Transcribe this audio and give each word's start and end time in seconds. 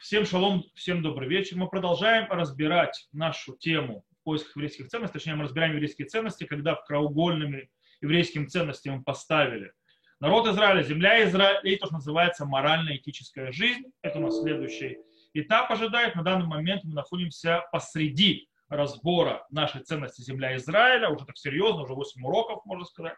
Всем 0.00 0.24
шалом, 0.24 0.64
всем 0.74 1.02
добрый 1.02 1.28
вечер. 1.28 1.58
Мы 1.58 1.68
продолжаем 1.68 2.26
разбирать 2.30 3.06
нашу 3.12 3.54
тему 3.54 4.02
в 4.10 4.24
поисках 4.24 4.56
еврейских 4.56 4.88
ценностей. 4.88 5.12
Точнее, 5.12 5.34
мы 5.34 5.44
разбираем 5.44 5.72
еврейские 5.72 6.08
ценности, 6.08 6.44
когда 6.44 6.74
в 6.74 6.86
краеугольными 6.86 7.70
еврейским 8.00 8.48
ценностям 8.48 8.94
мы 8.94 9.02
поставили 9.02 9.74
народ 10.18 10.48
Израиля, 10.48 10.82
земля 10.82 11.22
Израиля 11.28 11.60
и 11.64 11.76
то, 11.76 11.84
что 11.84 11.96
называется 11.96 12.46
морально-этическая 12.46 13.52
жизнь. 13.52 13.82
Это 14.00 14.20
у 14.20 14.22
нас 14.22 14.40
следующий 14.40 14.96
этап 15.34 15.70
ожидает. 15.70 16.14
На 16.14 16.22
данный 16.22 16.46
момент 16.46 16.82
мы 16.84 16.94
находимся 16.94 17.64
посреди 17.70 18.48
разбора 18.70 19.46
нашей 19.50 19.82
ценности 19.82 20.22
земля 20.22 20.56
Израиля, 20.56 21.10
уже 21.10 21.26
так 21.26 21.36
серьезно, 21.36 21.82
уже 21.82 21.92
8 21.92 22.24
уроков, 22.24 22.64
можно 22.64 22.86
сказать. 22.86 23.16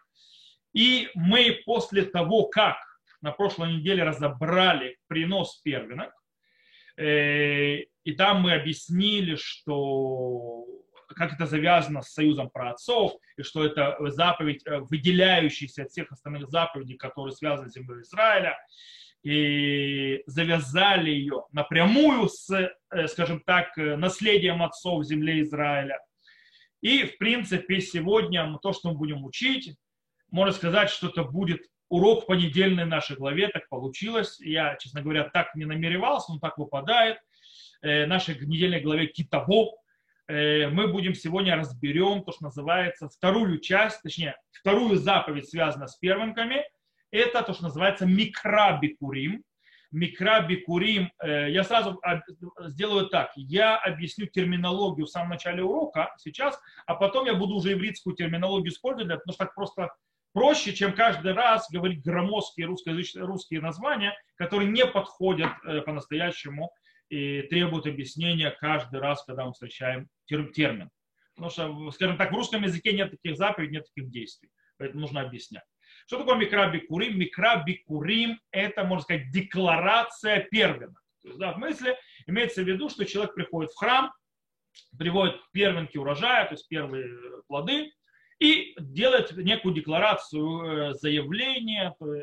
И 0.72 1.10
мы 1.14 1.62
после 1.64 2.02
того, 2.02 2.48
как 2.48 2.78
на 3.20 3.30
прошлой 3.30 3.74
неделе 3.74 4.02
разобрали 4.02 4.98
принос 5.06 5.60
первенок, 5.62 6.12
и 6.96 8.12
там 8.16 8.42
мы 8.42 8.54
объяснили, 8.54 9.36
что 9.36 10.66
как 11.14 11.34
это 11.34 11.46
завязано 11.46 12.02
с 12.02 12.12
союзом 12.12 12.50
праотцов, 12.50 13.12
и 13.36 13.42
что 13.42 13.64
это 13.64 13.96
заповедь, 14.10 14.62
э, 14.66 14.78
выделяющаяся 14.80 15.82
от 15.82 15.90
всех 15.90 16.10
остальных 16.10 16.48
заповедей, 16.48 16.96
которые 16.96 17.32
связаны 17.32 17.68
с 17.68 17.74
землей 17.74 18.02
Израиля, 18.02 18.58
и 19.22 20.22
завязали 20.26 21.10
ее 21.10 21.44
напрямую 21.52 22.28
с, 22.28 22.50
э, 22.50 23.08
скажем 23.08 23.40
так, 23.40 23.76
наследием 23.76 24.62
отцов 24.62 25.04
земли 25.04 25.42
Израиля. 25.42 25.98
И, 26.80 27.04
в 27.04 27.18
принципе, 27.18 27.80
сегодня 27.80 28.58
то, 28.60 28.72
что 28.72 28.90
мы 28.90 28.96
будем 28.96 29.24
учить, 29.24 29.76
можно 30.30 30.52
сказать, 30.52 30.90
что 30.90 31.08
это 31.08 31.22
будет 31.22 31.60
урок 31.92 32.26
по 32.26 32.32
недельной 32.32 32.86
нашей 32.86 33.16
главе, 33.16 33.48
так 33.48 33.68
получилось. 33.68 34.40
Я, 34.40 34.76
честно 34.76 35.02
говоря, 35.02 35.24
так 35.24 35.54
не 35.54 35.66
намеревался, 35.66 36.32
но 36.32 36.38
так 36.38 36.56
выпадает. 36.56 37.18
Э, 37.82 38.06
нашей 38.06 38.34
недельной 38.46 38.80
главе 38.80 39.08
Китаво. 39.08 39.72
Э, 40.26 40.68
мы 40.68 40.88
будем 40.88 41.14
сегодня 41.14 41.54
разберем 41.54 42.24
то, 42.24 42.32
что 42.32 42.44
называется 42.44 43.10
вторую 43.10 43.58
часть, 43.58 44.00
точнее, 44.02 44.36
вторую 44.52 44.96
заповедь, 44.96 45.50
связанную 45.50 45.88
с 45.88 45.96
первенками. 45.96 46.64
Это 47.10 47.42
то, 47.42 47.52
что 47.52 47.64
называется 47.64 48.06
микрабикурим. 48.06 49.44
Микрабикурим. 49.90 51.12
Э, 51.22 51.50
я 51.50 51.62
сразу 51.62 52.00
сделаю 52.60 53.08
так. 53.08 53.32
Я 53.36 53.76
объясню 53.76 54.24
терминологию 54.24 55.04
в 55.04 55.10
самом 55.10 55.28
начале 55.28 55.62
урока 55.62 56.14
сейчас, 56.16 56.58
а 56.86 56.94
потом 56.94 57.26
я 57.26 57.34
буду 57.34 57.56
уже 57.56 57.72
ивритскую 57.72 58.16
терминологию 58.16 58.72
использовать, 58.72 59.10
потому 59.10 59.34
что 59.34 59.44
так 59.44 59.54
просто 59.54 59.90
проще, 60.32 60.72
чем 60.72 60.94
каждый 60.94 61.32
раз 61.32 61.68
говорить 61.70 62.02
громоздкие 62.02 62.66
русскоязычные 62.66 63.24
русские 63.24 63.60
названия, 63.60 64.16
которые 64.36 64.70
не 64.70 64.86
подходят 64.86 65.52
э, 65.64 65.82
по-настоящему 65.82 66.72
и 67.08 67.42
требуют 67.42 67.86
объяснения 67.86 68.50
каждый 68.50 69.00
раз, 69.00 69.24
когда 69.24 69.44
мы 69.44 69.52
встречаем 69.52 70.08
термин. 70.26 70.90
Потому 71.34 71.50
что, 71.50 71.90
скажем 71.92 72.16
так, 72.16 72.32
в 72.32 72.34
русском 72.34 72.62
языке 72.62 72.92
нет 72.92 73.10
таких 73.10 73.36
заповедей, 73.36 73.76
нет 73.76 73.86
таких 73.94 74.10
действий. 74.10 74.50
Поэтому 74.78 75.02
нужно 75.02 75.20
объяснять. 75.20 75.64
Что 76.06 76.18
такое 76.18 76.36
микрабикурим? 76.36 77.18
Микрабикурим– 77.18 78.40
это, 78.50 78.84
можно 78.84 79.02
сказать, 79.02 79.30
декларация 79.30 80.40
первенок. 80.50 81.02
То 81.22 81.28
есть, 81.28 81.38
да, 81.38 81.52
в 81.52 81.58
мысли 81.58 81.96
имеется 82.26 82.62
в 82.62 82.66
виду, 82.66 82.88
что 82.88 83.04
человек 83.04 83.34
приходит 83.34 83.70
в 83.70 83.76
храм, 83.76 84.12
приводит 84.98 85.40
первенки 85.52 85.96
урожая, 85.96 86.46
то 86.46 86.54
есть 86.54 86.68
первые 86.68 87.08
плоды, 87.46 87.92
и 88.42 88.74
делать 88.76 89.36
некую 89.36 89.72
декларацию, 89.72 90.90
э, 90.90 90.94
заявление, 90.94 91.94
э, 92.00 92.22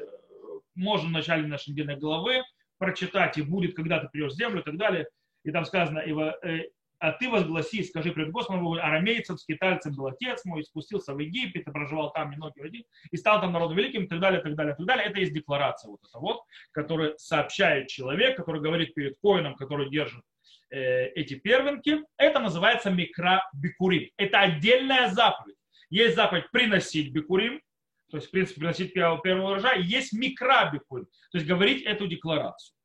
можно 0.75 1.08
в 1.08 1.14
начале 1.14 1.48
нашей 1.48 1.70
недельной 1.70 1.95
главы 1.95 2.44
прочитать, 2.78 3.38
и 3.38 3.42
будет, 3.42 3.73
когда 3.73 4.00
ты 4.00 4.09
придешь 4.09 4.34
в 4.34 4.36
землю 4.36 4.59
и 4.59 4.64
так 4.66 4.78
далее. 4.78 5.08
И 5.45 5.52
там 5.52 5.64
сказано, 5.64 6.00
э, 6.00 6.70
а 6.97 7.14
ты 7.14 7.30
возгласи, 7.30 7.86
скажи 7.86 8.12
пред 8.12 8.31
Господом, 8.31 8.67
арамейцев, 8.73 9.40
скитальцем 9.40 9.95
был 9.95 10.08
отец 10.08 10.44
мой, 10.44 10.66
спустился 10.66 11.14
в 11.14 11.20
Египет, 11.20 11.66
и 11.66 11.72
проживал 11.72 12.12
там 12.12 12.31
немногие 12.31 12.66
один, 12.66 12.84
и 13.12 13.16
стал 13.16 13.40
там 13.40 13.53
народом 13.53 13.78
великим, 13.78 14.03
и 14.03 14.07
так 14.07 14.19
далее, 14.19 14.41
и 14.41 14.44
так 14.44 14.56
далее, 14.56 14.74
и 14.74 14.75
так 14.75 14.86
далее. 14.86 15.06
Это 15.06 15.22
есть 15.22 15.34
декларация 15.34 15.90
вот 15.90 16.01
эта 16.03 16.19
вот, 16.19 16.41
которая 16.74 17.13
сообщает 17.16 17.88
человек, 17.88 18.36
который 18.36 18.59
говорит 18.59 18.94
перед 18.94 19.16
коином, 19.24 19.56
который 19.56 19.90
держит 19.90 20.24
э, 20.69 21.07
эти 21.12 21.36
первенки. 21.36 22.03
Это 22.18 22.40
называется 22.40 22.90
микро 22.90 23.41
бикурим. 23.53 24.09
Это 24.18 24.41
отдельная 24.41 25.07
заповедь. 25.12 25.56
Есть 25.89 26.16
заповедь 26.16 26.51
приносить 26.51 27.11
бикурим, 27.11 27.61
то 28.09 28.17
есть, 28.17 28.27
в 28.27 28.31
принципе, 28.31 28.61
приносить 28.61 28.94
первый, 28.94 29.44
урожай. 29.44 29.81
Есть 29.83 30.13
микробикурим, 30.13 31.05
то 31.31 31.38
есть 31.38 31.47
говорить 31.47 31.83
эту 31.83 32.07
декларацию. 32.07 32.75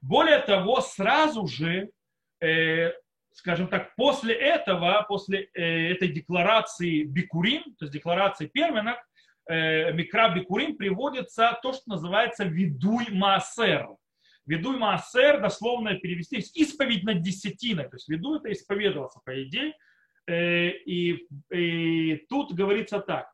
Более 0.00 0.38
того, 0.38 0.80
сразу 0.80 1.46
же, 1.46 1.90
э, 2.40 2.92
скажем 3.32 3.68
так, 3.68 3.94
после 3.96 4.34
этого, 4.34 5.04
после 5.08 5.50
э, 5.54 5.92
этой 5.92 6.08
декларации 6.08 7.04
бикурим, 7.04 7.62
то 7.78 7.84
есть 7.84 7.92
декларации 7.92 8.46
первенок, 8.46 8.98
э, 9.48 9.92
микробикурим 9.92 10.76
приводится 10.76 11.58
то, 11.62 11.72
что 11.72 11.82
называется 11.86 12.44
видуй 12.44 13.08
маасер. 13.10 13.88
Видуй 14.46 14.76
маасер, 14.76 15.40
дословно 15.40 15.94
перевести, 15.96 16.38
исповедь 16.38 17.04
над 17.04 17.20
десятиной. 17.22 17.84
То 17.84 17.96
есть 17.96 18.08
виду 18.08 18.36
это 18.36 18.50
исповедоваться, 18.52 19.20
по 19.24 19.42
идее, 19.42 19.74
и, 20.28 21.26
и 21.52 22.16
тут 22.28 22.52
говорится 22.52 23.00
так. 23.00 23.32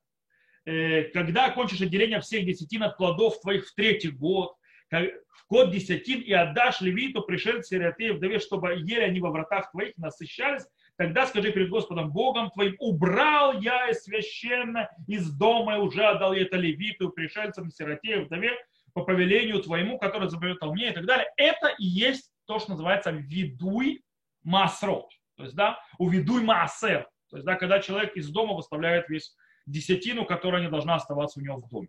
Э, 0.65 1.05
когда 1.05 1.47
окончишь 1.47 1.81
отделение 1.81 2.21
всех 2.21 2.45
десятин 2.45 2.83
от 2.83 2.97
плодов 2.97 3.41
твоих 3.41 3.67
в 3.67 3.75
третий 3.75 4.11
год, 4.11 4.55
в 4.91 5.49
год 5.49 5.71
десятин 5.71 6.21
и 6.21 6.33
отдашь 6.33 6.81
левиту, 6.81 7.23
пришельцу, 7.23 7.63
сироте, 7.63 8.13
вдове, 8.13 8.39
чтобы 8.39 8.75
ели 8.75 9.01
они 9.01 9.21
во 9.21 9.31
вратах 9.31 9.71
твоих, 9.71 9.97
насыщались, 9.97 10.67
тогда 10.97 11.27
скажи 11.27 11.53
перед 11.53 11.71
Господом 11.71 12.11
Богом 12.11 12.51
твоим, 12.51 12.75
убрал 12.79 13.61
я 13.61 13.93
священно 13.95 14.91
из 15.07 15.31
дома 15.31 15.77
и 15.77 15.81
уже 15.81 16.05
отдал 16.05 16.35
я 16.35 16.43
это 16.43 16.57
левиту, 16.57 17.11
пришельцам, 17.11 17.71
сироте, 17.71 18.21
вдове, 18.21 18.53
по 18.93 19.05
повелению 19.05 19.63
твоему, 19.63 19.99
который 19.99 20.29
заберет 20.29 20.61
мне 20.63 20.91
и 20.91 20.93
так 20.93 21.07
далее. 21.07 21.29
Это 21.37 21.69
и 21.79 21.85
есть 21.85 22.33
то, 22.47 22.59
что 22.59 22.73
называется 22.73 23.11
видуй 23.11 24.03
масрот. 24.43 25.11
То 25.39 25.45
есть, 25.45 25.55
да, 25.55 25.81
уведуй 25.99 26.43
маасер. 26.43 27.09
То 27.31 27.37
есть, 27.37 27.47
да, 27.47 27.55
когда 27.55 27.79
человек 27.79 28.17
из 28.17 28.29
дома 28.29 28.55
выставляет 28.55 29.09
весь 29.09 29.37
десятину, 29.67 30.25
которая 30.25 30.63
не 30.63 30.69
должна 30.69 30.97
оставаться 30.97 31.39
у 31.39 31.43
него 31.43 31.59
в 31.59 31.69
доме. 31.69 31.89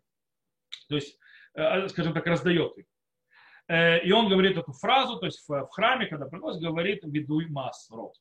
То 0.88 0.96
есть, 0.96 1.18
э, 1.56 1.88
скажем 1.90 2.14
так, 2.14 2.28
раздает 2.28 2.78
их. 2.78 2.86
Э, 3.68 4.04
и 4.04 4.12
он 4.12 4.30
говорит 4.30 4.56
эту 4.56 4.72
фразу, 4.72 5.18
то 5.18 5.26
есть 5.26 5.44
в 5.48 5.68
храме, 5.70 6.06
когда 6.06 6.28
приносит, 6.28 6.62
говорит 6.62 7.00
«ведуй 7.04 7.48
мас 7.48 7.90
рот». 7.90 8.14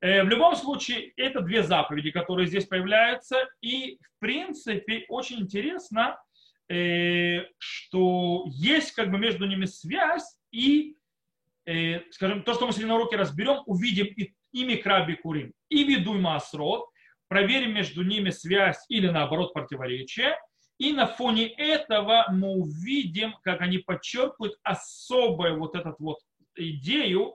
Э, 0.00 0.22
в 0.22 0.28
любом 0.28 0.56
случае, 0.56 1.12
это 1.16 1.42
две 1.42 1.62
заповеди, 1.62 2.10
которые 2.10 2.46
здесь 2.46 2.64
появляются. 2.64 3.46
И, 3.60 3.98
в 4.00 4.18
принципе, 4.18 5.04
очень 5.08 5.40
интересно, 5.40 6.18
что 7.58 8.44
есть 8.46 8.92
как 8.92 9.10
бы 9.10 9.18
между 9.18 9.44
ними 9.44 9.66
связь. 9.66 10.38
И, 10.50 10.96
скажем, 12.10 12.42
то, 12.42 12.54
что 12.54 12.66
мы 12.66 12.72
сегодня 12.72 12.94
на 12.94 12.96
уроке 12.96 13.16
разберем, 13.16 13.62
увидим 13.66 14.06
и 14.06 14.32
и 14.54 14.64
микраби 14.64 15.14
курим, 15.14 15.52
и 15.68 15.84
ведуй 15.84 16.20
масрот, 16.20 16.88
проверим 17.28 17.74
между 17.74 18.04
ними 18.04 18.30
связь 18.30 18.82
или 18.88 19.08
наоборот 19.08 19.52
противоречие, 19.52 20.38
и 20.78 20.92
на 20.92 21.06
фоне 21.06 21.48
этого 21.48 22.26
мы 22.30 22.50
увидим, 22.50 23.34
как 23.42 23.60
они 23.60 23.78
подчеркивают 23.78 24.56
особую 24.62 25.58
вот 25.58 25.74
эту 25.74 25.94
вот 25.98 26.18
идею, 26.56 27.34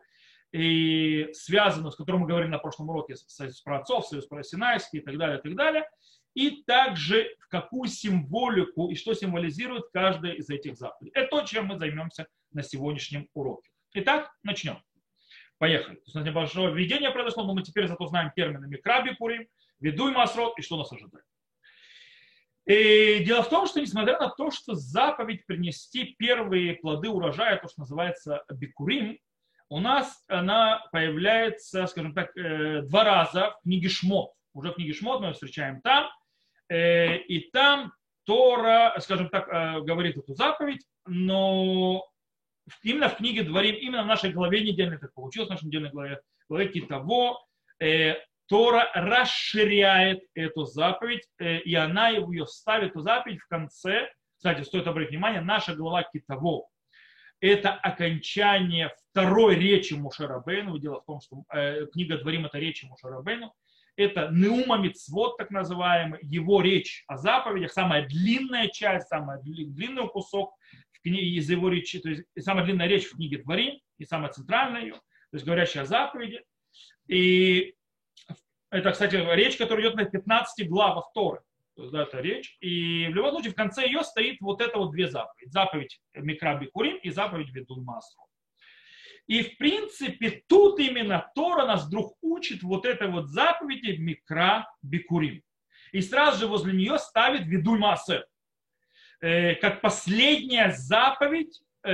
и 0.51 1.29
связанную, 1.33 1.91
с 1.91 1.95
которой 1.95 2.17
мы 2.17 2.27
говорили 2.27 2.49
на 2.49 2.57
прошлом 2.57 2.89
уроке, 2.89 3.15
союз 3.15 3.61
про 3.61 3.79
отцов, 3.79 4.07
союз 4.07 4.25
про 4.25 4.41
Синайский 4.41 4.99
и 4.99 5.03
так 5.03 5.17
далее, 5.17 5.37
и 5.39 5.41
так 5.41 5.55
далее, 5.55 5.89
и 6.33 6.63
также 6.63 7.35
в 7.39 7.49
какую 7.49 7.89
символику 7.89 8.89
и 8.89 8.95
что 8.95 9.13
символизирует 9.13 9.83
каждая 9.93 10.33
из 10.33 10.49
этих 10.49 10.77
заповедей. 10.77 11.11
Это 11.13 11.27
то, 11.29 11.41
чем 11.41 11.67
мы 11.67 11.77
займемся 11.77 12.27
на 12.51 12.63
сегодняшнем 12.63 13.27
уроке. 13.33 13.69
Итак, 13.93 14.31
начнем. 14.41 14.77
Поехали. 15.59 15.95
То 15.95 16.01
есть 16.05 16.15
у 16.15 16.19
нас 16.19 16.27
небольшое 16.27 16.73
введение 16.73 17.11
произошло, 17.11 17.43
но 17.43 17.53
мы 17.53 17.63
теперь 17.63 17.87
зато 17.87 18.07
знаем 18.07 18.31
терминами 18.33 18.77
краби 18.77 19.13
пурим, 19.13 19.45
ведуй 19.79 20.13
масрот 20.13 20.57
и 20.57 20.61
что 20.61 20.77
нас 20.77 20.91
ожидает. 20.91 21.25
И 22.65 23.23
дело 23.25 23.43
в 23.43 23.49
том, 23.49 23.67
что 23.67 23.81
несмотря 23.81 24.17
на 24.19 24.29
то, 24.29 24.51
что 24.51 24.75
заповедь 24.75 25.45
принести 25.45 26.15
первые 26.17 26.75
плоды 26.75 27.09
урожая, 27.09 27.57
то, 27.57 27.67
что 27.67 27.81
называется 27.81 28.43
бикурим, 28.49 29.19
у 29.69 29.79
нас 29.79 30.23
она 30.27 30.85
появляется, 30.91 31.87
скажем 31.87 32.13
так, 32.13 32.35
э, 32.37 32.81
два 32.83 33.03
раза 33.03 33.55
в 33.59 33.63
книге 33.63 33.89
Шмот. 33.89 34.31
Уже 34.53 34.71
в 34.71 34.75
книге 34.75 34.93
Шмот 34.93 35.19
мы 35.19 35.27
ее 35.27 35.33
встречаем 35.33 35.81
там. 35.81 36.09
Э, 36.69 37.17
и 37.17 37.49
там 37.51 37.91
Тора, 38.23 38.95
скажем 38.99 39.29
так, 39.29 39.47
э, 39.47 39.81
говорит 39.81 40.17
эту 40.17 40.33
заповедь, 40.33 40.85
но 41.05 42.07
именно 42.83 43.09
в 43.09 43.17
книге 43.17 43.43
Дворим, 43.43 43.75
именно 43.75 44.03
в 44.03 44.07
нашей 44.07 44.31
главе 44.31 44.61
недельной, 44.61 44.97
так 44.97 45.13
получилось 45.13 45.49
в 45.49 45.51
нашей 45.51 45.65
недельной 45.65 45.91
главе, 45.91 46.21
главе 46.47 46.67
Китаво, 46.69 47.39
э, 47.79 48.15
Тора 48.47 48.89
расширяет 48.95 50.21
эту 50.33 50.65
заповедь, 50.65 51.27
э, 51.39 51.59
и 51.59 51.75
она 51.75 52.09
ее 52.09 52.47
ставит, 52.47 52.91
эту 52.91 53.01
заповедь 53.01 53.39
в 53.39 53.47
конце, 53.47 54.09
кстати, 54.37 54.63
стоит 54.63 54.87
обратить 54.87 55.11
внимание, 55.11 55.41
наша 55.41 55.75
глава 55.75 56.03
Китаво, 56.03 56.67
это 57.41 57.71
окончание 57.71 58.91
второй 59.11 59.55
речи 59.55 59.93
Мушарабейну. 59.93 60.77
Дело 60.77 61.01
в 61.01 61.05
том, 61.05 61.21
что 61.21 61.43
э, 61.53 61.85
книга 61.93 62.17
Дворим 62.17 62.45
это 62.45 62.59
речи 62.59 62.85
Мушарабейну. 62.85 63.53
Это 63.95 64.29
Неума 64.31 64.77
Мицвод, 64.77 65.37
так 65.37 65.49
называемый, 65.51 66.19
его 66.21 66.61
речь 66.61 67.03
о 67.07 67.17
заповедях, 67.17 67.73
самая 67.73 68.07
длинная 68.07 68.69
часть, 68.69 69.09
самый 69.09 69.41
длинный 69.41 70.07
кусок 70.07 70.53
книге, 71.01 71.37
из 71.37 71.49
его 71.49 71.69
речи, 71.69 71.99
то 71.99 72.09
есть 72.09 72.23
самая 72.39 72.65
длинная 72.65 72.87
речь 72.87 73.05
в 73.05 73.15
книге 73.15 73.39
Дворим 73.39 73.79
и 73.97 74.05
самая 74.05 74.31
центральная 74.31 74.81
ее, 74.81 74.93
то 74.93 75.33
есть 75.33 75.45
говорящая 75.45 75.83
о 75.83 75.85
заповеди. 75.85 76.43
И 77.07 77.75
это, 78.69 78.91
кстати, 78.91 79.15
речь, 79.35 79.57
которая 79.57 79.85
идет 79.85 79.95
на 79.95 80.05
15 80.05 80.67
главах 80.67 81.11
Торы. 81.13 81.41
То 81.75 81.83
есть, 81.83 81.93
да, 81.93 82.03
это 82.03 82.19
речь. 82.19 82.57
И 82.59 83.07
в 83.07 83.15
любом 83.15 83.31
случае 83.31 83.53
в 83.53 83.55
конце 83.55 83.85
ее 83.85 84.03
стоит 84.03 84.41
вот 84.41 84.61
это 84.61 84.77
вот 84.77 84.91
две 84.91 85.07
заповеди. 85.07 85.49
Заповедь 85.49 86.01
Микраби 86.13 86.65
Курим 86.65 86.97
и 86.97 87.09
заповедь 87.09 87.49
Ведун 87.51 87.83
Масру. 87.83 88.29
И 89.29 89.43
в 89.43 89.57
принципе 89.57 90.43
тут 90.47 90.79
именно 90.79 91.31
Тора 91.35 91.67
нас 91.67 91.85
вдруг 91.85 92.17
учит 92.21 92.63
вот 92.63 92.87
этой 92.87 93.09
вот 93.09 93.29
заповеди 93.29 93.91
Микра 93.91 94.67
Бикурим. 94.81 95.43
И 95.91 96.01
сразу 96.01 96.39
же 96.39 96.47
возле 96.47 96.73
нее 96.73 96.97
ставит 96.97 97.45
Ведуль 97.45 97.77
Маасер. 97.77 98.25
Э, 99.21 99.55
как 99.55 99.81
последняя 99.81 100.71
заповедь 100.71 101.61
э, 101.83 101.91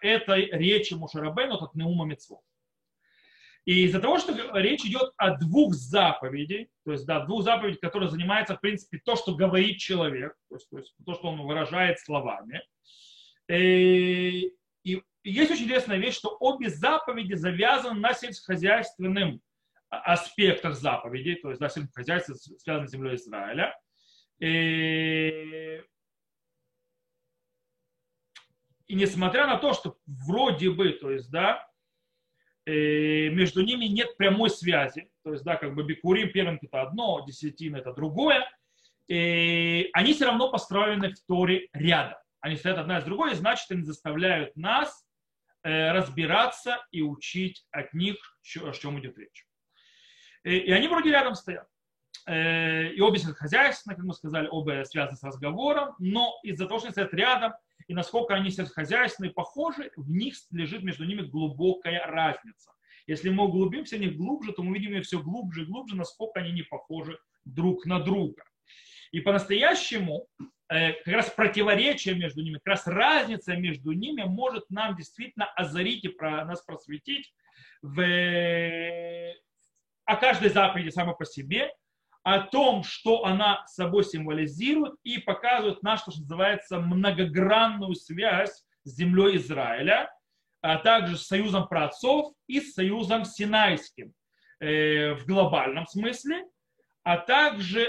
этой 0.00 0.50
речи 0.50 0.94
Мушарабейну, 0.94 1.54
от 1.54 1.74
Неума 1.74 2.06
Мецвод. 2.06 2.40
И 3.66 3.84
из-за 3.84 4.00
того, 4.00 4.18
что 4.18 4.32
речь 4.58 4.86
идет 4.86 5.12
о 5.18 5.36
двух 5.36 5.74
заповедях, 5.74 6.68
то 6.86 6.92
есть 6.92 7.04
да, 7.04 7.26
двух 7.26 7.42
заповедей, 7.42 7.78
которые 7.78 8.08
занимаются, 8.08 8.56
в 8.56 8.62
принципе, 8.62 8.98
то, 9.04 9.14
что 9.14 9.34
говорит 9.34 9.76
человек, 9.76 10.34
то 10.48 10.54
есть, 10.54 10.70
то, 10.70 10.78
есть, 10.78 10.94
то 11.04 11.12
что 11.12 11.28
он 11.28 11.42
выражает 11.42 12.00
словами. 12.00 12.62
И, 13.46 13.52
э, 13.52 14.50
и 14.84 15.02
есть 15.22 15.50
очень 15.50 15.64
интересная 15.64 15.98
вещь, 15.98 16.14
что 16.14 16.34
обе 16.40 16.70
заповеди 16.70 17.34
завязаны 17.34 18.00
на 18.00 18.14
сельскохозяйственным 18.14 19.42
аспектах 19.90 20.74
заповедей, 20.74 21.34
то 21.34 21.50
есть 21.50 21.60
да, 21.60 21.68
сельскохозяйство 21.68 22.34
связано 22.34 22.86
с 22.86 22.90
землей 22.90 23.16
Израиля. 23.16 23.78
И 28.88 28.94
несмотря 28.94 29.46
на 29.46 29.56
то, 29.58 29.72
что 29.72 29.96
вроде 30.06 30.70
бы, 30.70 30.90
то 30.90 31.10
есть, 31.10 31.30
да, 31.30 31.68
Э, 32.68 33.30
между 33.30 33.62
ними 33.62 33.86
нет 33.86 34.18
прямой 34.18 34.50
связи. 34.50 35.10
То 35.24 35.32
есть, 35.32 35.42
да, 35.42 35.56
как 35.56 35.74
бы 35.74 35.84
бикурим, 35.84 36.30
первым 36.30 36.58
это 36.60 36.82
одно, 36.82 37.24
десятина 37.26 37.78
это 37.78 37.94
другое. 37.94 38.46
И 39.06 39.86
э, 39.86 39.90
они 39.94 40.12
все 40.12 40.26
равно 40.26 40.50
построены 40.50 41.14
в 41.14 41.20
Торе 41.26 41.68
рядом. 41.72 42.18
Они 42.40 42.56
стоят 42.56 42.76
одна 42.76 42.98
из 42.98 43.04
другой, 43.04 43.34
значит, 43.36 43.70
они 43.70 43.84
заставляют 43.84 44.54
нас 44.54 45.06
э, 45.62 45.92
разбираться 45.92 46.86
и 46.90 47.00
учить 47.00 47.66
от 47.70 47.94
них, 47.94 48.16
о 48.62 48.72
чем 48.72 49.00
идет 49.00 49.16
речь. 49.16 49.46
И 50.44 50.70
они 50.70 50.88
вроде 50.88 51.10
рядом 51.10 51.34
стоят. 51.34 51.66
И 52.26 53.00
обе 53.00 53.18
хозяйственные, 53.18 53.96
как 53.96 54.04
мы 54.04 54.12
сказали, 54.12 54.46
оба 54.48 54.84
связаны 54.84 55.16
с 55.16 55.22
разговором, 55.22 55.94
но 55.98 56.38
из-за 56.42 56.66
того, 56.66 56.78
что 56.78 56.88
они 56.88 56.92
стоят 56.92 57.14
рядом, 57.14 57.54
и 57.86 57.94
насколько 57.94 58.34
они 58.34 58.50
сельскохозяйственные 58.50 59.32
похожи, 59.32 59.90
в 59.96 60.10
них 60.10 60.34
лежит 60.50 60.82
между 60.82 61.04
ними 61.04 61.22
глубокая 61.22 62.04
разница. 62.06 62.72
Если 63.06 63.30
мы 63.30 63.44
углубимся 63.44 63.96
в 63.96 64.00
них 64.00 64.16
глубже, 64.16 64.52
то 64.52 64.62
мы 64.62 64.76
видим 64.76 64.94
их 64.94 65.04
все 65.04 65.22
глубже 65.22 65.62
и 65.62 65.66
глубже, 65.66 65.96
насколько 65.96 66.40
они 66.40 66.52
не 66.52 66.62
похожи 66.62 67.18
друг 67.44 67.86
на 67.86 68.00
друга. 68.00 68.42
И 69.12 69.20
по-настоящему 69.20 70.26
э, 70.68 70.92
как 70.92 71.14
раз 71.14 71.30
противоречие 71.30 72.14
между 72.14 72.42
ними, 72.42 72.54
как 72.56 72.66
раз 72.66 72.86
разница 72.86 73.56
между 73.56 73.92
ними 73.92 74.24
может 74.24 74.68
нам 74.68 74.94
действительно 74.96 75.46
озарить 75.46 76.04
и 76.04 76.08
про 76.08 76.44
нас 76.44 76.62
просветить 76.62 77.32
в, 77.80 78.02
о 80.04 80.16
каждой 80.16 80.50
заповеди 80.50 80.90
самой 80.90 81.16
по 81.16 81.24
себе, 81.24 81.72
о 82.28 82.40
том, 82.40 82.82
что 82.82 83.24
она 83.24 83.64
собой 83.68 84.04
символизирует 84.04 84.96
и 85.02 85.16
показывает 85.16 85.82
нашу, 85.82 86.10
что 86.10 86.20
называется, 86.20 86.78
многогранную 86.78 87.94
связь 87.94 88.66
с 88.84 88.96
землей 88.96 89.38
Израиля, 89.38 90.12
а 90.60 90.76
также 90.76 91.16
с 91.16 91.26
союзом 91.26 91.66
праотцов 91.68 92.34
и 92.46 92.60
с 92.60 92.74
союзом 92.74 93.24
Синайским 93.24 94.12
э, 94.60 95.14
в 95.14 95.24
глобальном 95.24 95.86
смысле, 95.86 96.44
а 97.02 97.16
также 97.16 97.88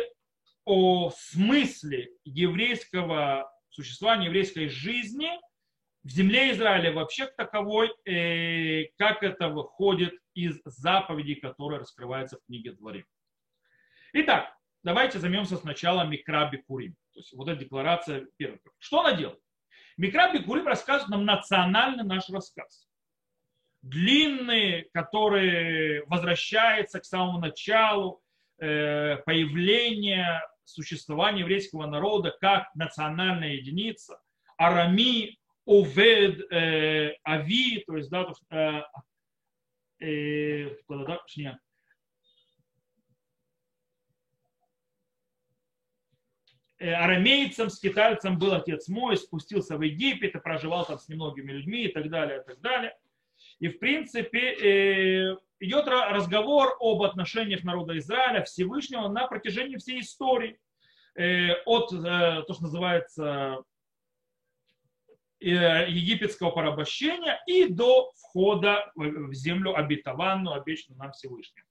о 0.63 1.09
смысле 1.09 2.09
еврейского 2.23 3.51
существования, 3.67 4.27
еврейской 4.27 4.69
жизни 4.69 5.31
в 6.03 6.11
земле 6.11 6.53
Израиля 6.53 6.93
вообще 6.93 7.25
таковой, 7.25 7.91
э, 8.05 8.85
как 8.97 9.21
это 9.21 9.49
выходит 9.49 10.13
из 10.33 10.61
заповедей, 10.63 11.35
которые 11.35 11.81
раскрываются 11.81 12.37
в 12.37 12.45
книге 12.45 12.71
Дворим. 12.71 13.03
Итак, 14.13 14.55
давайте 14.83 15.19
займемся 15.19 15.57
сначала 15.57 16.03
Микраби 16.03 16.57
Курим. 16.57 16.95
То 17.13 17.19
есть 17.19 17.33
вот 17.33 17.47
эта 17.47 17.59
декларация 17.59 18.27
первая. 18.37 18.59
Что 18.79 19.01
она 19.01 19.13
делает? 19.13 19.39
Микраби 19.97 20.39
Курим 20.39 20.65
рассказывает 20.67 21.09
нам 21.09 21.25
национальный 21.25 22.03
наш 22.03 22.29
рассказ. 22.29 22.87
Длинный, 23.81 24.89
который 24.93 26.03
возвращается 26.07 26.99
к 26.99 27.05
самому 27.05 27.39
началу 27.39 28.21
э, 28.57 29.17
появления 29.25 30.41
существования 30.63 31.41
еврейского 31.41 31.85
народа 31.85 32.35
как 32.41 32.73
национальная 32.75 33.53
единица. 33.53 34.19
Арами, 34.57 35.37
Овед, 35.65 36.51
э, 36.51 37.15
Ави, 37.23 37.83
то 37.85 37.95
есть, 37.95 38.09
да, 38.09 38.25
то, 38.25 38.33
э, 38.49 38.81
э, 39.99 40.75
куда, 40.87 41.05
да, 41.05 41.19
Э, 41.37 41.57
арамейцам, 46.79 47.69
скитальцам 47.69 48.39
был 48.39 48.53
отец 48.53 48.87
мой, 48.87 49.17
спустился 49.17 49.77
в 49.77 49.81
Египет 49.81 50.35
и 50.35 50.39
проживал 50.39 50.85
там 50.85 50.97
с 50.97 51.09
немногими 51.09 51.51
людьми 51.51 51.83
и 51.83 51.91
так 51.91 52.09
далее, 52.09 52.41
и 52.41 52.43
так 52.45 52.61
далее. 52.61 52.95
И 53.59 53.67
в 53.67 53.79
принципе 53.79 54.53
э, 54.53 55.37
идет 55.59 55.87
разговор 55.87 56.77
об 56.79 57.03
отношениях 57.03 57.63
народа 57.63 57.97
Израиля 57.97 58.43
Всевышнего 58.43 59.07
на 59.07 59.27
протяжении 59.27 59.77
всей 59.77 59.99
истории. 59.99 60.59
Э, 61.15 61.53
от 61.65 61.89
то, 61.89 62.53
что 62.53 62.63
называется 62.63 63.63
египетского 65.41 66.51
порабощения 66.51 67.41
и 67.47 67.67
до 67.67 68.11
входа 68.17 68.91
в 68.95 69.33
землю 69.33 69.73
обетованную, 69.75 70.55
обещанную 70.55 70.99
нам 70.99 71.11
Всевышним. 71.13 71.63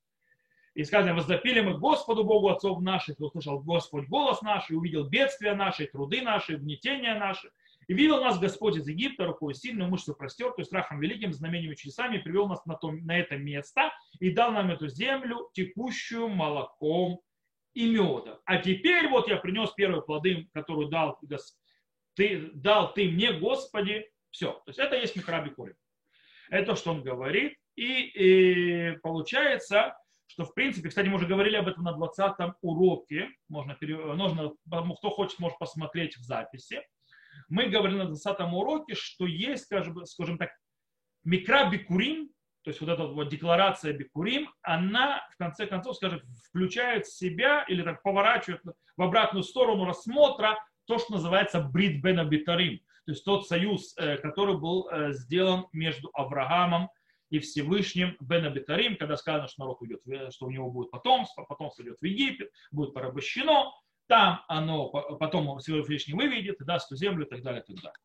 И 0.78 0.84
сказано, 0.84 1.12
воздопили 1.12 1.58
мы 1.58 1.76
Господу 1.76 2.22
Богу 2.22 2.50
отцов 2.50 2.80
наших, 2.80 3.18
и 3.18 3.22
услышал 3.24 3.58
Господь 3.58 4.06
голос 4.06 4.42
наш, 4.42 4.70
и 4.70 4.74
увидел 4.74 5.08
бедствия 5.08 5.56
наши, 5.56 5.88
труды 5.88 6.22
наши, 6.22 6.54
гнетения 6.54 7.18
наши. 7.18 7.50
И 7.88 7.94
видел 7.94 8.22
нас 8.22 8.38
Господь 8.38 8.76
из 8.76 8.86
Египта, 8.86 9.26
рукой 9.26 9.56
сильную, 9.56 9.90
мышцу 9.90 10.14
простертую, 10.14 10.64
страхом 10.64 11.00
великим, 11.00 11.32
знамением 11.32 11.72
и 11.72 11.76
чудесами, 11.76 12.18
и 12.18 12.20
привел 12.20 12.46
нас 12.46 12.64
на, 12.64 12.76
то, 12.76 12.92
на 12.92 13.18
это 13.18 13.36
место, 13.36 13.92
и 14.20 14.30
дал 14.30 14.52
нам 14.52 14.70
эту 14.70 14.86
землю, 14.86 15.50
текущую 15.52 16.28
молоком 16.28 17.22
и 17.74 17.90
медом. 17.90 18.38
А 18.44 18.58
теперь 18.58 19.08
вот 19.08 19.26
я 19.26 19.38
принес 19.38 19.72
первые 19.72 20.02
плоды, 20.02 20.46
которые 20.54 20.88
дал, 20.88 21.18
ты, 22.14 22.50
дал 22.54 22.94
ты 22.94 23.10
мне, 23.10 23.32
Господи. 23.32 24.08
Все. 24.30 24.52
То 24.52 24.68
есть 24.68 24.78
это 24.78 24.94
есть 24.94 25.16
Михраби 25.16 25.50
Корин. 25.50 25.74
Это 26.50 26.66
то, 26.66 26.76
что 26.76 26.92
он 26.92 27.02
говорит. 27.02 27.56
И, 27.74 28.02
и 28.14 28.96
получается, 28.98 29.96
что 30.38 30.44
в 30.44 30.54
принципе, 30.54 30.88
кстати, 30.88 31.08
мы 31.08 31.16
уже 31.16 31.26
говорили 31.26 31.56
об 31.56 31.66
этом 31.66 31.82
на 31.82 31.92
20 31.92 32.54
уроке, 32.62 33.28
можно, 33.48 33.76
можно, 33.82 34.54
кто 34.94 35.10
хочет, 35.10 35.40
может 35.40 35.58
посмотреть 35.58 36.16
в 36.16 36.22
записи. 36.22 36.80
Мы 37.48 37.66
говорили 37.66 37.98
на 37.98 38.04
20 38.04 38.38
уроке, 38.52 38.94
что 38.94 39.26
есть, 39.26 39.64
скажем, 39.64 40.06
скажем 40.06 40.38
так, 40.38 40.50
микро 41.24 41.68
бикурим, 41.68 42.28
то 42.62 42.70
есть 42.70 42.80
вот 42.80 42.88
эта 42.88 43.04
вот 43.04 43.28
декларация 43.28 43.92
бикурим, 43.92 44.48
она 44.62 45.26
в 45.32 45.38
конце 45.38 45.66
концов, 45.66 45.96
скажем, 45.96 46.20
включает 46.46 47.06
в 47.06 47.18
себя 47.18 47.64
или 47.66 47.82
так 47.82 48.00
поворачивает 48.04 48.62
в 48.96 49.02
обратную 49.02 49.42
сторону 49.42 49.86
рассмотра 49.86 50.56
то, 50.86 50.98
что 50.98 51.14
называется 51.14 51.60
брит 51.60 52.00
бен 52.00 52.20
абитарим, 52.20 52.78
то 53.06 53.12
есть 53.12 53.24
тот 53.24 53.48
союз, 53.48 53.92
э, 53.96 54.18
который 54.18 54.56
был 54.56 54.88
э, 54.88 55.14
сделан 55.14 55.66
между 55.72 56.10
Авраамом 56.12 56.90
и 57.30 57.38
Всевышним 57.38 58.16
Бен 58.20 58.46
Абитарим, 58.46 58.96
когда 58.96 59.16
сказано, 59.16 59.48
что 59.48 59.62
народ 59.62 59.80
уйдет, 59.80 60.00
что 60.32 60.46
у 60.46 60.50
него 60.50 60.70
будет 60.70 60.90
потомство, 60.90 61.44
потомство 61.44 61.82
идет 61.82 61.98
в 62.00 62.04
Египет, 62.04 62.50
будет 62.70 62.94
порабощено, 62.94 63.72
там 64.06 64.42
оно 64.48 64.88
потом 64.88 65.58
Всевышний 65.58 66.14
выведет 66.14 66.60
и 66.60 66.64
даст 66.64 66.90
землю 66.90 67.26
и 67.26 67.28
так 67.28 67.42
далее, 67.42 67.62
и 67.62 67.72
так 67.72 67.82
далее. 67.82 67.98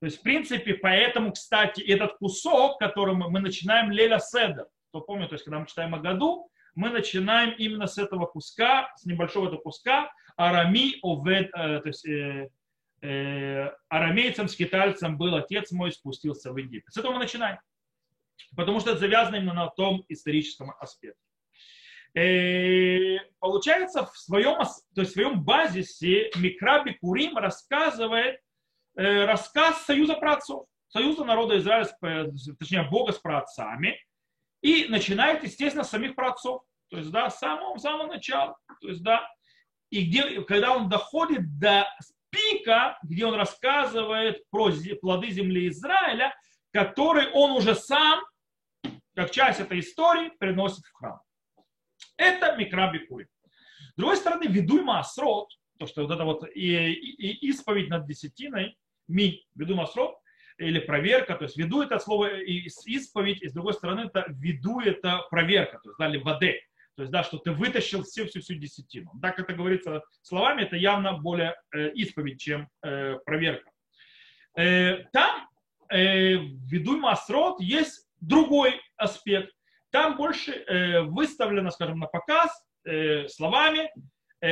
То 0.00 0.06
есть, 0.06 0.18
в 0.18 0.22
принципе, 0.22 0.74
поэтому, 0.74 1.32
кстати, 1.32 1.80
этот 1.80 2.18
кусок, 2.18 2.78
которым 2.78 3.18
мы 3.18 3.40
начинаем 3.40 3.90
Леля 3.90 4.18
Седер, 4.18 4.66
кто 4.90 5.00
помнит, 5.00 5.30
то 5.30 5.34
есть, 5.34 5.44
когда 5.44 5.58
мы 5.58 5.66
читаем 5.66 5.94
о 5.94 5.98
году, 5.98 6.50
мы 6.74 6.90
начинаем 6.90 7.54
именно 7.56 7.86
с 7.86 7.96
этого 7.96 8.26
куска, 8.26 8.92
с 8.96 9.06
небольшого 9.06 9.48
этого 9.48 9.60
куска, 9.60 10.12
Арами 10.36 10.96
Овед, 11.02 11.50
э, 11.54 11.80
то 11.80 11.88
есть, 11.88 12.06
э, 12.06 12.50
э, 13.00 13.70
арамейцам, 13.88 14.48
скитальцам 14.48 15.16
был 15.16 15.34
отец 15.34 15.72
мой, 15.72 15.90
спустился 15.92 16.52
в 16.52 16.56
Египет. 16.58 16.92
С 16.92 16.98
этого 16.98 17.12
мы 17.12 17.20
начинаем. 17.20 17.58
Потому 18.56 18.80
что 18.80 18.90
это 18.90 19.00
завязано 19.00 19.36
именно 19.36 19.54
на 19.54 19.68
том 19.68 20.04
историческом 20.08 20.72
аспекте. 20.78 21.20
Э, 22.14 23.18
получается, 23.40 24.06
в 24.06 24.16
своем, 24.16 24.56
то 24.56 25.00
есть 25.02 25.10
в 25.10 25.14
своем 25.14 25.44
базисе 25.44 26.30
Микраби 26.36 26.92
Курим 26.92 27.36
рассказывает 27.36 28.40
э, 28.96 29.24
рассказ 29.26 29.84
союза 29.84 30.14
праотцов, 30.14 30.66
союза 30.88 31.24
народа 31.24 31.58
Израиля, 31.58 31.90
точнее 32.58 32.88
Бога 32.88 33.12
с 33.12 33.18
праотцами, 33.18 33.98
и 34.62 34.86
начинает, 34.88 35.44
естественно, 35.44 35.84
с 35.84 35.90
самих 35.90 36.14
праотцов. 36.14 36.62
То 36.88 36.98
есть, 36.98 37.10
да, 37.10 37.28
с 37.28 37.38
самого, 37.38 37.76
самого 37.78 38.06
начала. 38.06 38.56
То 38.80 38.88
есть, 38.88 39.02
да, 39.02 39.28
и 39.90 40.06
где, 40.06 40.42
когда 40.42 40.74
он 40.74 40.88
доходит 40.88 41.58
до 41.58 41.86
пика, 42.30 42.98
где 43.02 43.26
он 43.26 43.34
рассказывает 43.34 44.42
про 44.50 44.70
плоды 45.00 45.30
земли 45.30 45.68
Израиля, 45.68 46.34
который 46.76 47.28
он 47.32 47.52
уже 47.52 47.74
сам, 47.74 48.22
как 49.14 49.30
часть 49.30 49.60
этой 49.60 49.80
истории, 49.80 50.30
приносит 50.38 50.84
в 50.84 50.92
храм. 50.92 51.20
Это 52.18 52.54
Микраби 52.56 52.98
Кури. 52.98 53.26
С 53.94 53.96
другой 53.96 54.18
стороны, 54.18 54.44
ведуй 54.46 54.82
Маасрот, 54.82 55.48
то, 55.78 55.86
что 55.86 56.02
вот 56.02 56.10
это 56.10 56.24
вот 56.24 56.46
и, 56.54 56.92
и, 56.92 57.30
и 57.30 57.48
исповедь 57.48 57.88
над 57.88 58.06
десятиной, 58.06 58.76
ми, 59.08 59.42
ведуй 59.54 59.74
Маасрот, 59.74 60.16
или 60.58 60.78
проверка, 60.78 61.34
то 61.34 61.44
есть 61.44 61.56
веду 61.56 61.80
это 61.80 61.98
слово 61.98 62.40
исповедь, 62.40 63.40
и 63.40 63.48
с 63.48 63.54
другой 63.54 63.72
стороны 63.72 64.08
это 64.08 64.26
веду 64.28 64.80
это 64.80 65.22
проверка, 65.30 65.78
то 65.82 65.88
есть 65.88 65.98
дали 65.98 66.18
воды, 66.18 66.60
то 66.94 67.02
есть 67.02 67.12
да, 67.12 67.24
что 67.24 67.38
ты 67.38 67.52
вытащил 67.52 68.02
всю 68.02 68.26
всю 68.26 68.40
всю 68.40 68.54
десятину. 68.54 69.12
Так 69.22 69.38
это 69.38 69.54
говорится 69.54 70.02
словами, 70.20 70.62
это 70.62 70.76
явно 70.76 71.14
более 71.14 71.54
э, 71.74 71.90
исповедь, 71.92 72.38
чем 72.38 72.68
э, 72.82 73.16
проверка. 73.24 73.70
Э, 74.56 75.04
там 75.12 75.46
э, 75.90 76.36
в 76.36 76.70
ведуй 76.70 76.98
Масрот 76.98 77.60
есть 77.60 78.08
другой 78.20 78.80
аспект. 78.96 79.52
Там 79.90 80.16
больше 80.16 80.52
э, 80.52 81.02
выставлено, 81.02 81.70
скажем, 81.70 81.98
на 81.98 82.06
показ 82.06 82.50
э, 82.84 83.28
словами, 83.28 83.90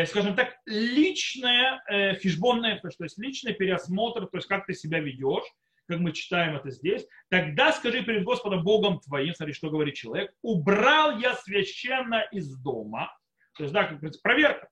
скажем 0.07 0.35
так, 0.35 0.57
личное 0.65 1.83
фишбонное, 2.19 2.81
то 2.81 2.89
есть 3.01 3.19
личный 3.19 3.53
переосмотр, 3.53 4.27
то 4.27 4.39
есть 4.39 4.49
как 4.49 4.65
ты 4.65 4.73
себя 4.73 4.99
ведешь, 4.99 5.45
как 5.87 5.99
мы 5.99 6.13
читаем 6.13 6.57
это 6.57 6.71
здесь, 6.71 7.07
тогда 7.29 7.71
скажи 7.71 8.03
перед 8.03 8.25
Господом 8.25 8.65
Богом 8.65 8.99
твоим, 9.01 9.35
смотри, 9.35 9.53
что 9.53 9.69
говорит 9.69 9.95
человек, 9.95 10.33
убрал 10.41 11.19
я 11.19 11.35
священно 11.35 12.27
из 12.33 12.57
дома, 12.57 13.15
то 13.57 13.65
есть, 13.65 13.75
да, 13.75 13.85
как 13.85 13.99
говорится, 13.99 14.21
проверка, 14.23 14.69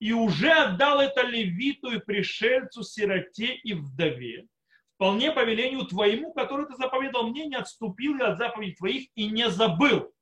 и 0.00 0.12
уже 0.12 0.50
отдал 0.50 1.00
это 1.00 1.22
левиту 1.22 1.92
и 1.92 2.00
пришельцу, 2.00 2.82
сироте 2.82 3.54
и 3.54 3.74
вдове, 3.74 4.46
вполне 5.00 5.32
по 5.32 5.42
велению 5.42 5.86
твоему, 5.86 6.34
который 6.34 6.66
ты 6.66 6.76
заповедал 6.76 7.26
мне, 7.28 7.46
не 7.46 7.56
отступил 7.56 8.18
я 8.18 8.32
от 8.32 8.38
заповедей 8.38 8.74
твоих 8.74 9.08
и 9.14 9.30
не 9.30 9.48
забыл. 9.48 10.12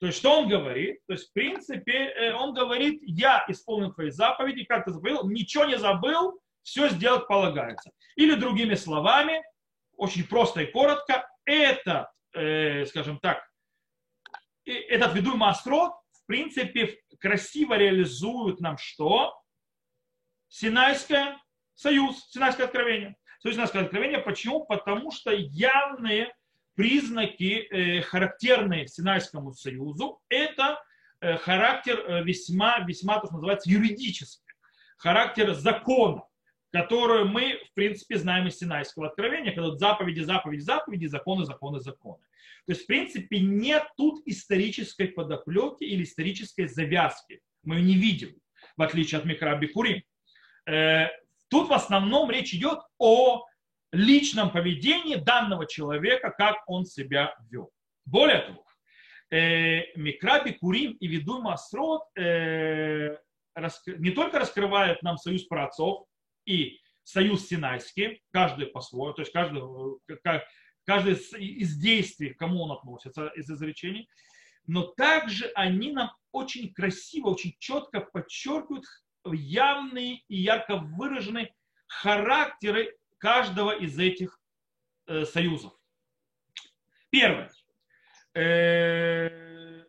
То 0.00 0.06
есть, 0.06 0.16
что 0.16 0.40
он 0.40 0.48
говорит? 0.48 1.00
То 1.06 1.12
есть, 1.12 1.28
в 1.28 1.32
принципе, 1.34 1.92
э, 1.92 2.32
он 2.32 2.54
говорит, 2.54 2.98
я 3.02 3.44
исполнил 3.46 3.92
твои 3.92 4.08
заповеди, 4.08 4.64
как 4.64 4.86
ты 4.86 4.92
заповедал, 4.92 5.28
ничего 5.28 5.66
не 5.66 5.76
забыл, 5.76 6.40
все 6.62 6.88
сделать 6.88 7.28
полагается. 7.28 7.90
Или 8.16 8.36
другими 8.36 8.74
словами, 8.74 9.42
очень 9.98 10.26
просто 10.26 10.62
и 10.62 10.72
коротко, 10.72 11.28
это, 11.44 12.10
э, 12.32 12.86
скажем 12.86 13.18
так, 13.18 13.46
этот 14.64 15.12
ведуй 15.12 15.36
Масрот, 15.36 15.92
в 16.12 16.24
принципе, 16.24 16.98
красиво 17.20 17.74
реализует 17.74 18.60
нам 18.60 18.78
что? 18.78 19.38
Синайское 20.48 21.38
союз, 21.74 22.30
Синайское 22.30 22.64
откровение. 22.64 23.14
Союз 23.46 23.56
Синайское 23.56 23.82
откровение. 23.82 24.18
Почему? 24.18 24.64
Потому 24.64 25.10
что 25.10 25.30
явные 25.30 26.34
признаки, 26.74 27.68
э, 27.70 28.00
характерные 28.02 28.86
Синайскому 28.86 29.52
союзу, 29.52 30.20
это 30.28 30.82
э, 31.20 31.36
характер 31.38 32.04
э, 32.06 32.22
весьма, 32.24 32.80
весьма, 32.80 33.20
то, 33.20 33.26
что 33.26 33.36
называется, 33.36 33.70
юридический, 33.70 34.52
характер 34.98 35.54
закона 35.54 36.22
которую 36.72 37.28
мы, 37.28 37.58
в 37.70 37.74
принципе, 37.74 38.18
знаем 38.18 38.48
из 38.48 38.58
Синайского 38.58 39.06
откровения, 39.06 39.54
когда 39.54 39.74
заповеди, 39.76 40.20
заповеди, 40.20 40.60
заповеди, 40.60 41.06
законы, 41.06 41.46
законы, 41.46 41.80
законы. 41.80 42.22
То 42.66 42.72
есть, 42.72 42.82
в 42.82 42.86
принципе, 42.86 43.38
нет 43.38 43.84
тут 43.96 44.20
исторической 44.26 45.06
подоплеки 45.06 45.84
или 45.84 46.02
исторической 46.02 46.66
завязки. 46.66 47.40
Мы 47.62 47.76
ее 47.76 47.82
не 47.82 47.94
видим, 47.94 48.34
в 48.76 48.82
отличие 48.82 49.20
от 49.20 49.24
Микраби 49.24 49.66
Курим. 49.68 50.02
Э, 51.46 51.50
тут 51.50 51.68
в 51.68 51.72
основном 51.72 52.30
речь 52.30 52.54
идет 52.54 52.80
о 52.98 53.44
личном 53.92 54.50
поведении 54.50 55.16
данного 55.16 55.66
человека, 55.66 56.30
как 56.36 56.56
он 56.66 56.84
себя 56.84 57.34
вел. 57.50 57.70
Более 58.04 58.40
того, 58.40 58.64
э, 59.30 59.96
Микраби 59.96 60.52
Курим 60.52 60.92
и 60.92 61.06
Видуй 61.06 61.40
Масрот 61.40 62.02
э, 62.16 63.16
не 63.86 64.10
только 64.10 64.38
раскрывают 64.38 65.02
нам 65.02 65.16
союз 65.16 65.44
праотцов, 65.44 66.06
и 66.44 66.78
союз 67.02 67.48
Синайский, 67.48 68.22
каждый 68.30 68.66
по-своему, 68.66 69.14
то 69.14 69.22
есть 69.22 69.32
каждый, 69.32 69.62
каждый 70.84 71.14
из 71.14 71.76
действий, 71.76 72.34
к 72.34 72.38
кому 72.38 72.62
он 72.62 72.72
относится, 72.72 73.28
из 73.28 73.50
изречений, 73.50 74.08
но 74.66 74.82
также 74.82 75.50
они 75.54 75.92
нам 75.92 76.12
очень 76.32 76.72
красиво, 76.72 77.28
очень 77.28 77.56
четко 77.58 78.00
подчеркивают 78.00 78.84
явные 79.32 80.22
и 80.28 80.36
ярко 80.36 80.76
выраженные 80.76 81.54
характеры 81.86 82.96
каждого 83.18 83.72
из 83.72 83.98
этих 83.98 84.38
э, 85.06 85.24
союзов. 85.24 85.72
Первое. 87.10 87.50
Э, 88.34 89.84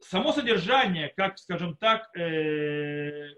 само 0.00 0.32
содержание, 0.32 1.12
как, 1.16 1.38
скажем 1.38 1.76
так, 1.76 2.08
э, 2.16 3.28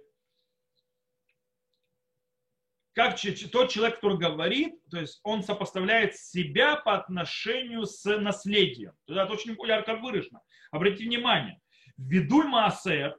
как 2.92 3.18
тот 3.52 3.70
человек, 3.70 3.96
который 3.96 4.18
говорит, 4.18 4.74
то 4.90 4.98
есть 4.98 5.20
он 5.22 5.42
сопоставляет 5.42 6.16
себя 6.16 6.76
по 6.76 6.94
отношению 6.94 7.86
с 7.86 8.04
наследием. 8.18 8.92
Это 9.06 9.26
очень 9.26 9.56
ярко 9.66 9.96
выражено. 9.96 10.40
Обратите 10.70 11.04
внимание, 11.04 11.60
ведуй 11.96 12.46
Маасер, 12.46 13.18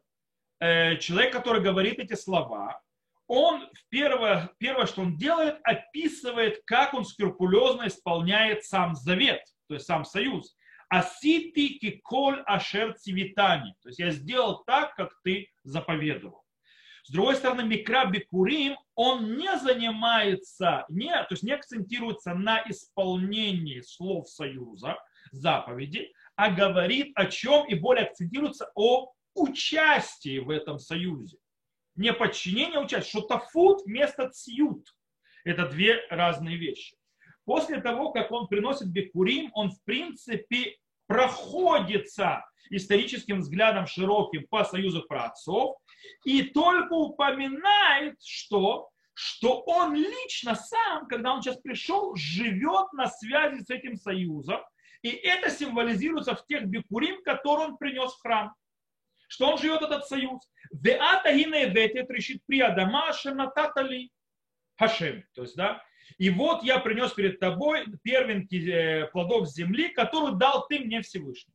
человек, 0.61 1.33
который 1.33 1.61
говорит 1.61 1.99
эти 1.99 2.13
слова, 2.13 2.81
он 3.27 3.67
первое, 3.89 4.51
первое, 4.57 4.85
что 4.85 5.01
он 5.01 5.17
делает, 5.17 5.59
описывает, 5.63 6.61
как 6.65 6.93
он 6.93 7.05
скрупулезно 7.05 7.87
исполняет 7.87 8.65
сам 8.65 8.93
завет, 8.93 9.41
то 9.67 9.75
есть 9.75 9.85
сам 9.85 10.05
союз. 10.05 10.55
Асити 10.89 11.79
киколь 11.79 12.41
ашер 12.45 12.93
цивитани. 12.97 13.73
То 13.81 13.89
есть 13.89 13.99
я 13.99 14.09
сделал 14.11 14.63
так, 14.65 14.93
как 14.95 15.13
ты 15.23 15.49
заповедовал. 15.63 16.43
С 17.03 17.11
другой 17.11 17.35
стороны, 17.35 17.63
Микра 17.63 18.05
Бикурим, 18.05 18.75
он 18.95 19.37
не 19.37 19.57
занимается, 19.57 20.85
не, 20.89 21.11
то 21.11 21.27
есть 21.31 21.43
не 21.43 21.53
акцентируется 21.53 22.33
на 22.33 22.61
исполнении 22.67 23.79
слов 23.79 24.29
союза, 24.29 24.97
заповеди, 25.31 26.11
а 26.35 26.51
говорит 26.51 27.13
о 27.15 27.25
чем 27.25 27.65
и 27.67 27.75
более 27.75 28.05
акцентируется 28.05 28.69
о 28.75 29.13
участии 29.33 30.39
в 30.39 30.50
этом 30.50 30.79
союзе. 30.79 31.38
Не 31.95 32.13
подчинение, 32.13 32.79
а 32.79 32.83
участие. 32.83 33.21
Шутафут 33.21 33.85
вместо 33.85 34.29
цьют. 34.29 34.88
Это 35.43 35.67
две 35.67 36.05
разные 36.09 36.57
вещи. 36.57 36.95
После 37.45 37.81
того, 37.81 38.11
как 38.11 38.31
он 38.31 38.47
приносит 38.47 38.88
бикурим, 38.88 39.50
он 39.53 39.71
в 39.71 39.83
принципе 39.83 40.77
проходится 41.07 42.45
историческим 42.69 43.39
взглядом 43.39 43.88
широким 43.88 44.47
по 44.47 44.63
союзу 44.63 45.03
праотцов 45.07 45.77
и 46.25 46.43
только 46.43 46.93
упоминает, 46.93 48.15
что, 48.23 48.89
что 49.13 49.61
он 49.61 49.95
лично 49.95 50.55
сам, 50.55 51.07
когда 51.07 51.33
он 51.33 51.41
сейчас 51.41 51.57
пришел, 51.57 52.15
живет 52.15 52.93
на 52.93 53.07
связи 53.07 53.61
с 53.61 53.69
этим 53.69 53.97
союзом, 53.97 54.61
и 55.01 55.09
это 55.09 55.50
символизируется 55.50 56.35
в 56.35 56.45
тех 56.45 56.65
бикурим, 56.65 57.21
которые 57.23 57.69
он 57.69 57.77
принес 57.77 58.13
в 58.13 58.21
храм. 58.21 58.53
Что 59.31 59.50
он 59.50 59.57
живет 59.57 59.81
этот 59.81 60.05
союз. 60.07 60.41
Веата 60.73 61.31
гиневетет 61.31 62.09
решит 62.09 62.41
при 62.45 62.59
Адама 62.59 63.11
нататали 63.23 64.09
Хашем. 64.77 65.23
То 65.33 65.43
есть, 65.43 65.55
да, 65.55 65.81
и 66.17 66.29
вот 66.29 66.63
я 66.63 66.79
принес 66.79 67.13
перед 67.13 67.39
тобой 67.39 67.85
первенки 68.03 68.69
э, 68.69 69.07
плодов 69.07 69.47
земли, 69.47 69.88
которую 69.88 70.33
дал 70.33 70.67
ты 70.67 70.79
мне 70.79 71.01
Всевышний. 71.01 71.53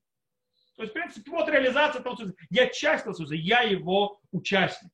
То 0.77 0.85
есть, 0.85 0.93
в 0.93 0.95
принципе, 0.95 1.31
вот 1.31 1.51
реализация 1.51 2.03
того 2.03 2.17
союза. 2.17 2.35
Я 2.49 2.69
часть 2.69 3.03
этого 3.03 3.13
союза, 3.13 3.35
я 3.35 3.61
его 3.61 4.23
участник. 4.33 4.91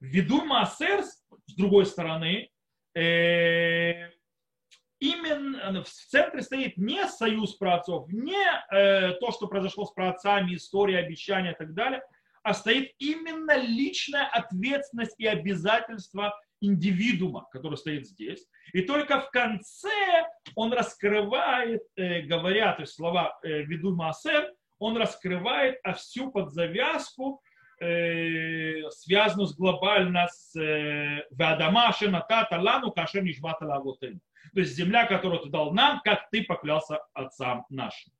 Ввиду 0.00 0.44
Маасер, 0.44 1.04
с 1.04 1.54
другой 1.54 1.86
стороны, 1.86 2.50
э, 2.96 4.10
именно 5.00 5.82
в 5.82 5.88
центре 5.88 6.42
стоит 6.42 6.76
не 6.76 7.06
союз 7.08 7.54
праотцов, 7.56 8.08
не 8.12 8.44
э, 8.70 9.14
то, 9.14 9.32
что 9.32 9.48
произошло 9.48 9.86
с 9.86 9.92
праотцами, 9.92 10.54
история, 10.54 10.98
обещания 10.98 11.52
и 11.52 11.56
так 11.56 11.74
далее, 11.74 12.02
а 12.42 12.54
стоит 12.54 12.92
именно 12.98 13.56
личная 13.56 14.26
ответственность 14.26 15.14
и 15.18 15.26
обязательство 15.26 16.34
индивидуума, 16.60 17.46
который 17.50 17.76
стоит 17.76 18.06
здесь. 18.06 18.46
И 18.72 18.82
только 18.82 19.20
в 19.20 19.30
конце 19.30 20.26
он 20.54 20.72
раскрывает, 20.72 21.82
э, 21.96 22.22
говоря, 22.22 22.74
то 22.74 22.82
есть 22.82 22.94
слова 22.94 23.38
э, 23.42 23.62
«веду 23.62 23.94
маасер», 23.94 24.52
он 24.78 24.96
раскрывает 24.96 25.78
всю 25.96 26.30
подзавязку, 26.30 27.42
э, 27.80 28.88
связанную 28.90 29.46
с 29.46 29.56
глобально 29.56 30.28
с 30.28 30.54
э, 30.56 31.26
«Вадама 31.30 31.92
шенатата 31.92 32.60
лану 32.60 32.92
кашем 32.92 33.24
нишбата 33.24 33.64
лавотен». 33.64 34.20
То 34.54 34.60
есть 34.60 34.74
земля, 34.74 35.06
которую 35.06 35.40
ты 35.40 35.50
дал 35.50 35.72
нам, 35.72 36.00
как 36.04 36.30
ты 36.30 36.42
поклялся 36.44 36.98
отцам 37.14 37.66
нашим. 37.68 38.12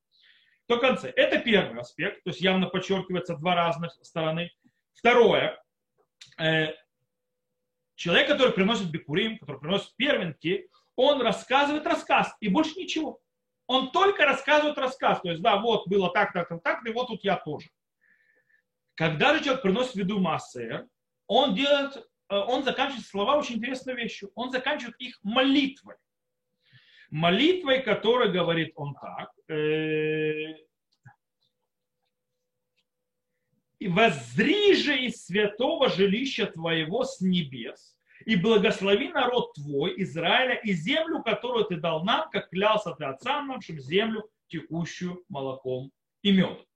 То 0.67 0.79
конце. 0.79 1.11
Это 1.11 1.39
первый 1.39 1.81
аспект, 1.81 2.23
то 2.23 2.31
есть 2.31 2.41
явно 2.41 2.69
подчеркивается 2.69 3.37
два 3.37 3.55
разных 3.55 3.93
стороны. 4.03 4.53
Второе. 4.95 5.61
Э, 6.39 6.69
человек, 7.97 8.29
который 8.29 8.53
приносит 8.53 8.91
бикурим, 8.91 9.39
который 9.39 9.61
приносит 9.61 9.95
первенки, 9.97 10.69
он 10.97 11.23
рассказывает 11.23 11.87
рассказ 11.87 12.35
и 12.41 12.49
больше 12.49 12.79
ничего. 12.79 13.21
Он 13.67 13.91
только 13.91 14.25
рассказывает 14.25 14.79
рассказ. 14.79 15.21
То 15.21 15.31
есть, 15.31 15.43
да, 15.43 15.57
вот 15.57 15.89
было 15.89 16.13
так, 16.13 16.33
так, 16.33 16.49
так, 16.49 16.63
так, 16.63 16.87
и 16.87 16.93
вот 16.93 17.09
тут 17.09 17.25
я 17.25 17.37
тоже. 17.37 17.69
Когда 19.01 19.35
же 19.35 19.43
человек 19.43 19.63
приносит 19.63 19.95
в 19.95 19.97
виду 19.97 20.21
массы, 20.21 20.87
он 21.27 21.55
делает, 21.55 21.97
э, 21.97 22.37
он 22.37 22.65
заканчивает 22.65 23.07
слова 23.07 23.39
очень 23.39 23.55
интересной 23.55 23.95
вещью. 23.95 24.31
Он 24.35 24.51
заканчивает 24.51 24.95
их 24.99 25.19
молитвой. 25.23 25.95
Молитвой, 27.09 27.81
которая 27.81 28.31
говорит 28.31 28.73
он 28.75 28.95
так. 28.95 29.31
Э, 29.49 30.53
и 33.79 33.89
воззри 33.89 34.75
же 34.75 34.99
из 34.99 35.25
святого 35.25 35.89
жилища 35.89 36.45
твоего 36.45 37.05
с 37.05 37.23
небес, 37.23 37.97
и 38.27 38.37
благослови 38.37 39.09
народ 39.09 39.55
твой, 39.55 39.95
Израиля, 40.03 40.57
и 40.57 40.75
землю, 40.75 41.23
которую 41.23 41.65
ты 41.65 41.77
дал 41.77 42.05
нам, 42.05 42.29
как 42.29 42.51
клялся 42.51 42.91
ты 42.91 43.07
отцам 43.07 43.47
нашим, 43.49 43.81
землю, 43.81 44.29
текущую 44.49 45.25
молоком 45.31 45.91
и 46.21 46.33
медом. 46.33 46.67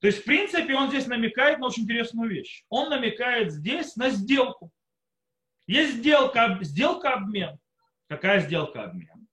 То 0.00 0.06
есть, 0.06 0.22
в 0.22 0.24
принципе, 0.24 0.74
он 0.74 0.88
здесь 0.88 1.06
намекает 1.06 1.58
на 1.58 1.66
очень 1.66 1.84
интересную 1.84 2.30
вещь. 2.30 2.64
Он 2.68 2.88
намекает 2.88 3.52
здесь 3.52 3.96
на 3.96 4.08
сделку. 4.08 4.72
Есть 5.66 5.96
сделка, 5.98 6.58
сделка 6.62 7.12
обмен. 7.12 7.58
Какая 8.08 8.40
сделка 8.40 8.84
обмен? 8.84 9.28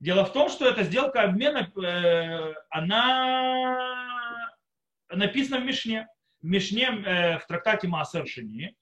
Дело 0.00 0.24
в 0.24 0.32
том, 0.32 0.48
что 0.48 0.66
эта 0.66 0.82
сделка 0.82 1.22
обмена, 1.22 1.70
э, 1.76 2.54
она 2.70 4.16
написано 5.10 5.60
в 5.60 5.64
Мишне. 5.64 6.08
В 6.40 6.46
Мишне, 6.46 6.86
э, 6.86 7.38
в 7.38 7.46
трактате 7.46 7.86
Маасер 7.86 8.26
Шини, 8.26 8.74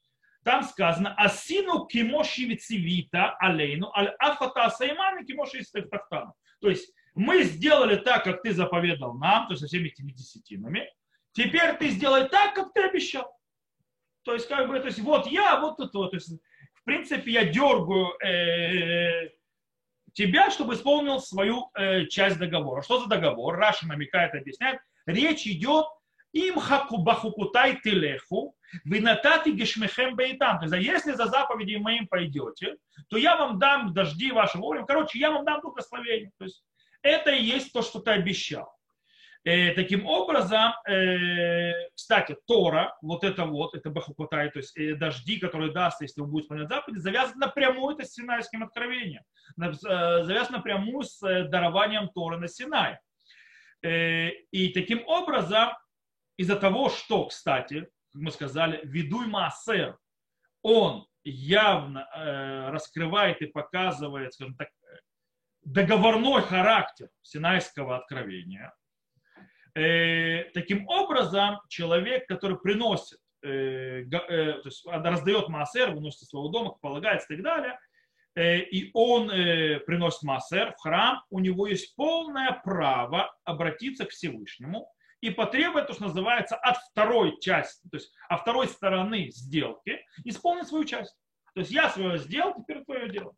там 0.44 0.62
сказано 0.62 1.12
«Асину 1.16 1.86
кимоши 1.86 2.44
вицивита 2.44 3.36
алейну, 3.38 3.92
аль 3.94 4.14
афата 4.18 4.70
саймани 4.70 5.26
кимоши 5.26 5.62
тахтану». 5.90 6.34
То 6.60 6.70
есть 6.70 6.94
мы 7.14 7.42
сделали 7.42 7.96
так, 7.96 8.24
как 8.24 8.42
ты 8.42 8.54
заповедал 8.54 9.12
нам, 9.14 9.46
то 9.46 9.52
есть 9.52 9.60
со 9.60 9.66
всеми 9.66 9.88
этими 9.88 10.12
десятинами. 10.12 10.88
Теперь 11.32 11.76
ты 11.76 11.88
сделай 11.90 12.28
так, 12.28 12.54
как 12.54 12.72
ты 12.72 12.82
обещал. 12.82 13.30
То 14.22 14.34
есть, 14.34 14.48
как 14.48 14.68
бы, 14.68 14.78
то 14.80 14.86
есть, 14.86 14.98
вот 15.00 15.26
я, 15.26 15.60
вот 15.60 15.80
это 15.80 15.96
вот. 15.98 16.10
То 16.10 16.16
есть, 16.16 16.30
в 16.74 16.84
принципе, 16.84 17.30
я 17.32 17.44
дергаю 17.44 18.12
э, 18.24 19.30
тебя, 20.12 20.50
чтобы 20.50 20.74
исполнил 20.74 21.20
свою 21.20 21.70
э, 21.74 22.06
часть 22.06 22.38
договора. 22.38 22.82
Что 22.82 23.00
за 23.00 23.08
договор? 23.08 23.56
Раша 23.56 23.86
намекает, 23.86 24.34
объясняет. 24.34 24.80
Речь 25.06 25.46
идет 25.46 25.86
им 26.32 26.56
бахукутай 26.90 27.80
телеху, 27.80 28.54
винатати 28.84 29.50
гешмехем 29.50 30.16
бейтам. 30.16 30.58
То 30.58 30.64
есть, 30.64 30.74
а 30.74 30.78
если 30.78 31.12
за 31.12 31.26
заповеди 31.26 31.76
моим 31.76 32.06
пойдете, 32.06 32.76
то 33.08 33.16
я 33.16 33.36
вам 33.36 33.58
дам 33.58 33.92
дожди 33.94 34.30
вашего 34.32 34.62
воли. 34.62 34.84
Короче, 34.86 35.18
я 35.18 35.30
вам 35.30 35.44
дам 35.44 35.60
благословение. 35.60 36.32
То 36.38 36.44
есть, 36.44 36.62
это 37.02 37.30
и 37.30 37.42
есть 37.42 37.72
то, 37.72 37.82
что 37.82 38.00
ты 38.00 38.10
обещал. 38.10 38.72
Э, 39.42 39.72
таким 39.72 40.06
образом, 40.06 40.72
э, 40.86 41.72
кстати, 41.94 42.36
Тора, 42.46 42.94
вот 43.00 43.24
это 43.24 43.46
вот, 43.46 43.74
это 43.74 43.88
Бахукутай, 43.88 44.50
то 44.50 44.58
есть 44.58 44.76
э, 44.76 44.94
дожди, 44.94 45.38
которые 45.38 45.72
даст, 45.72 46.02
если 46.02 46.20
он 46.20 46.30
будет 46.30 46.44
исполнять 46.44 46.68
заповеди, 46.68 46.98
завязан 46.98 47.38
напрямую 47.38 47.96
это 47.96 48.06
с 48.06 48.12
Синайским 48.12 48.62
откровением, 48.62 49.22
э, 49.58 49.72
завязан 49.72 50.56
напрямую 50.56 51.04
с 51.04 51.22
э, 51.22 51.44
дарованием 51.44 52.10
Торы 52.10 52.36
на 52.36 52.48
Синай. 52.48 52.98
Э, 53.82 54.28
и 54.50 54.68
таким 54.74 55.06
образом, 55.06 55.70
из-за 56.36 56.56
того, 56.56 56.90
что, 56.90 57.26
кстати, 57.26 57.88
как 58.12 58.22
мы 58.22 58.30
сказали, 58.32 58.80
ведуй 58.84 59.26
маасер, 59.26 59.96
он 60.60 61.06
явно 61.24 62.06
э, 62.14 62.70
раскрывает 62.70 63.40
и 63.40 63.46
показывает, 63.46 64.34
скажем 64.34 64.54
так, 64.56 64.68
договорной 65.62 66.42
характер 66.42 67.08
Синайского 67.22 67.96
откровения. 67.96 68.72
Э, 69.74 70.44
таким 70.52 70.88
образом, 70.88 71.60
человек, 71.68 72.26
который 72.26 72.58
приносит, 72.58 73.18
э, 73.42 74.02
э, 74.02 74.06
то 74.08 74.62
есть 74.64 74.84
раздает 74.86 75.48
маасер, 75.48 75.90
выносит 75.92 76.22
из 76.22 76.28
своего 76.28 76.48
дома, 76.48 76.76
полагается 76.80 77.32
и 77.32 77.36
так 77.36 77.44
далее, 77.44 77.78
э, 78.34 78.58
и 78.60 78.90
он 78.94 79.30
э, 79.30 79.80
приносит 79.80 80.22
маасер 80.22 80.72
в 80.72 80.80
храм, 80.80 81.22
у 81.30 81.38
него 81.38 81.66
есть 81.66 81.94
полное 81.94 82.60
право 82.64 83.34
обратиться 83.44 84.06
к 84.06 84.10
Всевышнему 84.10 84.88
и 85.20 85.30
потребовать 85.30 85.86
то, 85.86 85.92
что 85.92 86.04
называется, 86.04 86.56
от 86.56 86.76
второй 86.78 87.38
части, 87.40 87.86
то 87.90 87.96
есть 87.96 88.12
от 88.28 88.40
второй 88.40 88.68
стороны 88.68 89.30
сделки, 89.30 90.04
исполнить 90.24 90.68
свою 90.68 90.84
часть. 90.84 91.14
То 91.54 91.60
есть 91.60 91.72
я 91.72 91.90
свое 91.90 92.18
сделал, 92.18 92.54
теперь 92.54 92.84
твое 92.84 93.08
дело. 93.10 93.34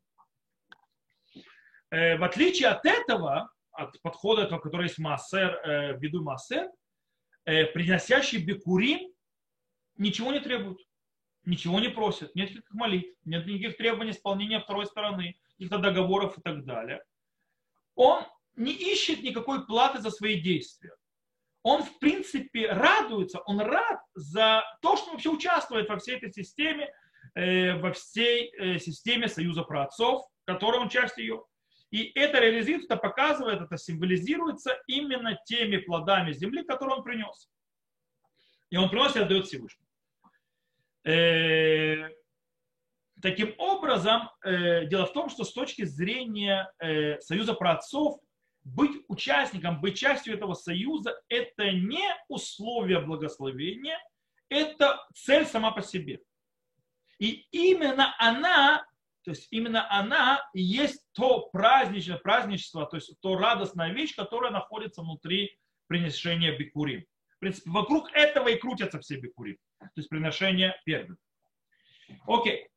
Э, 1.90 2.16
в 2.16 2.24
отличие 2.24 2.68
от 2.68 2.86
этого, 2.86 3.50
от 3.72 4.00
подхода, 4.02 4.46
который 4.46 4.84
есть 4.84 4.98
массер, 4.98 5.60
э, 5.64 5.98
ввиду 5.98 6.22
массер, 6.22 6.68
э, 7.44 7.64
приносящий 7.66 8.38
бекурим 8.38 9.12
ничего 9.96 10.32
не 10.32 10.40
требует, 10.40 10.78
ничего 11.44 11.80
не 11.80 11.88
просит, 11.88 12.34
нет 12.34 12.50
никаких 12.50 12.72
молитв, 12.72 13.18
нет 13.24 13.46
никаких 13.46 13.76
требований 13.76 14.12
исполнения 14.12 14.60
второй 14.60 14.86
стороны, 14.86 15.38
каких-то 15.52 15.78
договоров 15.78 16.38
и 16.38 16.40
так 16.40 16.64
далее. 16.64 17.02
Он 17.94 18.24
не 18.56 18.72
ищет 18.72 19.22
никакой 19.22 19.66
платы 19.66 20.00
за 20.00 20.10
свои 20.10 20.40
действия 20.40 20.92
он 21.62 21.82
в 21.82 21.98
принципе 21.98 22.70
радуется, 22.72 23.40
он 23.40 23.60
рад 23.60 24.00
за 24.14 24.64
то, 24.80 24.96
что 24.96 25.06
он 25.06 25.12
вообще 25.12 25.30
участвует 25.30 25.88
во 25.88 25.98
всей 25.98 26.16
этой 26.16 26.32
системе, 26.32 26.92
э, 27.34 27.74
во 27.78 27.92
всей 27.92 28.52
э, 28.58 28.78
системе 28.78 29.28
Союза 29.28 29.62
праотцов, 29.62 30.26
которой 30.44 30.80
он 30.80 30.88
часть 30.88 31.18
ее. 31.18 31.44
И 31.92 32.10
это 32.18 32.40
реализуется, 32.40 32.86
это 32.86 32.96
показывает, 32.96 33.60
это 33.60 33.76
символизируется 33.76 34.76
именно 34.88 35.38
теми 35.44 35.76
плодами 35.76 36.32
земли, 36.32 36.64
которые 36.64 36.96
он 36.96 37.04
принес. 37.04 37.48
И 38.70 38.76
он 38.76 38.90
приносит 38.90 39.16
и 39.16 39.20
отдает 39.20 39.46
Всевышнему. 39.46 39.86
Э, 41.04 42.08
таким 43.20 43.54
образом, 43.58 44.30
дело 44.42 45.06
в 45.06 45.12
том, 45.12 45.28
что 45.28 45.44
с 45.44 45.52
точки 45.52 45.84
зрения 45.84 46.72
Союза 47.20 47.54
праотцов 47.54 48.18
быть 48.64 49.02
участником, 49.08 49.80
быть 49.80 49.98
частью 49.98 50.34
этого 50.34 50.54
союза, 50.54 51.20
это 51.28 51.72
не 51.72 52.04
условие 52.28 53.00
благословения, 53.00 53.98
это 54.48 55.04
цель 55.14 55.46
сама 55.46 55.72
по 55.72 55.82
себе. 55.82 56.20
И 57.18 57.46
именно 57.50 58.14
она, 58.18 58.86
то 59.24 59.30
есть 59.30 59.48
именно 59.50 59.90
она 59.90 60.42
и 60.52 60.62
есть 60.62 61.02
то 61.12 61.48
праздничное 61.50 62.18
праздничество, 62.18 62.86
то 62.86 62.96
есть 62.96 63.14
то 63.20 63.36
радостная 63.36 63.92
вещь, 63.92 64.14
которая 64.14 64.50
находится 64.50 65.02
внутри 65.02 65.58
принесения 65.86 66.56
бикурим. 66.56 67.04
В 67.36 67.38
принципе, 67.38 67.70
вокруг 67.70 68.10
этого 68.12 68.48
и 68.48 68.58
крутятся 68.58 69.00
все 69.00 69.16
бикурим, 69.16 69.56
то 69.78 69.90
есть 69.96 70.08
приношение 70.08 70.74
первых. 70.84 71.18
Окей. 72.26 72.68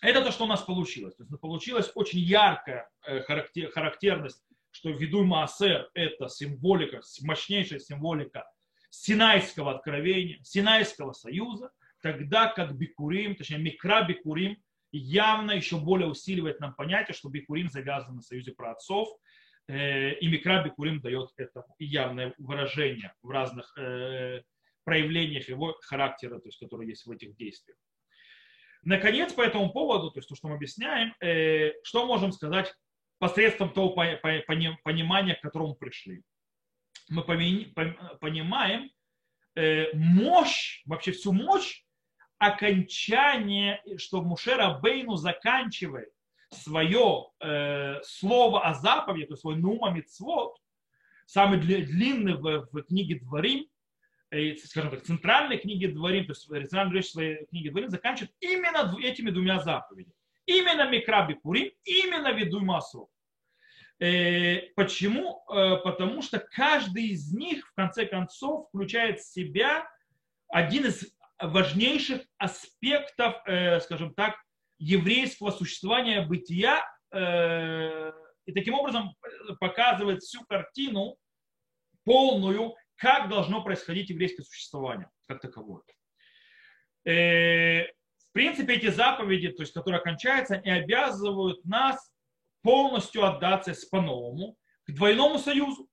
Это 0.00 0.22
то, 0.22 0.30
что 0.30 0.44
у 0.44 0.48
нас 0.48 0.62
получилось. 0.62 1.16
То 1.16 1.24
есть 1.24 1.40
получилась 1.40 1.90
очень 1.96 2.20
яркая 2.20 2.88
э, 3.04 3.20
характерность 3.22 4.44
что 4.70 4.90
Видуй 4.90 5.24
Маасер– 5.24 5.90
это 5.94 6.28
символика, 6.28 7.00
мощнейшая 7.22 7.78
символика 7.78 8.48
Синайского 8.90 9.74
откровения, 9.74 10.38
Синайского 10.42 11.12
союза, 11.12 11.70
тогда 12.00 12.46
как 12.46 12.76
Бикурим, 12.76 13.34
точнее 13.34 13.58
Микра 13.58 14.04
Бикурим, 14.04 14.56
явно 14.92 15.52
еще 15.52 15.78
более 15.78 16.08
усиливает 16.08 16.60
нам 16.60 16.74
понятие, 16.74 17.14
что 17.14 17.28
Бикурим 17.28 17.68
завязан 17.68 18.16
на 18.16 18.22
союзе 18.22 18.52
праотцов, 18.52 19.08
э, 19.68 20.14
и 20.14 20.28
Микра 20.28 20.62
Бикурим 20.62 21.00
дает 21.00 21.30
это 21.36 21.64
явное 21.78 22.34
выражение 22.38 23.12
в 23.22 23.30
разных 23.30 23.76
э, 23.78 24.42
проявлениях 24.84 25.48
его 25.48 25.76
характера, 25.82 26.38
то 26.38 26.48
есть, 26.48 26.58
которые 26.58 26.88
есть 26.88 27.06
в 27.06 27.10
этих 27.10 27.36
действиях. 27.36 27.76
Наконец, 28.82 29.32
по 29.32 29.42
этому 29.42 29.70
поводу, 29.70 30.10
то 30.10 30.18
есть 30.18 30.28
то, 30.28 30.34
что 30.34 30.48
мы 30.48 30.54
объясняем, 30.54 31.14
э, 31.20 31.72
что 31.82 32.06
можем 32.06 32.32
сказать 32.32 32.72
посредством 33.18 33.72
того 33.72 33.90
понимания, 33.90 35.34
к 35.34 35.40
которому 35.40 35.74
пришли. 35.74 36.22
Мы 37.08 37.22
понимаем 37.22 38.90
э, 39.56 39.92
мощь, 39.94 40.82
вообще 40.86 41.12
всю 41.12 41.32
мощь 41.32 41.84
окончание, 42.38 43.82
что 43.96 44.22
Мушера 44.22 44.78
Бейну 44.78 45.16
заканчивает 45.16 46.10
свое 46.50 47.26
э, 47.40 48.00
слово 48.02 48.64
о 48.64 48.74
заповеди, 48.74 49.26
то 49.26 49.32
есть 49.32 49.42
свой 49.42 49.56
нума 49.56 49.90
мицвод, 49.90 50.56
самый 51.26 51.60
длинный 51.60 52.34
в, 52.34 52.68
в 52.72 52.82
книге 52.84 53.20
Дворим, 53.20 53.66
э, 54.30 54.56
скажем 54.56 54.90
так, 54.90 55.02
центральной 55.02 55.58
книге 55.58 55.88
Дворим, 55.88 56.26
то 56.26 56.32
есть 56.32 56.50
оригинальная 56.50 56.94
речь 56.94 57.10
своей 57.10 57.46
книги 57.46 57.68
Дворим 57.68 57.90
заканчивает 57.90 58.34
именно 58.40 58.96
этими 59.02 59.30
двумя 59.30 59.60
заповедями. 59.60 60.14
Именно 60.46 60.88
Микраби 60.88 61.34
Пурим, 61.34 61.70
именно 61.84 62.32
Ведуй 62.32 62.62
Масу. 62.62 63.10
Э, 64.00 64.60
почему? 64.76 65.42
Э, 65.52 65.76
потому 65.84 66.22
что 66.22 66.38
каждый 66.38 67.08
из 67.08 67.32
них, 67.32 67.66
в 67.68 67.74
конце 67.74 68.06
концов, 68.06 68.68
включает 68.68 69.20
в 69.20 69.30
себя 69.30 69.86
один 70.48 70.86
из 70.86 71.12
важнейших 71.40 72.22
аспектов, 72.36 73.36
э, 73.46 73.80
скажем 73.80 74.14
так, 74.14 74.36
еврейского 74.78 75.50
существования, 75.50 76.22
бытия, 76.22 76.84
э, 77.12 78.12
и 78.46 78.52
таким 78.52 78.74
образом 78.74 79.14
показывает 79.60 80.22
всю 80.22 80.44
картину 80.44 81.16
полную, 82.04 82.74
как 82.96 83.28
должно 83.28 83.62
происходить 83.62 84.10
еврейское 84.10 84.42
существование 84.42 85.10
как 85.26 85.40
таковое. 85.40 85.82
Э, 87.04 87.84
в 87.84 88.32
принципе, 88.32 88.74
эти 88.74 88.88
заповеди, 88.88 89.50
то 89.50 89.62
есть, 89.62 89.74
которые 89.74 90.00
кончаются, 90.00 90.56
они 90.56 90.70
обязывают 90.70 91.64
нас 91.64 92.10
полностью 92.62 93.24
отдаться 93.24 93.74
по-новому 93.90 94.56
к 94.86 94.92
двойному 94.92 95.38
союзу, 95.38 95.88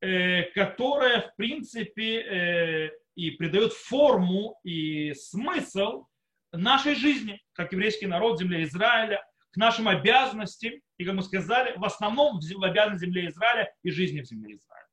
которое, 0.00 1.20
в 1.22 1.36
принципе, 1.36 2.90
и 3.14 3.30
придает 3.32 3.72
форму 3.72 4.58
и 4.64 5.12
смысл 5.14 6.06
нашей 6.52 6.94
жизни, 6.94 7.40
как 7.52 7.72
еврейский 7.72 8.06
народ, 8.06 8.38
земле 8.38 8.64
Израиля, 8.64 9.24
к 9.52 9.56
нашим 9.56 9.88
обязанностям, 9.88 10.72
и, 10.96 11.04
как 11.04 11.14
мы 11.14 11.22
сказали, 11.22 11.76
в 11.76 11.84
основном 11.84 12.40
в 12.40 12.64
обязанности 12.64 13.06
земле 13.06 13.28
Израиля 13.28 13.72
и 13.82 13.90
жизни 13.90 14.20
в 14.20 14.26
земле 14.26 14.56
Израиля. 14.56 14.84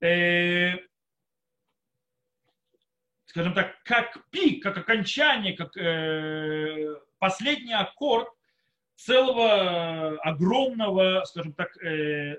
Э, 0.00 0.78
скажем 3.26 3.54
так, 3.54 3.82
как 3.82 4.18
пик, 4.30 4.62
как 4.62 4.78
окончание, 4.78 5.56
как 5.56 5.76
э, 5.76 7.00
последний 7.18 7.72
аккорд 7.72 8.28
целого 8.94 10.16
огромного, 10.20 11.24
скажем 11.24 11.52
так, 11.54 11.76
э, 11.82 12.36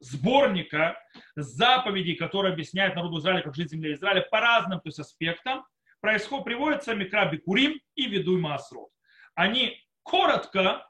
сборника 0.00 0.98
заповедей, 1.36 2.16
которые 2.16 2.52
объясняют 2.52 2.94
народу 2.94 3.18
Израиля, 3.18 3.42
как 3.42 3.54
жить 3.54 3.68
в 3.68 3.70
земле 3.72 3.94
Израиля 3.94 4.26
по 4.30 4.40
разным 4.40 4.80
то 4.80 4.88
есть, 4.88 4.98
аспектам, 4.98 5.64
происходит, 6.00 6.44
приводится 6.44 6.94
Микраби 6.94 7.38
Курим 7.38 7.80
и 7.94 8.06
Ведуй 8.06 8.38
Маасрот. 8.38 8.90
Они 9.34 9.80
коротко 10.02 10.86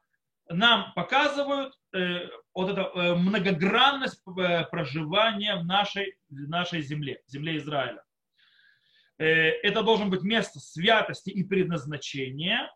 нам 0.48 0.92
показывают 0.94 1.74
э, 1.94 2.28
вот 2.52 2.70
эту 2.70 2.82
э, 2.82 3.14
многогранность 3.14 4.20
э, 4.26 4.64
проживания 4.64 5.56
в 5.56 5.64
нашей, 5.64 6.16
в 6.28 6.48
нашей 6.48 6.82
земле, 6.82 7.22
земле 7.26 7.56
Израиля. 7.58 8.02
Э, 9.18 9.24
это 9.24 9.82
должен 9.82 10.10
быть 10.10 10.22
место 10.22 10.60
святости 10.60 11.30
и 11.30 11.44
предназначения, 11.44 12.70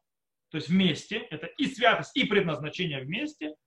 то 0.51 0.57
есть 0.57 0.69
вместе, 0.69 1.19
это 1.31 1.47
и 1.47 1.67
святость, 1.67 2.17
и 2.17 2.25
предназначение 2.25 3.03
вместе– 3.03 3.55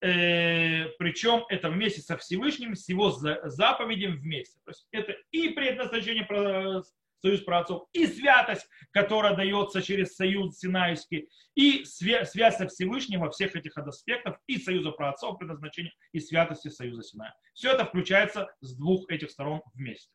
э, 0.00 0.88
причем 0.98 1.44
это 1.48 1.70
вместе 1.70 2.00
со 2.00 2.16
Всевышним, 2.16 2.74
с 2.74 2.88
его 2.88 3.10
заповедям 3.10 4.16
вместе. 4.16 4.58
То 4.64 4.70
есть 4.70 4.88
это 4.92 5.14
и 5.30 5.50
предназначение 5.50 6.24
про 6.24 6.82
союз 7.22 7.40
праотцов, 7.40 7.88
и 7.92 8.06
святость, 8.06 8.68
которая 8.92 9.34
дается 9.34 9.82
через 9.82 10.14
союз 10.14 10.58
Синайский, 10.58 11.28
и 11.54 11.84
связь 11.84 12.30
со 12.30 12.68
Всевышним 12.68 13.20
во 13.20 13.30
всех 13.30 13.56
этих 13.56 13.76
аспектах, 13.76 14.38
и 14.46 14.58
союза 14.58 14.92
праотцов, 14.92 15.38
предназначения, 15.38 15.92
и 16.12 16.20
святости 16.20 16.68
союза 16.68 17.02
Синая. 17.02 17.34
Все 17.54 17.72
это 17.72 17.84
включается 17.84 18.48
с 18.60 18.76
двух 18.76 19.10
этих 19.10 19.30
сторон 19.30 19.62
вместе. 19.74 20.10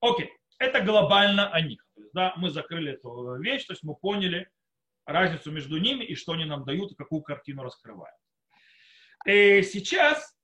Окей, 0.00 0.30
это 0.58 0.80
глобально 0.80 1.48
о 1.50 1.60
них. 1.60 1.84
да, 2.12 2.34
мы 2.36 2.50
закрыли 2.50 2.92
эту 2.92 3.36
вещь, 3.36 3.64
то 3.66 3.72
есть 3.72 3.82
мы 3.82 3.94
поняли 3.94 4.48
разницу 5.06 5.50
между 5.50 5.78
ними 5.78 6.04
и 6.04 6.14
что 6.14 6.32
они 6.32 6.44
нам 6.44 6.64
дают, 6.64 6.92
и 6.92 6.96
какую 6.96 7.22
картину 7.22 7.62
раскрывают. 7.62 8.16
Э, 9.24 9.62
сейчас, 9.62 10.36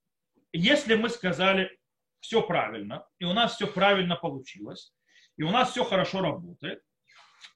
если 0.53 0.95
мы 0.95 1.09
сказали 1.09 1.77
все 2.21 2.43
правильно, 2.43 3.07
и 3.19 3.25
у 3.25 3.33
нас 3.33 3.57
все 3.57 3.67
правильно 3.67 4.17
получилось, 4.17 4.93
и 5.37 5.43
у 5.43 5.51
нас 5.51 5.71
все 5.71 5.85
хорошо 5.85 6.21
работает, 6.21 6.83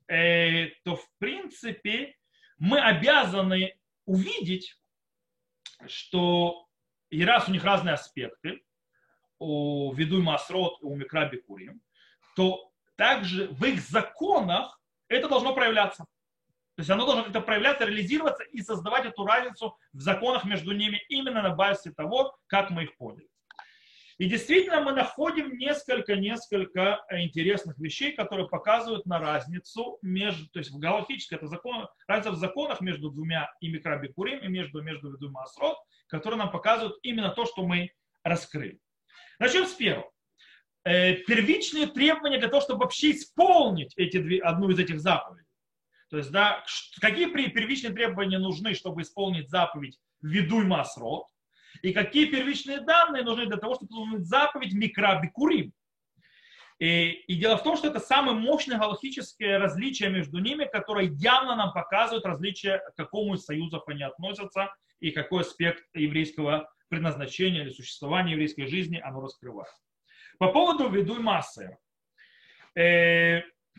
э, 0.09 0.69
то 0.85 0.97
в 0.97 1.07
принципе 1.19 2.17
мы 2.59 2.81
обязаны 2.81 3.77
увидеть, 4.05 4.79
что 5.87 6.67
и 7.11 7.25
раз 7.25 7.49
у 7.49 7.53
них 7.53 7.65
разные 7.65 7.95
аспекты, 7.95 8.63
у 9.39 9.93
Ведуй 9.95 10.23
Масрот 10.23 10.81
и 10.81 10.85
у 10.85 10.95
Микраби 10.95 11.37
Курим, 11.39 11.81
то 12.37 12.73
также 12.97 13.49
в 13.49 13.65
их 13.65 13.81
законах 13.81 14.81
это 15.09 15.29
должно 15.29 15.55
проявляться. 15.55 16.07
То 16.77 16.81
есть 16.81 16.91
оно 16.91 17.05
должно 17.05 17.25
как-то 17.25 17.41
проявляться, 17.41 17.85
реализироваться 17.85 18.45
и 18.45 18.63
создавать 18.63 19.05
эту 19.05 19.27
разницу 19.27 19.77
в 19.93 20.01
законах 20.01 20.45
между 20.45 20.73
ними 20.73 21.03
именно 21.09 21.43
на 21.43 21.51
базе 21.51 21.93
того, 21.93 22.35
как 22.47 22.71
мы 22.71 22.85
их 22.85 22.97
поняли. 22.97 23.29
И 24.19 24.27
действительно 24.27 24.81
мы 24.81 24.93
находим 24.93 25.59
несколько-несколько 25.59 27.05
интересных 27.11 27.79
вещей, 27.79 28.13
которые 28.13 28.49
показывают 28.49 29.05
на 29.05 29.19
разницу 29.19 29.99
между, 30.01 30.49
то 30.51 30.61
есть 30.61 30.71
в 30.71 30.79
галактической, 30.79 31.39
это 31.39 31.47
закон, 31.47 31.89
разница 32.07 32.31
в 32.31 32.37
законах 32.37 32.81
между 32.81 33.11
двумя 33.11 33.53
и 33.61 33.69
микробикурим, 33.69 34.39
и 34.39 34.49
между, 34.49 34.81
между 34.83 35.17
двумя 35.19 35.41
асрот, 35.41 35.77
которые 36.07 36.39
нам 36.39 36.51
показывают 36.51 36.99
именно 37.03 37.31
то, 37.31 37.47
что 37.47 37.67
мы 37.67 37.91
раскрыли. 38.23 38.79
Начнем 39.39 39.67
с 39.67 39.73
первого. 39.73 40.11
Э, 40.85 41.15
первичные 41.15 41.87
требования 41.87 42.39
для 42.39 42.49
того, 42.49 42.61
чтобы 42.61 42.85
вообще 42.85 43.13
исполнить 43.13 43.93
эти 43.97 44.19
две, 44.19 44.41
одну 44.41 44.71
из 44.71 44.79
этих 44.79 45.01
заповедей. 45.01 45.42
То 46.13 46.19
есть, 46.19 46.31
да, 46.31 46.63
какие 47.01 47.25
первичные 47.25 47.91
требования 47.91 48.39
нужны, 48.39 48.75
чтобы 48.75 49.01
исполнить 49.01 49.49
заповедь 49.49 49.99
«Ведуй 50.21 50.67
масрот», 50.67 51.25
и 51.81 51.95
какие 51.95 52.27
первичные 52.27 52.83
данные 52.83 53.23
нужны 53.23 53.47
для 53.47 53.57
того, 53.57 53.77
чтобы 53.77 53.93
исполнить 53.93 54.27
заповедь 54.27 54.75
«Микрабикурим». 54.75 55.73
И, 56.79 57.13
и 57.13 57.35
дело 57.37 57.57
в 57.57 57.63
том, 57.63 57.79
что 57.79 57.89
это 57.89 57.99
самое 57.99 58.37
мощное 58.37 58.77
галактическое 58.77 59.59
различие 59.59 60.11
между 60.11 60.39
ними, 60.39 60.69
которое 60.71 61.07
явно 61.07 61.57
нам 61.57 61.73
показывает 61.73 62.27
различие, 62.27 62.81
к 62.81 62.95
какому 62.95 63.37
из 63.37 63.47
союзов 63.47 63.85
они 63.87 64.03
относятся 64.03 64.69
и 65.01 65.13
какой 65.13 65.41
аспект 65.41 65.83
еврейского 65.95 66.71
предназначения 66.89 67.63
или 67.63 67.71
существования 67.71 68.33
еврейской 68.33 68.67
жизни 68.67 69.01
оно 69.03 69.23
раскрывает. 69.23 69.73
По 70.39 70.53
поводу 70.53 70.91
«Ведуй 70.91 71.21
массы». 71.21 71.79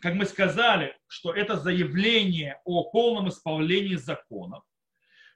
Как 0.00 0.14
мы 0.14 0.24
сказали, 0.26 0.96
что 1.06 1.32
это 1.32 1.56
заявление 1.56 2.60
о 2.64 2.90
полном 2.90 3.28
исполнении 3.28 3.96
законов, 3.96 4.64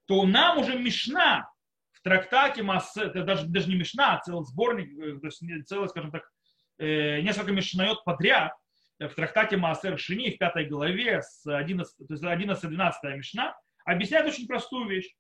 то 0.07 0.25
нам 0.27 0.59
уже 0.59 0.79
Мишна 0.79 1.51
в 1.93 2.03
трактате 2.03 2.63
Массе, 2.63 3.09
даже, 3.09 3.47
даже 3.47 3.69
не 3.69 3.77
Мишна, 3.77 4.17
а 4.17 4.21
целый 4.21 4.45
сборник, 4.45 4.91
э, 4.99 5.21
то 5.21 5.27
есть 5.27 5.69
целый, 5.69 5.89
скажем 5.89 6.11
так, 6.11 6.23
э, 6.79 7.21
несколько 7.21 7.53
Мишнает 7.53 8.03
подряд, 8.05 8.53
в 8.99 9.15
трактате 9.15 9.57
Маасер 9.57 9.99
Шини 9.99 10.31
в 10.31 10.39
пятой 10.39 10.67
главе 10.67 11.23
с 11.23 11.47
11, 11.47 11.97
то 12.09 12.15
есть 12.15 12.25
11-12 12.25 12.93
Мишна 13.17 13.57
объясняет 13.85 14.27
очень 14.27 14.47
простую 14.47 14.89
вещь, 14.89 15.15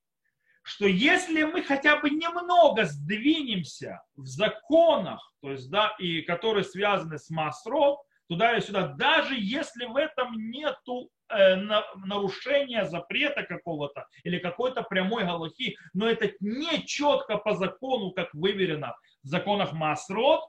что 0.62 0.86
если 0.86 1.44
мы 1.44 1.62
хотя 1.62 1.96
бы 1.96 2.10
немного 2.10 2.84
сдвинемся 2.84 4.02
в 4.16 4.26
законах, 4.26 5.32
то 5.40 5.52
есть, 5.52 5.70
да, 5.70 5.94
и 5.98 6.22
которые 6.22 6.64
связаны 6.64 7.18
с 7.18 7.30
Масро, 7.30 7.96
туда 8.28 8.56
и 8.56 8.60
сюда, 8.60 8.88
даже 8.88 9.34
если 9.36 9.86
в 9.86 9.96
этом 9.96 10.32
нету 10.50 11.10
э, 11.28 11.56
нарушения 11.96 12.84
запрета 12.84 13.42
какого-то 13.42 14.06
или 14.22 14.38
какой-то 14.38 14.82
прямой 14.82 15.24
галахи, 15.24 15.76
но 15.94 16.08
это 16.08 16.32
не 16.40 16.86
четко 16.86 17.38
по 17.38 17.54
закону, 17.54 18.12
как 18.12 18.32
выверено 18.34 18.94
в 19.22 19.28
законах 19.28 19.72
Масрод, 19.72 20.42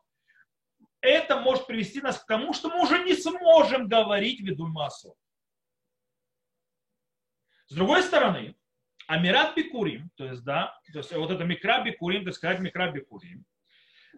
это 1.02 1.40
может 1.40 1.66
привести 1.68 2.02
нас 2.02 2.20
к 2.20 2.28
тому, 2.28 2.54
что 2.54 2.70
мы 2.70 2.84
уже 2.84 3.04
не 3.04 3.14
сможем 3.14 3.88
говорить 3.88 4.42
виду 4.42 4.68
массу. 4.68 5.16
С 7.68 7.76
другой 7.76 8.04
стороны, 8.04 8.56
Амират 9.08 9.56
Бикурим, 9.56 10.10
то 10.16 10.26
есть, 10.26 10.44
да, 10.44 10.78
то 10.92 11.00
есть 11.00 11.16
вот 11.16 11.32
это 11.32 11.44
Микра 11.46 11.84
Бикурим, 11.84 12.24
то 12.24 12.30
есть 12.30 12.38
сказать 12.38 12.60
Микра 12.60 12.92
Бикурим, 12.92 13.46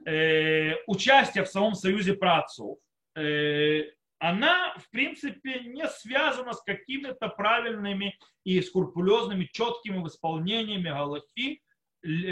э, 0.06 0.76
участие 0.88 1.44
в 1.44 1.50
самом 1.50 1.76
союзе 1.76 2.14
праотцов, 2.14 2.80
она, 3.14 4.76
в 4.78 4.90
принципе, 4.92 5.62
не 5.62 5.88
связана 5.88 6.54
с 6.54 6.62
какими-то 6.62 7.28
правильными 7.28 8.18
и 8.44 8.62
скрупулезными, 8.62 9.50
четкими 9.52 10.06
исполнениями 10.08 10.90
Галахи 10.90 11.62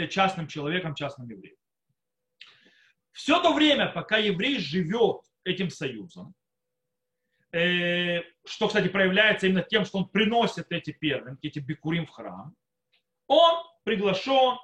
частным 0.08 0.46
человеком, 0.48 0.94
частным 0.94 1.28
евреем. 1.28 1.56
Все 3.12 3.40
то 3.42 3.52
время, 3.52 3.88
пока 3.88 4.18
еврей 4.18 4.58
живет 4.58 5.22
этим 5.44 5.70
союзом, 5.70 6.34
э, 7.52 8.22
что, 8.44 8.68
кстати, 8.68 8.88
проявляется 8.88 9.46
именно 9.46 9.62
тем, 9.62 9.84
что 9.84 9.98
он 9.98 10.08
приносит 10.08 10.70
эти 10.70 10.92
первенки, 10.92 11.46
эти 11.46 11.58
бикурим 11.58 12.06
в 12.06 12.10
храм, 12.10 12.54
он 13.26 13.64
приглашен 13.84 14.58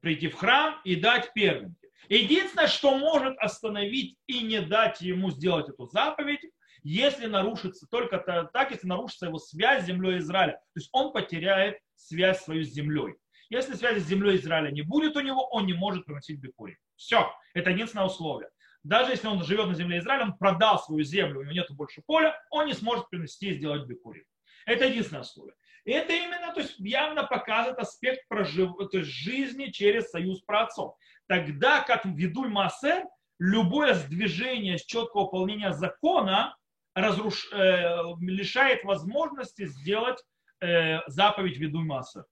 прийти 0.00 0.28
в 0.28 0.34
храм 0.34 0.80
и 0.84 0.96
дать 0.96 1.32
первенки. 1.32 1.77
Единственное, 2.08 2.68
что 2.68 2.96
может 2.96 3.36
остановить 3.38 4.16
и 4.26 4.40
не 4.40 4.60
дать 4.60 5.00
ему 5.00 5.30
сделать 5.30 5.68
эту 5.68 5.86
заповедь, 5.86 6.40
если 6.82 7.26
нарушится 7.26 7.86
только 7.90 8.18
так, 8.18 8.70
если 8.70 8.86
нарушится 8.86 9.26
его 9.26 9.38
связь 9.38 9.82
с 9.82 9.86
землей 9.86 10.18
Израиля. 10.18 10.52
То 10.52 10.78
есть 10.80 10.88
он 10.92 11.12
потеряет 11.12 11.78
связь 11.96 12.42
свою 12.42 12.64
с 12.64 12.68
землей. 12.68 13.16
Если 13.50 13.74
связи 13.74 13.98
с 14.00 14.06
землей 14.06 14.36
Израиля 14.36 14.70
не 14.70 14.82
будет 14.82 15.16
у 15.16 15.20
него, 15.20 15.48
он 15.48 15.66
не 15.66 15.72
может 15.72 16.04
приносить 16.04 16.38
бикури. 16.38 16.76
Все, 16.96 17.30
это 17.54 17.70
единственное 17.70 18.06
условие. 18.06 18.50
Даже 18.84 19.10
если 19.10 19.26
он 19.26 19.42
живет 19.44 19.66
на 19.66 19.74
земле 19.74 19.98
Израиля, 19.98 20.24
он 20.24 20.38
продал 20.38 20.78
свою 20.78 21.02
землю, 21.02 21.40
у 21.40 21.42
него 21.42 21.52
нет 21.52 21.70
больше 21.70 22.02
поля, 22.06 22.38
он 22.50 22.66
не 22.66 22.74
сможет 22.74 23.08
принести 23.08 23.48
и 23.48 23.54
сделать 23.54 23.86
бикури. 23.86 24.24
Это 24.66 24.86
единственное 24.86 25.22
условие. 25.22 25.54
И 25.84 25.90
это 25.90 26.12
именно, 26.12 26.52
то 26.52 26.60
есть 26.60 26.78
явно 26.78 27.24
показывает 27.24 27.78
аспект 27.78 28.26
прожив... 28.28 28.76
то 28.90 28.98
есть 28.98 29.10
жизни 29.10 29.66
через 29.66 30.10
союз 30.10 30.42
праотцов. 30.42 30.96
Тогда 31.26 31.80
как 31.82 32.04
в 32.04 32.14
Видуль 32.14 32.48
Маасер, 32.48 33.04
любое 33.38 33.94
сдвижение 33.94 34.78
с 34.78 34.84
четкого 34.84 35.24
выполнения 35.24 35.72
закона 35.72 36.56
разруш... 36.94 37.50
э, 37.52 38.02
лишает 38.20 38.84
возможности 38.84 39.66
сделать 39.66 40.22
э, 40.60 41.00
заповедь 41.06 41.58
Видуль 41.58 41.84
Маасер 41.84 42.24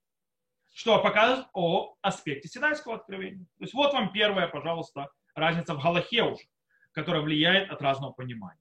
что 0.77 1.01
показывает 1.01 1.49
о 1.55 1.97
аспекте 2.03 2.49
Синайского 2.49 2.97
откровения. 2.97 3.47
То 3.57 3.65
есть 3.65 3.73
вот 3.73 3.95
вам 3.95 4.13
первая, 4.13 4.47
пожалуйста, 4.47 5.09
разница 5.35 5.73
в 5.73 5.83
Галахе 5.83 6.23
уже, 6.23 6.45
которая 6.93 7.23
влияет 7.23 7.71
от 7.71 7.81
разного 7.81 8.13
понимания. 8.13 8.61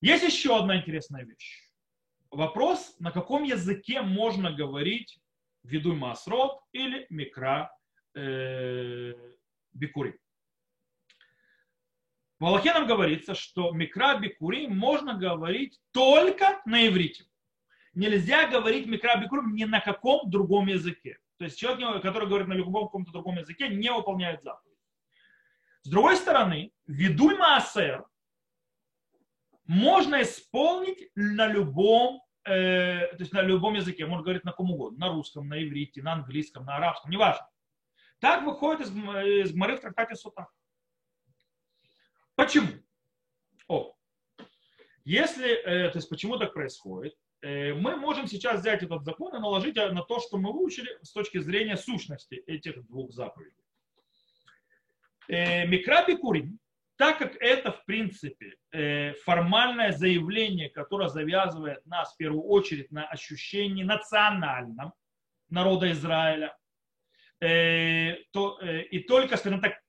Есть 0.00 0.24
еще 0.24 0.56
одна 0.58 0.78
интересная 0.78 1.24
вещь. 1.24 1.69
Вопрос, 2.30 2.94
на 2.98 3.10
каком 3.10 3.42
языке 3.42 4.02
можно 4.02 4.52
говорить 4.52 5.20
ведуй 5.62 5.96
масрот 5.96 6.60
или 6.72 7.06
микра 7.10 7.72
э, 8.14 9.12
бикури. 9.72 10.18
В 12.38 12.46
Аллахе 12.46 12.72
нам 12.72 12.86
говорится, 12.86 13.34
что 13.34 13.72
микра 13.72 14.18
бикури 14.18 14.68
можно 14.68 15.14
говорить 15.14 15.78
только 15.92 16.62
на 16.64 16.86
иврите 16.86 17.24
нельзя 17.94 18.48
говорить 18.48 18.86
микрабикрум 18.86 19.54
ни 19.54 19.64
на 19.64 19.80
каком 19.80 20.28
другом 20.30 20.66
языке. 20.66 21.18
То 21.38 21.44
есть 21.44 21.58
человек, 21.58 22.02
который 22.02 22.28
говорит 22.28 22.48
на 22.48 22.54
любом 22.54 22.86
каком-то 22.86 23.12
другом 23.12 23.36
языке, 23.36 23.68
не 23.68 23.90
выполняет 23.92 24.42
заповедь. 24.42 24.76
С 25.82 25.88
другой 25.88 26.16
стороны, 26.16 26.72
ведуй 26.86 27.36
маасер 27.36 28.04
можно 29.70 30.20
исполнить 30.22 31.12
на 31.14 31.46
любом, 31.46 32.20
э, 32.44 33.06
то 33.06 33.20
есть 33.20 33.32
на 33.32 33.40
любом 33.40 33.74
языке. 33.74 34.04
Можно 34.04 34.24
говорить 34.24 34.42
на 34.42 34.50
ком 34.50 34.72
угодно. 34.72 34.98
На 34.98 35.12
русском, 35.12 35.48
на 35.48 35.62
иврите, 35.62 36.02
на 36.02 36.14
английском, 36.14 36.64
на 36.64 36.76
арабском, 36.76 37.08
неважно. 37.08 37.48
Так 38.18 38.44
выходит 38.44 38.80
из, 38.80 38.90
из 38.90 39.52
Гмары 39.52 39.76
в 39.76 39.80
трактате 39.80 40.16
Сута. 40.16 40.48
Почему? 42.34 42.66
О, 43.68 43.94
если, 45.04 45.48
э, 45.48 45.90
то 45.90 45.98
есть 45.98 46.08
почему 46.08 46.36
так 46.36 46.52
происходит? 46.52 47.14
Э, 47.40 47.72
мы 47.72 47.94
можем 47.94 48.26
сейчас 48.26 48.62
взять 48.62 48.82
этот 48.82 49.04
закон 49.04 49.36
и 49.36 49.38
наложить 49.38 49.76
на 49.76 50.02
то, 50.02 50.18
что 50.18 50.36
мы 50.36 50.52
выучили 50.52 50.98
с 51.02 51.12
точки 51.12 51.38
зрения 51.38 51.76
сущности 51.76 52.34
этих 52.34 52.84
двух 52.88 53.12
заповедей. 53.12 53.54
Э, 55.28 55.64
Микраби 55.68 56.16
Курим, 56.16 56.58
так 57.00 57.16
как 57.16 57.36
это, 57.40 57.72
в 57.72 57.82
принципе, 57.86 58.56
э, 58.72 59.14
формальное 59.24 59.90
заявление, 59.92 60.68
которое 60.68 61.08
завязывает 61.08 61.86
нас 61.86 62.12
в 62.12 62.18
первую 62.18 62.44
очередь 62.44 62.92
на 62.92 63.06
ощущении 63.06 63.84
национальном 63.84 64.92
народа 65.48 65.90
Израиля, 65.92 66.54
то, 67.40 68.60
и 68.60 68.98
только, 68.98 69.38
скажем 69.38 69.62
так, 69.62 69.80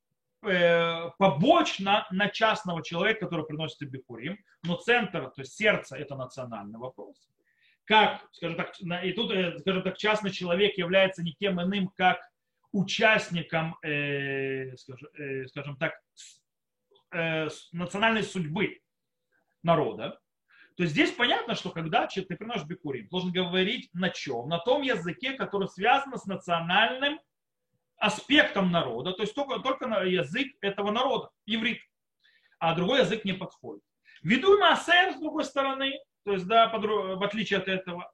побочно 1.18 2.08
на 2.10 2.30
частного 2.30 2.82
человека, 2.82 3.26
который 3.26 3.46
приносит 3.46 3.82
бикурим, 3.90 4.40
но 4.64 4.76
центр, 4.76 5.30
то 5.32 5.42
есть 5.42 5.58
сердце, 5.58 5.98
это 5.98 6.16
национальный 6.16 6.80
вопрос. 6.80 7.18
Как, 7.84 8.26
скажем 8.32 8.56
так, 8.56 8.74
и 9.04 9.12
тут, 9.12 9.32
э, 9.32 9.60
скажем 9.60 9.84
так, 9.84 9.98
частный 9.98 10.32
человек 10.32 10.78
является 10.78 11.24
никем 11.24 11.62
иным, 11.62 11.90
как 11.90 12.22
участником, 12.72 13.76
э, 13.84 14.76
э, 15.18 15.48
скажем 15.48 15.76
так, 15.76 16.00
э, 17.12 17.50
национальной 17.72 18.24
судьбы 18.24 18.80
народа, 19.64 20.20
то 20.78 20.86
здесь 20.86 21.12
понятно, 21.12 21.56
что 21.56 21.70
когда 21.70 22.08
ты 22.08 22.24
приносишь 22.24 22.66
бикурим, 22.66 23.08
должен 23.10 23.32
говорить 23.32 23.90
на 23.94 24.10
чем? 24.10 24.48
На 24.48 24.60
том 24.60 24.82
языке, 24.82 25.34
который 25.34 25.68
связан 25.68 26.18
с 26.18 26.26
национальным 26.26 27.20
аспектом 27.98 28.72
народа, 28.72 29.14
то 29.14 29.22
есть 29.22 29.36
только, 29.36 29.60
только 29.60 29.88
на 29.88 30.02
язык 30.02 30.48
этого 30.62 30.92
народа, 30.92 31.30
иврит, 31.46 31.82
а 32.60 32.74
другой 32.74 33.02
язык 33.02 33.26
не 33.26 33.34
подходит. 33.34 33.84
Веду 34.24 34.58
Маасер, 34.58 35.14
с 35.14 35.20
другой 35.20 35.46
стороны, 35.46 36.00
то 36.24 36.34
есть, 36.34 36.48
да, 36.48 36.68
в 36.70 37.24
отличие 37.24 37.60
от 37.60 37.68
этого, 37.68 38.12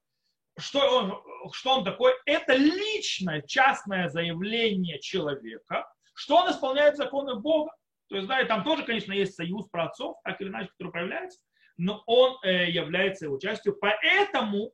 что 0.57 0.79
он, 0.79 1.53
что 1.53 1.77
он 1.77 1.83
такой? 1.83 2.13
Это 2.25 2.55
личное, 2.55 3.41
частное 3.41 4.09
заявление 4.09 4.99
человека, 4.99 5.87
что 6.13 6.37
он 6.37 6.51
исполняет 6.51 6.97
законы 6.97 7.35
Бога. 7.35 7.71
То 8.09 8.15
есть, 8.15 8.27
да, 8.27 8.41
и 8.41 8.47
там 8.47 8.63
тоже, 8.63 8.83
конечно, 8.83 9.13
есть 9.13 9.35
союз 9.35 9.67
про 9.67 9.85
отцов, 9.85 10.17
так 10.23 10.39
или 10.41 10.49
иначе, 10.49 10.69
который 10.71 10.91
проявляется, 10.91 11.39
но 11.77 12.03
он 12.05 12.37
э, 12.43 12.69
является 12.69 13.25
его 13.25 13.37
частью. 13.37 13.75
Поэтому 13.79 14.71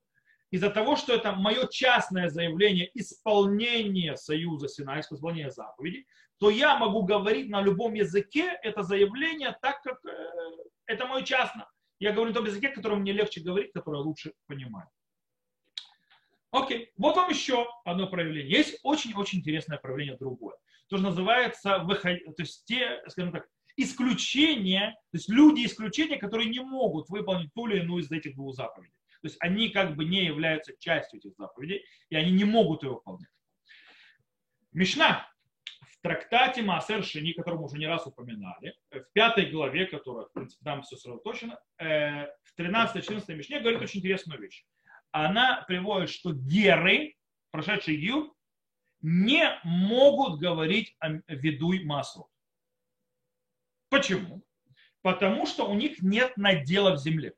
из-за 0.52 0.70
того, 0.70 0.96
что 0.96 1.14
это 1.14 1.32
мое 1.34 1.68
частное 1.68 2.30
заявление 2.30 2.90
исполнения 2.94 4.16
союза 4.16 4.68
Синайского, 4.68 5.18
исполнения 5.18 5.50
заповедей, 5.50 6.08
то 6.40 6.50
я 6.50 6.78
могу 6.78 7.04
говорить 7.04 7.50
на 7.50 7.62
любом 7.62 7.94
языке 7.94 8.60
это 8.62 8.84
заявление 8.84 9.58
так, 9.62 9.82
как 9.82 10.04
э, 10.06 10.12
это 10.86 11.08
мое 11.08 11.24
частное. 11.24 11.68
Я 12.00 12.12
говорю 12.12 12.30
на 12.30 12.36
том 12.36 12.46
языке, 12.46 12.70
которым 12.70 13.00
мне 13.00 13.14
легче 13.14 13.42
говорить, 13.42 13.72
который 13.72 13.98
я 13.98 14.02
лучше 14.02 14.34
понимаю. 14.46 14.88
Окей, 16.52 16.92
вот 16.98 17.16
вам 17.16 17.32
еще 17.32 17.68
одно 17.84 18.08
проявление. 18.08 18.58
Есть 18.58 18.80
очень-очень 18.84 19.40
интересное 19.40 19.80
проявление 19.80 20.18
другое. 20.18 20.56
То, 20.88 20.98
что 20.98 21.10
называется, 21.10 21.80
выход... 21.80 22.24
то 22.26 22.44
есть 22.44 22.66
те, 22.66 23.02
скажем 23.08 23.32
так, 23.32 23.48
исключения, 23.76 24.92
то 25.12 25.18
есть 25.18 25.30
люди 25.30 25.66
исключения, 25.66 26.18
которые 26.18 26.50
не 26.50 26.60
могут 26.60 27.10
выполнить 27.10 27.54
ту 27.54 27.68
или 27.68 27.80
иную 27.82 28.04
из 28.04 28.12
этих 28.12 28.36
двух 28.36 28.54
заповедей. 28.56 28.94
То 29.22 29.28
есть 29.28 29.38
они 29.40 29.70
как 29.70 29.96
бы 29.96 30.06
не 30.06 30.26
являются 30.26 30.74
частью 30.78 31.20
этих 31.20 31.34
заповедей, 31.38 31.84
и 32.10 32.16
они 32.16 32.32
не 32.32 32.44
могут 32.44 32.84
ее 32.84 32.92
выполнять. 32.92 33.30
Мишна 34.74 35.28
трактате 36.04 36.62
Маасер 36.62 37.04
Шини, 37.04 37.32
который 37.32 37.56
мы 37.56 37.66
уже 37.66 37.78
не 37.78 37.88
раз 37.88 38.06
упоминали, 38.06 38.76
в 38.92 39.06
пятой 39.14 39.48
главе, 39.48 39.88
которая, 39.88 40.26
в 40.26 40.34
принципе, 40.34 40.64
там 40.64 40.84
все 40.84 40.98
сосредоточено, 40.98 41.58
э, 41.80 42.26
в 42.44 42.60
13-14 42.60 43.34
Мишне 43.34 43.62
говорит 43.62 43.82
очень 43.82 44.02
интересную 44.02 44.40
вещь. 44.40 44.66
Она 45.12 45.64
приводит, 45.68 46.10
что 46.10 46.34
геры, 46.34 47.16
прошедшие 47.52 47.98
гиюр, 47.98 48.34
не 49.04 49.60
могут 49.64 50.40
говорить 50.40 50.96
о 51.00 51.10
ведуй 51.28 51.84
маслу. 51.84 52.28
Почему? 53.90 54.44
Потому 55.04 55.46
что 55.46 55.70
у 55.70 55.76
них 55.76 56.02
нет 56.02 56.36
надела 56.38 56.94
в 56.94 56.98
земле. 56.98 57.34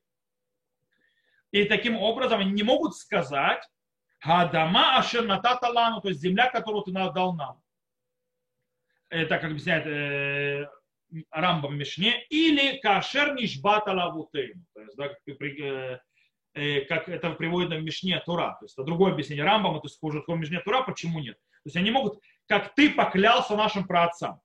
И 1.52 1.66
таким 1.66 1.98
образом 1.98 2.40
они 2.40 2.52
не 2.52 2.64
могут 2.64 2.96
сказать, 2.96 3.62
Гадама 4.24 4.98
ашер 4.98 5.26
нататалану, 5.26 6.02
то 6.02 6.08
есть 6.08 6.22
земля, 6.22 6.50
которую 6.50 6.84
ты 6.84 6.92
дал 6.92 7.34
нам 7.36 7.62
это 9.10 9.38
как 9.38 9.52
объясняет 9.52 9.86
э, 9.88 10.68
Рамбам 11.32 11.78
Мишне, 11.78 12.26
или 12.30 12.80
кашер 12.80 13.36
нишбата 13.36 13.92
лавутейн. 13.92 14.66
То 14.74 14.82
есть, 14.82 14.98
да, 14.98 15.10
как, 15.10 15.42
э, 15.42 16.00
э, 16.54 16.82
как 16.82 17.10
это 17.10 17.32
приводит 17.32 17.72
в 17.72 17.84
Мишне 17.84 18.20
Тура. 18.26 18.58
То 18.60 18.66
есть, 18.66 18.76
это 18.76 18.84
другое 18.84 19.14
объяснение 19.14 19.46
Рамбама, 19.46 19.80
то 19.80 19.86
есть, 19.86 20.00
хуже 20.00 20.24
в 20.26 20.36
Мишне 20.36 20.60
Тура, 20.60 20.84
почему 20.84 21.20
нет? 21.20 21.38
То 21.66 21.70
есть, 21.70 21.78
они 21.78 21.90
могут, 21.90 22.22
как 22.48 22.76
ты 22.76 22.92
поклялся 22.92 23.56
нашим 23.56 23.88
праотцам. 23.88 24.40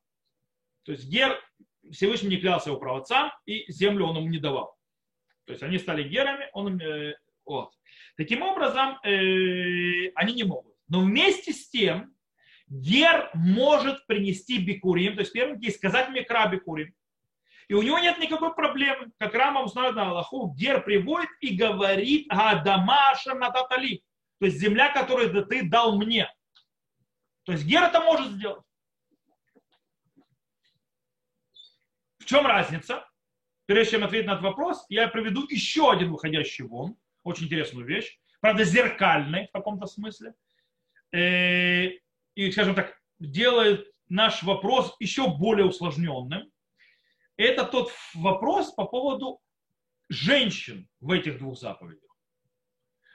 То 0.85 0.92
есть, 0.92 1.06
Гер 1.06 1.38
Всевышний 1.92 2.30
не 2.30 2.37
клялся 2.38 2.70
его 2.70 2.78
праотцам, 2.78 3.30
и 3.44 3.70
землю 3.70 4.06
он 4.06 4.16
им 4.16 4.30
не 4.30 4.38
давал. 4.38 4.74
То 5.44 5.52
есть, 5.52 5.62
они 5.62 5.78
стали 5.78 6.02
герами, 6.02 6.48
он 6.54 6.68
им, 6.68 6.80
э, 6.80 7.14
вот. 7.44 7.72
Таким 8.16 8.42
образом, 8.42 8.98
э, 9.04 10.11
они 10.14 10.33
не 10.35 10.44
могут. 10.44 10.74
Но 10.88 11.00
вместе 11.00 11.52
с 11.52 11.68
тем, 11.68 12.14
Гер 12.68 13.30
может 13.35 14.06
принести 14.06 14.59
бикурим, 14.59 15.14
то 15.14 15.20
есть 15.20 15.33
первым 15.33 15.59
и 15.59 15.70
сказать 15.70 16.09
микра 16.09 16.46
бикурим. 16.46 16.94
И 17.68 17.74
у 17.74 17.83
него 17.83 17.98
нет 17.98 18.18
никакой 18.18 18.54
проблемы. 18.54 19.12
Как 19.18 19.35
Рамам 19.35 19.68
знает 19.68 19.94
на 19.94 20.09
Аллаху, 20.09 20.54
Гер 20.56 20.83
приводит 20.83 21.28
и 21.40 21.54
говорит 21.54 22.26
Адамаша 22.30 23.35
Нататали. 23.35 24.02
То 24.38 24.46
есть 24.46 24.59
земля, 24.59 24.92
которую 24.92 25.46
ты 25.46 25.68
дал 25.68 25.96
мне. 25.96 26.33
То 27.51 27.55
есть 27.55 27.67
Гер 27.67 27.83
это 27.83 28.01
может 28.01 28.31
сделать. 28.31 28.63
В 32.21 32.25
чем 32.25 32.47
разница? 32.47 33.05
прежде 33.67 33.93
чем 33.97 34.05
ответить 34.05 34.29
на 34.29 34.35
этот 34.35 34.45
вопрос, 34.45 34.87
я 34.89 35.09
приведу 35.09 35.49
еще 35.49 35.91
один 35.91 36.13
выходящий 36.13 36.63
вон, 36.63 36.97
очень 37.25 37.47
интересную 37.47 37.85
вещь, 37.85 38.21
правда, 38.41 38.63
зеркальный 38.63 39.49
в 39.49 39.51
каком-то 39.51 39.87
смысле, 39.87 40.35
э, 41.11 41.87
и, 42.37 42.53
скажем 42.53 42.77
так, 42.77 42.97
делает 43.19 43.93
наш 44.09 44.45
вопрос 44.45 44.95
еще 45.01 45.29
более 45.29 45.67
усложненным. 45.67 46.53
Это 47.37 47.65
тот 47.65 47.91
вопрос 48.15 48.73
по 48.75 48.85
поводу 48.85 49.41
женщин 50.09 50.89
в 51.01 51.11
этих 51.11 51.39
двух 51.39 51.59
заповедях. 51.59 52.10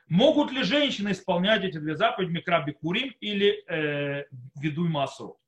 Могут 0.08 0.52
ли 0.52 0.64
женщины 0.64 1.12
исполнять 1.12 1.64
эти 1.64 1.78
две 1.78 1.96
заповеди 1.96 2.32
Микраби 2.32 2.72
Курим 2.72 3.14
или 3.22 3.64
э, 3.68 4.26
Ведуй 4.56 4.88
Масру? 4.88 5.40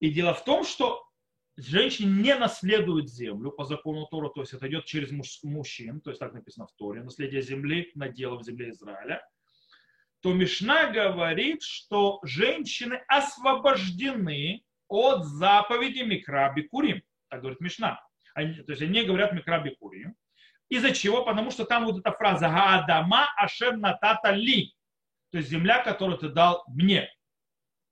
И 0.00 0.10
дело 0.10 0.34
в 0.34 0.44
том, 0.44 0.64
что 0.64 1.08
женщины 1.56 2.20
не 2.22 2.34
наследуют 2.34 3.10
землю 3.10 3.50
по 3.50 3.64
закону 3.64 4.06
Тора, 4.06 4.28
то 4.28 4.42
есть 4.42 4.52
это 4.52 4.68
идет 4.68 4.84
через 4.84 5.10
муж, 5.10 5.40
мужчин, 5.42 6.00
то 6.00 6.10
есть 6.10 6.20
так 6.20 6.34
написано 6.34 6.66
в 6.66 6.72
Торе, 6.72 7.02
наследие 7.02 7.42
земли, 7.42 7.90
надела 7.94 8.36
в 8.36 8.44
земле 8.44 8.70
Израиля, 8.70 9.26
то 10.20 10.32
Мишна 10.32 10.90
говорит, 10.90 11.62
что 11.62 12.20
женщины 12.22 13.02
освобождены 13.08 14.62
от 14.88 15.24
заповеди 15.24 16.00
Микраби 16.00 16.62
Курим. 16.62 17.02
Так 17.28 17.40
говорит 17.40 17.60
Мишна. 17.60 18.00
Они, 18.34 18.54
то 18.54 18.72
есть 18.72 18.82
они 18.82 19.02
говорят 19.04 19.32
Микраби 19.32 19.70
Курим. 19.70 20.14
Из-за 20.68 20.92
чего? 20.92 21.24
Потому 21.24 21.50
что 21.50 21.64
там 21.64 21.86
вот 21.86 21.98
эта 21.98 22.12
фраза 22.12 22.48
«Гаадама 22.48 23.28
ашем 23.36 23.80
натата 23.80 24.30
ли», 24.30 24.74
то 25.30 25.38
есть 25.38 25.50
земля, 25.50 25.82
которую 25.82 26.18
ты 26.18 26.28
дал 26.28 26.64
мне. 26.68 27.10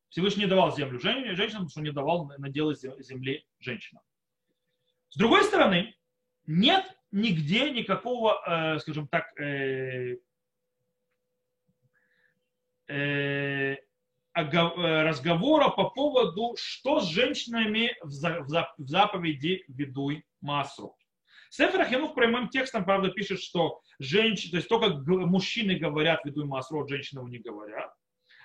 Всевышний 0.09 0.47
давал 0.47 0.75
землю 0.75 0.99
женщинам, 0.99 1.67
потому 1.67 1.69
что 1.69 1.81
не 1.81 1.93
давал 1.93 2.31
наделы 2.39 2.75
земли 2.75 3.47
женщинам. 3.59 4.03
С 5.09 5.17
другой 5.17 5.45
стороны, 5.45 5.95
нет 6.47 6.85
нигде 7.11 7.71
никакого, 7.71 8.43
э, 8.47 8.79
скажем 8.79 9.09
так, 9.09 9.39
э, 9.41 10.17
э, 12.89 13.77
разговора 14.35 15.71
по 15.71 15.91
поводу, 15.91 16.55
что 16.59 17.01
с 17.01 17.09
женщинами 17.09 17.97
в 18.03 18.67
заповеди 18.79 19.65
«Ведуй 19.67 20.27
Масру». 20.43 20.95
Сефер 21.57 21.81
Ахинух 21.81 22.15
прямым 22.15 22.51
текстом, 22.51 22.85
правда, 22.85 23.09
пишет, 23.09 23.41
что 23.41 23.81
женщины, 23.99 24.51
то 24.51 24.57
есть 24.59 24.69
только 24.69 24.91
мужчины 24.91 25.77
говорят 25.77 26.23
«Ведуй 26.25 26.45
Масру», 26.45 26.87
женщины 26.87 27.27
не 27.31 27.39
говорят. 27.39 27.91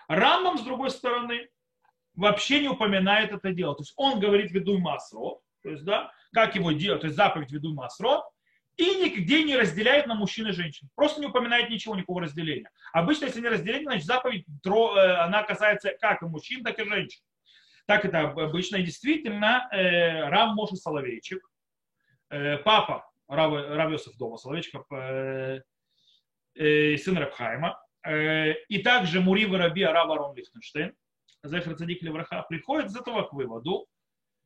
Рамбам, 0.07 0.57
с 0.57 0.61
другой 0.61 0.91
стороны, 0.91 1.49
вообще 2.15 2.61
не 2.61 2.69
упоминает 2.69 3.33
это 3.33 3.51
дело. 3.51 3.75
То 3.75 3.81
есть 3.81 3.93
он 3.97 4.21
говорит 4.21 4.51
«ведуй 4.51 4.77
масро», 4.77 5.41
то 5.61 5.69
есть, 5.69 5.83
да, 5.83 6.13
как 6.33 6.55
его 6.55 6.71
делать, 6.71 7.01
то 7.01 7.07
есть 7.07 7.17
заповедь 7.17 7.51
«ведуй 7.51 7.73
масро», 7.73 8.23
и 8.77 8.85
нигде 9.03 9.43
не 9.43 9.57
разделяет 9.57 10.07
на 10.07 10.15
мужчин 10.15 10.47
и 10.47 10.53
женщин. 10.53 10.89
Просто 10.95 11.19
не 11.19 11.27
упоминает 11.27 11.69
ничего, 11.69 11.97
никакого 11.97 12.21
разделения. 12.21 12.71
Обычно, 12.93 13.25
если 13.25 13.41
не 13.41 13.49
разделение, 13.49 13.87
значит 13.87 14.05
заповедь, 14.05 14.45
э, 14.47 14.69
она 14.69 15.43
касается 15.43 15.91
как 15.99 16.21
и 16.21 16.25
мужчин, 16.27 16.63
так 16.63 16.79
и 16.79 16.85
женщин. 16.85 17.21
Так 17.87 18.05
это 18.05 18.21
обычно. 18.21 18.77
И 18.77 18.83
действительно, 18.83 19.67
э, 19.73 20.29
Рам 20.29 20.55
Моше 20.55 20.77
Соловейчик, 20.77 21.45
папа 22.63 23.09
Рав, 23.27 23.53
Рав 23.53 23.91
Йосиф 23.91 24.17
Дома 24.17 24.37
Соловейчика, 24.37 24.83
сын 26.55 27.17
Рабхайма, 27.17 27.79
и 28.07 28.81
также 28.83 29.21
Мурива 29.21 29.57
Раби 29.57 29.83
Арав 29.83 30.09
Арон 30.09 30.35
Лихтенштейн, 30.35 30.93
Зефер 31.43 31.75
Цадик 31.75 32.01
Левраха, 32.03 32.43
приходит 32.43 32.87
из 32.87 32.95
этого 32.95 33.23
к 33.23 33.33
выводу, 33.33 33.87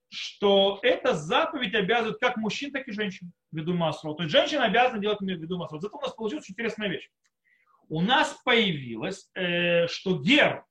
что 0.10 0.80
эта 0.82 1.14
заповедь 1.14 1.76
обязывает 1.76 2.20
как 2.20 2.38
мужчин, 2.38 2.72
так 2.72 2.88
и 2.88 2.92
женщин 2.92 3.32
ввиду 3.52 3.74
масла. 3.74 4.16
То 4.16 4.24
есть 4.24 4.32
женщина 4.32 4.66
обязана 4.66 5.00
делать 5.00 5.20
ввиду 5.22 5.58
масла. 5.58 5.80
Зато 5.80 5.98
у 5.98 6.02
нас 6.02 6.14
получилась 6.14 6.50
интересная 6.50 6.90
вещь. 6.90 7.10
У 7.90 8.02
нас 8.02 8.40
появилось, 8.44 9.30
э, 9.36 9.88
что 9.88 10.20
гер 10.20 10.66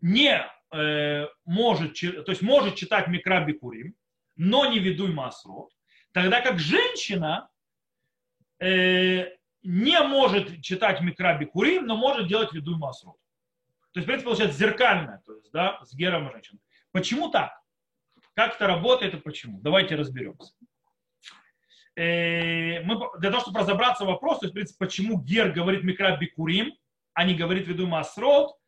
не 0.00 0.44
э, 0.72 1.26
может, 1.44 2.00
то 2.00 2.30
есть 2.30 2.42
может 2.42 2.76
читать 2.76 3.08
микраби 3.08 3.52
курим, 3.52 3.94
но 4.42 4.66
не 4.66 4.80
ведуй 4.80 5.12
масрот, 5.12 5.70
тогда 6.10 6.40
как 6.40 6.58
женщина 6.58 7.48
э, 8.58 9.36
не 9.62 10.00
может 10.00 10.60
читать 10.62 11.00
микраби 11.00 11.44
курим, 11.44 11.86
но 11.86 11.96
может 11.96 12.26
делать 12.26 12.52
ведуй 12.52 12.76
масрот. 12.76 13.16
То 13.92 14.00
есть, 14.00 14.04
в 14.04 14.08
принципе, 14.08 14.24
получается 14.24 14.58
зеркальное, 14.58 15.22
то 15.24 15.36
есть, 15.36 15.52
да, 15.52 15.78
с 15.84 15.94
гером 15.94 16.28
и 16.28 16.32
женщиной. 16.32 16.60
Почему 16.90 17.30
так? 17.30 17.52
Как 18.34 18.56
это 18.56 18.66
работает 18.66 19.14
и 19.14 19.18
почему? 19.18 19.60
Давайте 19.60 19.94
разберемся. 19.94 20.54
Э, 21.94 22.80
мы, 22.82 22.98
для 23.20 23.30
того, 23.30 23.42
чтобы 23.42 23.60
разобраться 23.60 24.02
в 24.02 24.08
вопрос, 24.08 24.40
то 24.40 24.46
есть, 24.46 24.54
в 24.54 24.54
принципе, 24.54 24.84
почему 24.84 25.20
гер 25.20 25.52
говорит 25.52 25.84
микра 25.84 26.16
бикурим, 26.16 26.74
а 27.12 27.22
не 27.22 27.34
говорит 27.34 27.68
веду 27.68 27.86
масрот, 27.86 28.58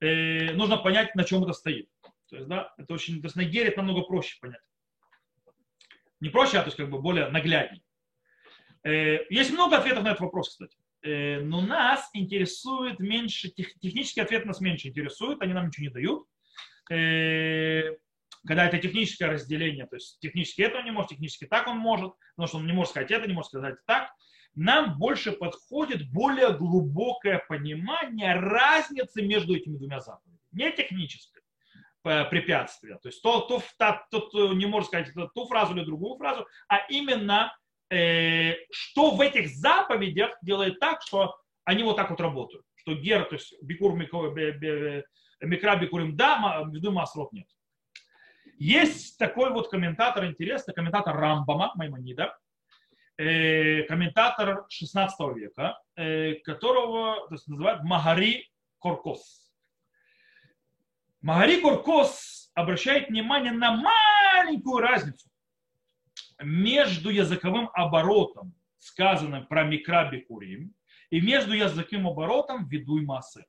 э, 0.00 0.52
нужно 0.54 0.78
понять, 0.78 1.14
на 1.14 1.24
чем 1.24 1.42
это 1.42 1.52
стоит. 1.52 1.90
То 2.30 2.36
есть, 2.36 2.48
да, 2.48 2.72
это 2.78 2.94
очень, 2.94 3.20
то 3.20 3.26
есть 3.26 3.36
на 3.36 3.44
гере 3.44 3.68
это 3.68 3.82
намного 3.82 4.06
проще 4.06 4.38
понять. 4.40 4.62
Не 6.20 6.30
проще, 6.30 6.58
а 6.58 6.62
то 6.62 6.68
есть 6.68 6.76
как 6.76 6.90
бы 6.90 7.00
более 7.00 7.28
наглядней. 7.28 7.82
Э, 8.84 9.18
есть 9.30 9.52
много 9.52 9.78
ответов 9.78 10.04
на 10.04 10.08
этот 10.08 10.20
вопрос, 10.20 10.50
кстати. 10.50 10.76
Э, 11.02 11.40
но 11.40 11.60
нас 11.60 12.10
интересует 12.12 12.98
меньше, 12.98 13.50
технические 13.50 14.24
ответы 14.24 14.46
нас 14.46 14.60
меньше 14.60 14.88
интересуют, 14.88 15.42
они 15.42 15.52
нам 15.52 15.68
ничего 15.68 15.84
не 15.84 15.92
дают. 15.92 16.26
Э, 16.90 17.96
когда 18.46 18.66
это 18.66 18.78
техническое 18.78 19.26
разделение, 19.26 19.86
то 19.86 19.96
есть 19.96 20.18
технически 20.20 20.62
это 20.62 20.78
он 20.78 20.84
не 20.84 20.90
может, 20.90 21.10
технически 21.10 21.46
так 21.46 21.66
он 21.66 21.78
может, 21.78 22.12
потому 22.34 22.48
что 22.48 22.56
он 22.58 22.66
не 22.66 22.72
может 22.72 22.90
сказать 22.90 23.10
это, 23.10 23.26
не 23.26 23.34
может 23.34 23.50
сказать 23.50 23.76
так, 23.86 24.10
нам 24.54 24.98
больше 24.98 25.32
подходит 25.32 26.10
более 26.10 26.56
глубокое 26.56 27.44
понимание 27.48 28.34
разницы 28.34 29.22
между 29.22 29.54
этими 29.54 29.76
двумя 29.76 30.00
заповедями. 30.00 30.40
Не 30.52 30.72
техническое 30.72 31.42
э, 32.08 32.24
препятствие, 32.30 32.98
то 33.02 33.08
есть 33.08 33.22
то, 33.22 33.40
то, 33.40 33.62
то, 34.10 34.20
то 34.20 34.52
не 34.54 34.66
может 34.66 34.88
сказать 34.88 35.12
ту 35.34 35.46
фразу 35.46 35.76
или 35.76 35.84
другую 35.84 36.16
фразу, 36.16 36.46
а 36.68 36.78
именно 36.88 37.52
Э, 37.90 38.54
что 38.70 39.12
в 39.12 39.20
этих 39.20 39.48
заповедях 39.48 40.36
делает 40.42 40.78
так, 40.78 41.00
что 41.02 41.38
они 41.64 41.82
вот 41.82 41.96
так 41.96 42.10
вот 42.10 42.20
работают. 42.20 42.64
Что 42.76 42.94
гер, 42.94 43.24
то 43.24 43.36
есть 43.36 43.54
бикур 43.62 43.94
микра 43.94 45.76
бикурим 45.76 46.16
да, 46.16 46.62
ввиду 46.70 46.92
масрот 46.92 47.32
нет. 47.32 47.46
Есть 48.58 49.18
такой 49.18 49.50
вот 49.52 49.70
комментатор 49.70 50.26
интересный, 50.26 50.74
комментатор 50.74 51.16
Рамбама 51.16 51.72
Маймонида, 51.76 52.36
э, 53.16 53.84
комментатор 53.84 54.66
16 54.68 55.34
века, 55.34 55.80
э, 55.96 56.34
которого 56.44 57.26
то 57.28 57.34
есть, 57.34 57.48
называют 57.48 57.84
Магари 57.84 58.50
Коркос. 58.80 59.47
Магари 61.20 61.60
Коркос 61.60 62.50
обращает 62.54 63.08
внимание 63.08 63.52
на 63.52 63.76
маленькую 63.76 64.78
разницу 64.78 65.28
между 66.40 67.10
языковым 67.10 67.70
оборотом, 67.72 68.54
сказанным 68.78 69.46
про 69.46 69.64
микраби 69.64 70.20
курим, 70.20 70.74
и 71.10 71.20
между 71.20 71.54
языковым 71.54 72.08
оборотом 72.08 72.68
ведуй 72.68 73.02
массы. 73.02 73.44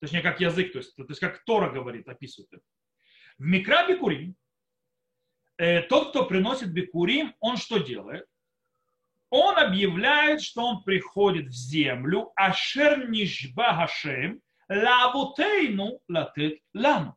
Точнее, 0.00 0.22
как 0.22 0.40
язык, 0.40 0.72
то 0.72 0.78
есть, 0.78 0.96
то 0.96 1.04
есть 1.08 1.20
как 1.20 1.44
Тора 1.44 1.70
говорит, 1.70 2.08
описывает 2.08 2.52
это. 2.54 2.62
В 3.38 3.44
микраби 3.44 3.94
курим 3.94 4.34
э, 5.58 5.82
тот, 5.82 6.10
кто 6.10 6.26
приносит 6.26 6.72
бикурим, 6.72 7.34
он 7.38 7.56
что 7.56 7.78
делает? 7.78 8.26
Он 9.28 9.56
объявляет, 9.58 10.42
что 10.42 10.62
он 10.62 10.82
приходит 10.82 11.48
в 11.48 11.52
землю, 11.52 12.32
ашер 12.34 13.08
нишба 13.08 13.76
гашем, 13.76 14.42
лавутейну 14.70 16.00
латет 16.08 16.60
лану. 16.72 17.16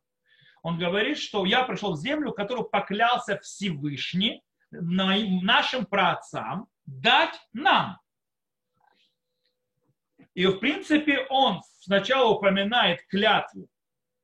Он 0.64 0.80
говорит, 0.80 1.18
что 1.18 1.46
я 1.46 1.64
пришел 1.64 1.94
в 1.94 1.98
землю, 1.98 2.34
которую 2.34 2.68
поклялся 2.68 3.38
Всевышний 3.40 4.44
нашим 4.72 5.86
праотцам 5.86 6.68
дать 6.86 7.40
нам. 7.54 8.00
И 10.34 10.48
в 10.48 10.58
принципе 10.58 11.28
он 11.30 11.62
сначала 11.80 12.30
упоминает 12.30 13.06
клятву 13.08 13.68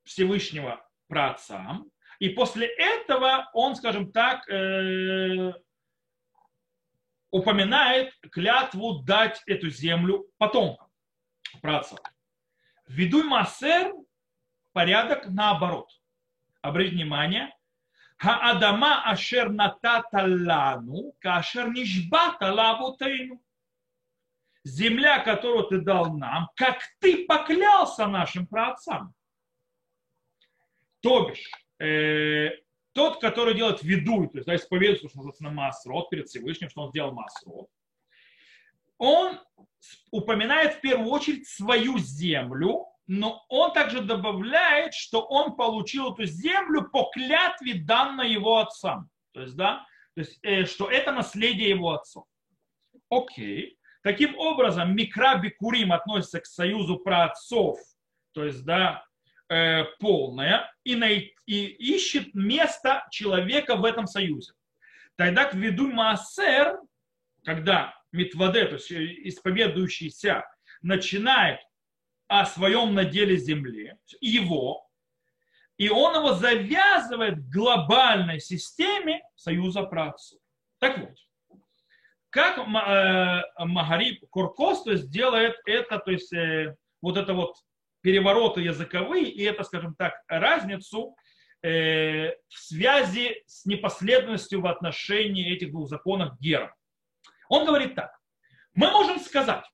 Всевышнего 0.03 0.83
праотцам, 1.07 1.91
и 2.17 2.29
после 2.29 2.67
этого 2.67 3.49
он, 3.53 3.75
скажем 3.75 4.11
так, 4.11 4.49
э, 4.49 5.53
упоминает 7.31 8.13
клятву 8.31 9.03
дать 9.03 9.41
эту 9.45 9.69
землю 9.69 10.25
потомкам, 10.37 10.89
праотцам. 11.61 11.99
Ввиду 12.89 13.23
Массер 13.23 13.93
порядок 14.73 15.27
наоборот. 15.27 15.89
Обратите 16.61 16.95
внимание, 16.95 17.55
Хаадама 18.17 19.03
ашер 19.05 19.49
натата 19.49 20.25
лану, 20.25 21.13
кашер 21.21 21.69
нишбата 21.69 22.51
лавутейну. 22.51 23.41
Земля, 24.65 25.19
которую 25.19 25.67
ты 25.67 25.79
дал 25.81 26.17
нам, 26.17 26.49
как 26.55 26.79
ты 26.99 27.25
поклялся 27.25 28.07
нашим 28.07 28.45
праотцам. 28.45 29.13
То 31.01 31.29
бишь, 31.29 31.49
э, 31.79 32.49
тот, 32.91 33.21
который 33.21 33.53
делает 33.53 33.83
виду, 33.83 34.27
то 34.27 34.37
есть 34.37 34.47
да, 34.47 34.55
исповедует, 34.55 34.97
что 34.97 35.07
называется 35.15 35.43
на 35.43 35.51
Масрот 35.51 36.09
перед 36.09 36.27
Всевышним, 36.27 36.69
что 36.69 36.81
он 36.81 36.89
сделал 36.89 37.13
Масрот, 37.13 37.69
он 38.99 39.39
упоминает 40.11 40.75
в 40.75 40.81
первую 40.81 41.09
очередь 41.09 41.47
свою 41.47 41.97
землю, 41.97 42.85
но 43.07 43.43
он 43.49 43.73
также 43.73 44.01
добавляет, 44.01 44.93
что 44.93 45.21
он 45.21 45.55
получил 45.55 46.13
эту 46.13 46.25
землю 46.25 46.87
по 46.91 47.09
клятве 47.11 47.73
данной 47.73 48.31
его 48.31 48.59
отцам. 48.59 49.09
То 49.33 49.41
есть, 49.41 49.55
да, 49.55 49.85
то 50.13 50.21
есть, 50.21 50.37
э, 50.43 50.65
что 50.65 50.91
это 50.91 51.11
наследие 51.11 51.69
его 51.69 51.93
отцов. 51.93 52.25
Окей. 53.09 53.77
Таким 54.03 54.37
образом, 54.37 54.95
Микра 54.95 55.37
Бикурим 55.37 55.91
относится 55.91 56.39
к 56.39 56.45
союзу 56.45 56.99
праотцов, 56.99 57.79
то 58.33 58.43
есть, 58.43 58.63
да, 58.63 59.03
э, 59.49 59.85
полное, 59.99 60.71
и, 60.83 60.95
най- 60.95 61.33
и 61.45 61.65
ищет 61.65 62.33
место 62.35 63.07
человека 63.11 63.75
в 63.75 63.85
этом 63.85 64.07
союзе. 64.07 64.53
Тогда 65.15 65.45
к 65.45 65.53
виду 65.53 65.91
Маасер, 65.91 66.79
когда 67.43 67.93
Митваде, 68.11 68.65
то 68.65 68.75
есть 68.75 68.91
исповедующийся, 68.91 70.43
начинает 70.81 71.59
о 72.27 72.45
своем 72.45 72.93
наделе 72.93 73.37
земли, 73.37 73.95
его, 74.21 74.87
и 75.77 75.89
он 75.89 76.15
его 76.15 76.33
завязывает 76.33 77.35
к 77.35 77.49
глобальной 77.49 78.39
системе 78.39 79.21
союза 79.35 79.83
праотцов. 79.83 80.39
Так 80.79 80.99
вот, 80.99 81.15
как 82.29 82.59
э, 82.59 83.41
Магариб 83.65 84.29
Куркос 84.29 84.83
то 84.83 84.91
есть, 84.91 85.09
делает 85.09 85.55
это, 85.65 85.99
то 85.99 86.11
есть 86.11 86.31
э, 86.33 86.75
вот 87.01 87.17
это 87.17 87.33
вот 87.33 87.55
перевороты 88.01 88.61
языковые 88.61 89.29
и 89.29 89.43
это, 89.43 89.63
скажем 89.63 89.95
так, 89.95 90.13
разницу 90.27 91.15
э, 91.63 92.29
в 92.47 92.57
связи 92.57 93.43
с 93.47 93.65
непоследовностью 93.65 94.61
в 94.61 94.67
отношении 94.67 95.53
этих 95.53 95.71
двух 95.71 95.89
законов 95.89 96.37
Гера. 96.39 96.75
Он 97.49 97.65
говорит 97.65 97.95
так. 97.95 98.17
Мы 98.73 98.89
можем 98.91 99.19
сказать, 99.19 99.65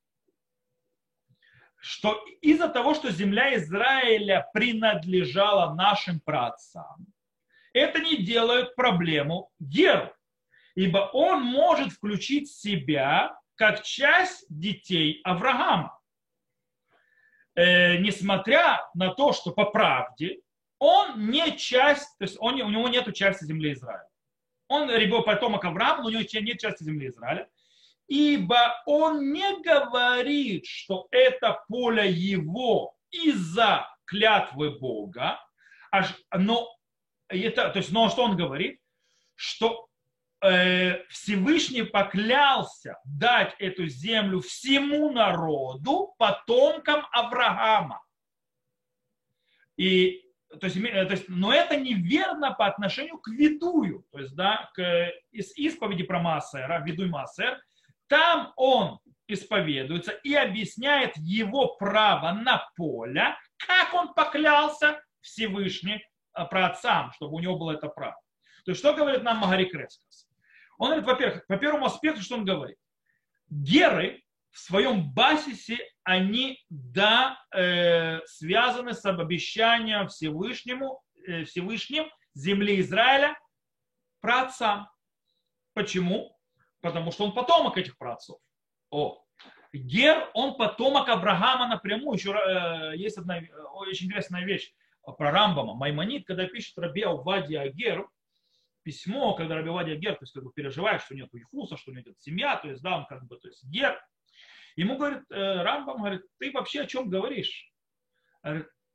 что 1.78 2.26
из-за 2.41 2.69
того, 2.69 2.95
что 2.95 3.11
земля 3.11 3.55
Израиля 3.57 4.49
принадлежала 4.53 5.76
нашим 5.76 6.19
праотцам, 6.21 7.05
это 7.73 7.99
не 7.99 8.23
делает 8.23 8.76
проблему 8.76 9.51
Геру, 9.59 10.11
ибо 10.73 11.09
он 11.13 11.43
может 11.43 11.91
включить 11.91 12.49
себя 12.49 13.38
как 13.55 13.84
часть 13.84 14.45
детей 14.49 15.21
Авраама. 15.23 15.99
Э, 17.55 17.97
несмотря 17.97 18.82
на 18.93 19.13
то, 19.13 19.34
что 19.34 19.51
по 19.51 19.65
правде 19.65 20.39
он 20.80 21.30
не 21.30 21.57
часть, 21.57 22.17
то 22.17 22.23
есть 22.23 22.38
он, 22.39 22.59
у 22.61 22.69
него 22.69 22.88
нет 22.88 23.13
части 23.13 23.43
земли 23.43 23.73
Израиля. 23.73 24.07
Он 24.67 24.89
ребенок 24.89 25.26
потомок 25.26 25.63
Авраама, 25.65 26.03
но 26.03 26.07
у 26.07 26.09
него 26.09 26.23
нет 26.41 26.59
части 26.59 26.84
земли 26.84 27.07
Израиля 27.07 27.49
ибо 28.07 28.81
он 28.85 29.31
не 29.31 29.61
говорит, 29.61 30.65
что 30.65 31.07
это 31.11 31.63
поле 31.67 32.09
его 32.09 32.95
из-за 33.11 33.87
клятвы 34.05 34.77
Бога, 34.77 35.39
но, 36.33 36.69
это, 37.27 37.69
то 37.69 37.79
есть, 37.79 37.91
но 37.91 38.09
что 38.09 38.23
он 38.23 38.35
говорит? 38.35 38.79
Что 39.35 39.87
э, 40.41 41.03
Всевышний 41.07 41.83
поклялся 41.83 42.97
дать 43.05 43.55
эту 43.59 43.87
землю 43.87 44.41
всему 44.41 45.11
народу, 45.11 46.13
потомкам 46.17 47.05
Авраама. 47.11 48.01
И 49.77 50.21
то 50.59 50.67
есть, 50.67 50.81
то 50.81 51.11
есть, 51.11 51.27
но 51.27 51.53
это 51.53 51.75
неверно 51.75 52.53
по 52.53 52.65
отношению 52.67 53.17
к 53.17 53.27
видую, 53.27 54.05
то 54.11 54.19
есть, 54.19 54.35
да, 54.35 54.69
к 54.73 55.11
из 55.31 55.55
исповеди 55.57 56.03
про 56.03 56.21
Маасера, 56.21 56.81
видуй 56.81 57.09
Маасер, 57.09 57.61
там 58.07 58.53
он 58.55 58.99
исповедуется 59.27 60.11
и 60.11 60.35
объясняет 60.35 61.15
его 61.17 61.75
право 61.75 62.31
на 62.31 62.69
поле, 62.75 63.35
как 63.57 63.93
он 63.93 64.13
поклялся 64.13 65.01
Всевышний 65.21 66.03
э, 66.37 66.45
про 66.45 66.67
отцам, 66.67 67.11
чтобы 67.13 67.35
у 67.35 67.39
него 67.39 67.57
было 67.57 67.71
это 67.71 67.87
право. 67.87 68.19
То 68.65 68.71
есть 68.71 68.79
что 68.79 68.93
говорит 68.93 69.23
нам 69.23 69.37
Магари 69.37 69.65
Крескас? 69.65 70.27
Он 70.77 70.87
говорит, 70.89 71.05
во-первых, 71.05 71.47
по 71.47 71.57
первому 71.57 71.85
аспекту, 71.85 72.21
что 72.21 72.35
он 72.35 72.45
говорит? 72.45 72.77
Геры 73.49 74.23
в 74.51 74.59
своем 74.59 75.11
басисе, 75.11 75.77
они, 76.03 76.63
да, 76.69 77.37
э, 77.53 78.19
связаны 78.25 78.93
с 78.93 79.05
обещанием 79.05 80.07
Всевышнему, 80.07 81.01
э, 81.27 81.43
Всевышним 81.45 82.09
земли 82.33 82.79
Израиля 82.79 83.37
про 84.21 84.43
отцам. 84.43 84.89
Почему? 85.73 86.34
Потому 86.86 87.11
что 87.11 87.25
он 87.25 87.33
потомок 87.33 87.79
этих 87.79 87.97
праотцов. 87.97 88.39
О, 88.91 89.25
Гер, 89.73 90.29
он 90.36 90.55
потомок 90.55 91.09
Авраама 91.09 91.67
напрямую. 91.67 92.15
Еще 92.15 92.31
э, 92.31 92.95
есть 92.95 93.17
одна 93.17 93.39
э, 93.39 93.47
очень 93.73 94.05
интересная 94.05 94.45
вещь 94.45 94.71
про 95.01 95.31
Рамбама. 95.31 95.73
Маймонит, 95.73 96.27
когда 96.27 96.45
пишет 96.45 96.77
Раби 96.77 97.01
Авадия 97.01 97.67
Гер, 97.71 98.07
письмо, 98.83 99.33
когда 99.33 99.55
Раби 99.55 99.69
Авадия 99.69 99.95
Гер, 99.95 100.13
то 100.13 100.21
есть 100.21 100.33
как 100.33 100.43
бы 100.43 100.53
переживает, 100.53 101.01
что 101.01 101.15
нет 101.15 101.33
Ихуса, 101.33 101.75
что 101.75 101.91
нет 101.91 102.05
семья, 102.19 102.55
то 102.55 102.69
есть 102.69 102.83
да, 102.83 102.99
он 102.99 103.07
как 103.07 103.25
бы, 103.25 103.38
то 103.38 103.47
есть 103.47 103.63
Гер. 103.65 103.99
Ему 104.75 104.97
говорит, 104.97 105.23
э, 105.31 105.63
Рамбам 105.63 105.97
говорит, 105.97 106.21
ты 106.38 106.51
вообще 106.51 106.81
о 106.81 106.88
чем 106.88 107.09
говоришь? 107.09 107.71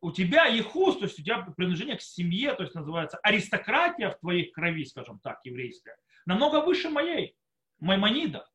у 0.01 0.12
тебя 0.12 0.47
Ихус, 0.47 0.99
то 0.99 1.07
есть 1.07 1.18
у 1.18 1.22
тебя 1.24 1.43
принадлежение 1.57 1.97
к 1.97 2.03
семье, 2.03 2.55
то 2.55 2.62
есть 2.62 2.74
называется 2.74 3.18
аристократия 3.24 4.11
в 4.11 4.20
твоей 4.20 4.49
крови, 4.53 4.84
скажем 4.84 5.18
так, 5.18 5.41
еврейская, 5.45 5.97
намного 6.24 6.64
выше 6.64 6.88
моей. 6.88 7.36
Маймонида. 7.81 8.47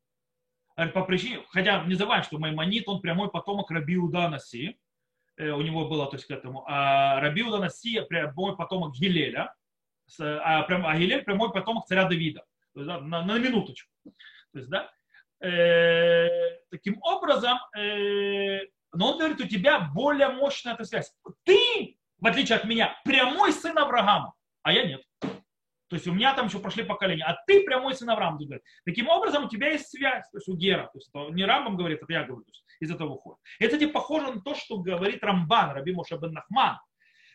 По 0.75 1.03
причине, 1.03 1.41
хотя 1.49 1.83
не 1.85 1.95
забываем, 1.95 2.23
что 2.23 2.37
Маймонид, 2.37 2.87
он 2.89 2.99
прямой 2.99 3.29
потомок 3.29 3.71
Раби 3.71 3.97
Наси, 3.97 4.77
э, 5.37 5.49
у 5.49 5.61
него 5.61 5.87
было, 5.87 6.07
то 6.07 6.17
есть 6.17 6.27
к 6.27 6.31
этому, 6.31 6.65
а 6.67 7.21
Раби 7.21 7.43
Наси 7.43 8.01
прямой 8.01 8.57
потомок 8.57 8.93
Гилеля, 8.93 9.53
а, 10.19 10.63
прям, 10.63 10.85
а 10.85 10.97
Гилель 10.97 11.23
прямой 11.23 11.51
потомок 11.51 11.87
царя 11.87 12.05
Давида. 12.05 12.43
То 12.73 12.81
есть, 12.81 12.87
да, 12.87 12.99
на, 12.99 13.23
на 13.23 13.39
минуточку. 13.39 13.89
То 14.03 14.59
есть, 14.59 14.69
да, 14.69 14.91
э, 15.39 16.59
таким 16.69 17.01
образом, 17.01 17.57
э, 17.77 18.65
но 18.93 19.11
он 19.11 19.17
говорит, 19.17 19.39
у 19.39 19.47
тебя 19.47 19.79
более 19.79 20.29
мощная 20.29 20.73
эта 20.73 20.83
связь. 20.83 21.13
Ты, 21.43 21.97
в 22.19 22.27
отличие 22.27 22.57
от 22.57 22.65
меня, 22.65 22.99
прямой 23.05 23.53
сын 23.53 23.77
Авраама, 23.77 24.33
а 24.61 24.73
я 24.73 24.85
нет. 24.85 25.01
То 25.94 25.96
есть 25.96 26.06
у 26.06 26.14
меня 26.14 26.34
там 26.34 26.46
еще 26.46 26.60
прошли 26.60 26.84
поколения, 26.84 27.24
а 27.24 27.36
ты 27.46 27.64
прямой 27.64 27.94
сын 27.94 28.08
Авраама. 28.10 28.38
Говорит. 28.38 28.62
Таким 28.84 29.08
образом, 29.08 29.46
у 29.46 29.48
тебя 29.48 29.70
есть 29.70 29.88
связь, 29.88 30.24
то 30.30 30.38
есть 30.38 30.48
у 30.48 30.56
Гера. 30.56 30.84
То 30.84 30.98
есть 30.98 31.10
это 31.12 31.30
не 31.30 31.44
Рамбам 31.44 31.76
говорит, 31.76 32.00
это 32.00 32.12
я 32.12 32.22
говорю, 32.22 32.44
то 32.44 32.50
есть 32.50 32.64
из 32.80 32.90
этого 32.92 33.14
выходит. 33.14 33.38
Это 33.58 33.76
типа 33.76 33.94
похоже 33.94 34.32
на 34.32 34.40
то, 34.40 34.54
что 34.54 34.78
говорит 34.78 35.22
Рамбан, 35.22 35.72
Раби 35.72 35.92
Моша 35.92 36.16
бен 36.16 36.32
Нахман, 36.32 36.78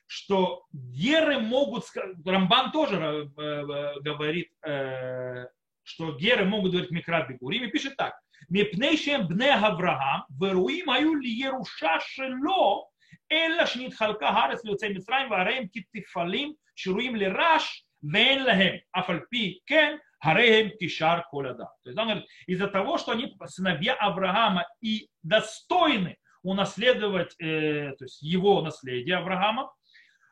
что 0.08 0.64
геры 0.72 1.40
могут, 1.40 1.84
Рамбан 2.26 2.72
тоже 2.72 2.96
э, 2.96 3.42
э, 3.42 4.00
говорит, 4.00 4.52
э, 4.66 5.48
что 5.84 6.16
геры 6.16 6.46
могут 6.46 6.72
говорить 6.72 6.92
Микрат 6.92 7.28
Бегурим, 7.28 7.64
и 7.66 7.72
пишет 7.72 7.98
так. 7.98 8.16
מפני 8.50 8.96
бне 9.28 9.54
Авраам, 9.54 10.22
ורואים 10.40 10.90
היו 10.90 11.16
לירושה 11.16 12.00
שלו, 12.00 12.88
אלא 13.32 13.66
שנתחלקה 13.66 14.30
הארץ 14.30 14.66
ליוצאי 14.66 14.94
מצרים, 14.94 15.32
והרי 15.32 15.54
הם 15.54 15.66
כתפלים 15.94 16.54
שרויים 16.76 17.16
לרש, 17.16 17.86
Мейн 18.03 18.45
лагем, 18.45 18.81
афальпи 18.93 19.63
кен, 19.67 20.01
Гарегем 20.23 20.77
Кишар 20.79 21.27
Коляда. 21.31 21.73
То 21.83 21.91
есть 21.91 21.99
он 21.99 22.09
говорит, 22.09 22.27
из-за 22.47 22.69
того, 22.69 22.99
что 22.99 23.13
они 23.13 23.37
сыновья 23.47 23.95
Авраама 23.95 24.67
и 24.81 25.09
достойны 25.23 26.19
унаследовать 26.43 27.35
э, 27.39 27.95
то 27.99 28.05
есть 28.05 28.23
его 28.23 28.63
наследие 28.63 29.17
Авраама, 29.17 29.73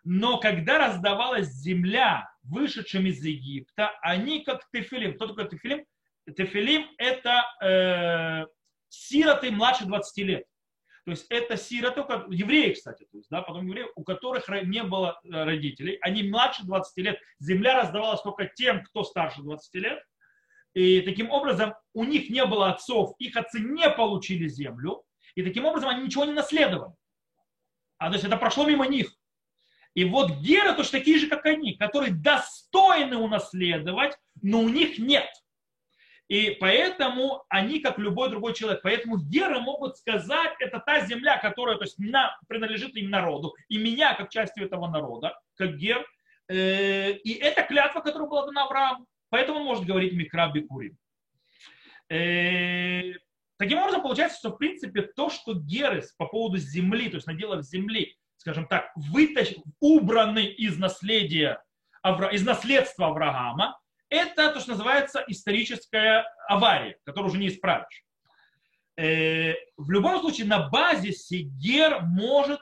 но 0.04 0.38
когда 0.38 0.78
раздавалась 0.78 1.48
земля 1.48 2.30
вышедшим 2.42 3.06
из 3.06 3.22
Египта, 3.22 3.92
они 4.00 4.42
как 4.42 4.66
тефилим. 4.72 5.14
Кто 5.14 5.26
такой 5.26 5.48
тефилим? 5.48 5.84
Тефилим– 6.36 6.86
это 6.98 7.44
э, 7.62 8.46
сироты 8.88 9.50
младше 9.50 9.84
20 9.84 10.24
лет. 10.24 10.44
То 11.08 11.12
есть 11.12 11.24
это 11.30 11.56
сироты, 11.56 12.00
евреи, 12.28 12.74
кстати, 12.74 13.06
то 13.10 13.16
есть, 13.16 13.30
да, 13.30 13.40
потом 13.40 13.66
евреи, 13.66 13.86
у 13.96 14.04
которых 14.04 14.46
не 14.64 14.82
было 14.82 15.18
э, 15.24 15.42
родителей, 15.44 15.96
они 16.02 16.22
младше 16.22 16.64
20 16.64 16.98
лет, 16.98 17.18
земля 17.38 17.80
раздавалась 17.80 18.20
только 18.20 18.44
тем, 18.44 18.84
кто 18.84 19.04
старше 19.04 19.40
20 19.40 19.74
лет, 19.76 20.04
и 20.74 21.00
таким 21.00 21.30
образом 21.30 21.72
у 21.94 22.04
них 22.04 22.28
не 22.28 22.44
было 22.44 22.72
отцов, 22.72 23.14
их 23.18 23.38
отцы 23.38 23.58
не 23.58 23.88
получили 23.88 24.48
землю, 24.48 25.02
и 25.34 25.42
таким 25.42 25.64
образом 25.64 25.88
они 25.88 26.04
ничего 26.04 26.26
не 26.26 26.34
наследовали. 26.34 26.92
А 27.96 28.08
то 28.08 28.12
есть 28.12 28.26
это 28.26 28.36
прошло 28.36 28.66
мимо 28.66 28.86
них. 28.86 29.10
И 29.94 30.04
вот 30.04 30.30
Гера 30.42 30.74
точно 30.74 30.98
такие 30.98 31.18
же, 31.18 31.28
как 31.28 31.46
они, 31.46 31.72
которые 31.78 32.12
достойны 32.12 33.16
унаследовать, 33.16 34.14
но 34.42 34.60
у 34.60 34.68
них 34.68 34.98
нет. 34.98 35.30
И 36.28 36.56
поэтому 36.60 37.44
они, 37.48 37.80
как 37.80 37.98
любой 37.98 38.28
другой 38.30 38.54
человек, 38.54 38.82
поэтому 38.82 39.18
геры 39.18 39.60
могут 39.60 39.96
сказать, 39.96 40.52
это 40.60 40.78
та 40.78 41.00
земля, 41.06 41.38
которая 41.38 41.76
то 41.76 41.84
есть, 41.84 41.98
на, 41.98 42.38
принадлежит 42.48 42.94
им 42.96 43.10
народу, 43.10 43.54
и 43.68 43.78
меня, 43.78 44.14
как 44.14 44.28
частью 44.28 44.66
этого 44.66 44.88
народа, 44.88 45.38
как 45.56 45.76
гер, 45.76 46.04
Э, 46.48 47.12
и 47.12 47.34
это 47.34 47.62
клятва, 47.62 48.00
которая 48.00 48.28
была 48.28 48.46
дана 48.46 48.64
Аврааму. 48.64 49.06
Поэтому 49.30 49.60
он 49.60 49.66
может 49.66 49.84
говорить 49.84 50.14
Микра 50.14 50.50
Бикурим. 50.50 50.96
Э, 52.08 53.12
таким 53.58 53.78
образом, 53.78 54.02
получается, 54.02 54.38
что 54.38 54.50
в 54.50 54.56
принципе 54.56 55.02
то, 55.02 55.28
что 55.28 55.54
Герес 55.54 56.12
по 56.12 56.26
поводу 56.26 56.56
земли, 56.56 57.10
то 57.10 57.16
есть 57.16 57.26
наделав 57.26 57.62
земли, 57.64 58.16
скажем 58.38 58.66
так, 58.66 58.90
вытащ... 58.96 59.54
убраны 59.80 60.46
из 60.46 60.78
наследия, 60.78 61.62
из 62.32 62.46
наследства 62.46 63.08
Авраама, 63.08 63.78
это 64.10 64.52
то, 64.52 64.60
что 64.60 64.72
называется 64.72 65.24
историческая 65.26 66.24
авария, 66.48 66.98
которую 67.04 67.30
уже 67.30 67.38
не 67.38 67.48
исправишь. 67.48 68.04
Э, 68.96 69.54
в 69.76 69.90
любом 69.90 70.20
случае, 70.20 70.46
на 70.46 70.68
базисе 70.68 71.42
Гер 71.42 72.00
может 72.02 72.60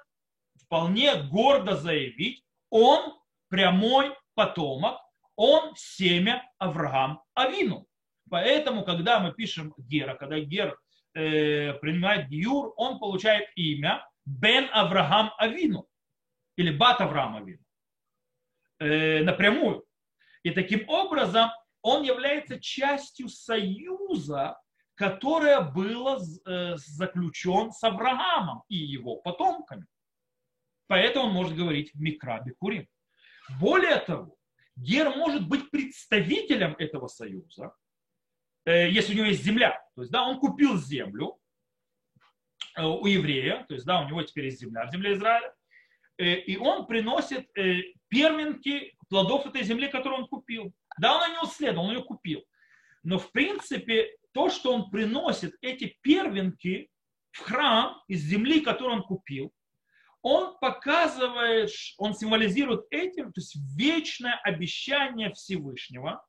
вполне 0.65 1.15
гордо 1.23 1.77
заявить, 1.77 2.45
он 2.71 3.15
прямой 3.49 4.15
потомок, 4.35 4.99
он 5.37 5.75
семя 5.77 6.43
Авраам 6.59 7.23
Авину. 7.35 7.87
Поэтому, 8.29 8.85
когда 8.85 9.21
мы 9.21 9.33
пишем 9.33 9.73
Гера, 9.79 10.15
когда 10.15 10.39
Гер 10.41 10.77
э, 11.15 11.75
принимает 11.75 12.29
Гиюр, 12.29 12.73
он 12.77 12.99
получает 12.99 13.49
имя 13.55 14.05
Бен 14.25 14.69
Авраам 14.73 15.33
Авину 15.39 15.87
или 16.57 16.77
Бат 16.77 17.01
Авраам 17.01 17.37
Авину 17.37 17.63
э, 18.81 19.23
напрямую. 19.23 19.85
И 20.47 20.53
таким 20.53 20.89
образом 20.89 21.51
он 21.83 22.05
является 22.05 22.61
частью 22.61 23.29
союза, 23.29 24.57
которое 24.95 25.61
было 25.61 26.21
э, 26.21 26.77
заключен 26.77 27.73
с 27.73 27.83
Авраамом 27.83 28.63
и 28.69 28.77
его 28.77 29.17
потомками. 29.17 29.87
Поэтому 30.87 31.27
он 31.27 31.33
может 31.33 31.57
говорить 31.57 31.93
Микра 31.97 32.41
Бекурим. 32.45 32.87
Более 33.59 33.97
того, 33.97 34.37
Гер 34.77 35.17
может 35.17 35.49
быть 35.49 35.69
представителем 35.69 36.77
этого 36.79 37.09
союза, 37.09 37.75
э, 38.67 38.89
если 38.89 39.15
у 39.15 39.17
него 39.17 39.27
есть 39.27 39.43
земля. 39.43 39.85
То 39.97 40.03
есть, 40.03 40.13
да, 40.13 40.23
он 40.23 40.39
купил 40.39 40.77
землю 40.77 41.41
э, 42.77 42.85
у 42.85 43.07
еврея, 43.07 43.65
то 43.67 43.75
есть, 43.75 43.85
да, 43.85 44.01
у 44.01 44.07
него 44.07 44.23
теперь 44.23 44.45
есть 44.45 44.61
земля 44.61 44.87
в 44.87 44.93
земле 44.93 45.15
Израиля, 45.15 45.53
и 46.19 46.57
он 46.57 46.87
приносит 46.87 47.49
перминки 48.09 48.97
плодов 49.09 49.47
этой 49.47 49.63
земли, 49.63 49.89
которую 49.89 50.23
он 50.23 50.29
купил. 50.29 50.73
Да, 50.99 51.17
он 51.17 51.31
ее 51.31 51.41
уследовал, 51.41 51.87
он 51.87 51.95
ее 51.97 52.03
купил. 52.03 52.43
Но, 53.03 53.19
в 53.19 53.31
принципе, 53.33 54.17
то, 54.33 54.51
что 54.51 54.73
он 54.75 54.91
приносит 54.91 55.55
эти 55.61 55.97
первенки 56.03 56.91
в 57.33 57.41
храм 57.41 58.03
из 58.09 58.23
земли, 58.23 58.61
которую 58.61 58.97
он 58.97 59.03
купил, 59.03 59.53
он 60.23 60.59
показывает, 60.59 61.71
он 61.99 62.15
символизирует 62.15 62.87
этим, 62.91 63.33
то 63.33 63.41
есть 63.41 63.57
вечное 63.77 64.35
обещание 64.43 65.33
Всевышнего, 65.33 66.27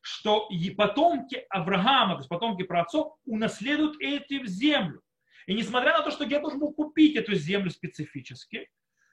что 0.00 0.48
и 0.50 0.70
потомки 0.70 1.44
Авраама, 1.50 2.14
то 2.14 2.20
есть 2.20 2.28
потомки 2.28 2.62
праотцов, 2.62 3.14
унаследуют 3.26 4.00
эту 4.00 4.46
землю. 4.46 5.02
И 5.46 5.54
несмотря 5.54 5.98
на 5.98 6.04
то, 6.04 6.10
что 6.10 6.24
я 6.24 6.40
должен 6.40 6.60
был 6.60 6.72
купить 6.72 7.16
эту 7.16 7.34
землю 7.34 7.70
специфически, 7.70 8.70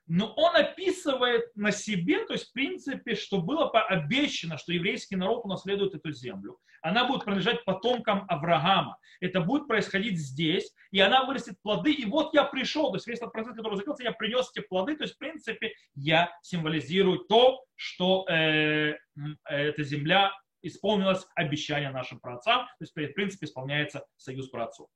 но 0.08 0.34
он 0.34 0.56
описывает 0.56 1.56
на 1.56 1.72
себе, 1.72 2.26
то 2.26 2.34
есть 2.34 2.50
в 2.50 2.54
принципе, 2.54 3.16
что 3.16 3.42
было 3.42 3.70
обещано, 3.70 4.58
что 4.58 4.74
еврейский 4.74 5.16
народ 5.16 5.46
унаследует 5.46 5.96
эту 5.96 6.12
землю. 6.12 6.60
Она 6.82 7.08
будет 7.08 7.24
принадлежать 7.24 7.64
потомкам 7.64 8.26
Авраама. 8.28 8.98
Это 9.22 9.40
будет 9.40 9.68
происходить 9.68 10.20
здесь, 10.20 10.74
и 10.92 11.00
она 11.00 11.24
вырастет 11.24 11.56
плоды. 11.62 11.94
И 11.94 12.04
вот 12.06 12.34
я 12.34 12.44
пришел, 12.44 12.90
то 12.90 12.98
есть 12.98 13.08
весь 13.08 13.20
этот 13.20 13.32
процесс, 13.32 13.56
который 13.56 13.78
закрылся, 13.78 14.04
я 14.04 14.12
принес 14.12 14.52
эти 14.54 14.66
плоды. 14.66 14.98
То 14.98 15.04
есть 15.04 15.16
в 15.16 15.18
принципе 15.18 15.74
я 15.96 16.30
символизирую 16.42 17.20
то, 17.20 17.64
что 17.76 18.26
э, 18.28 18.98
эта 19.46 19.84
земля 19.84 20.34
исполнилось 20.62 21.26
обещание 21.36 21.92
нашим 21.92 22.20
праотцам, 22.20 22.66
то 22.66 22.82
есть 22.82 22.94
в 22.94 23.14
принципе 23.14 23.46
исполняется 23.46 24.06
союз 24.18 24.50
праотцов. 24.50 24.90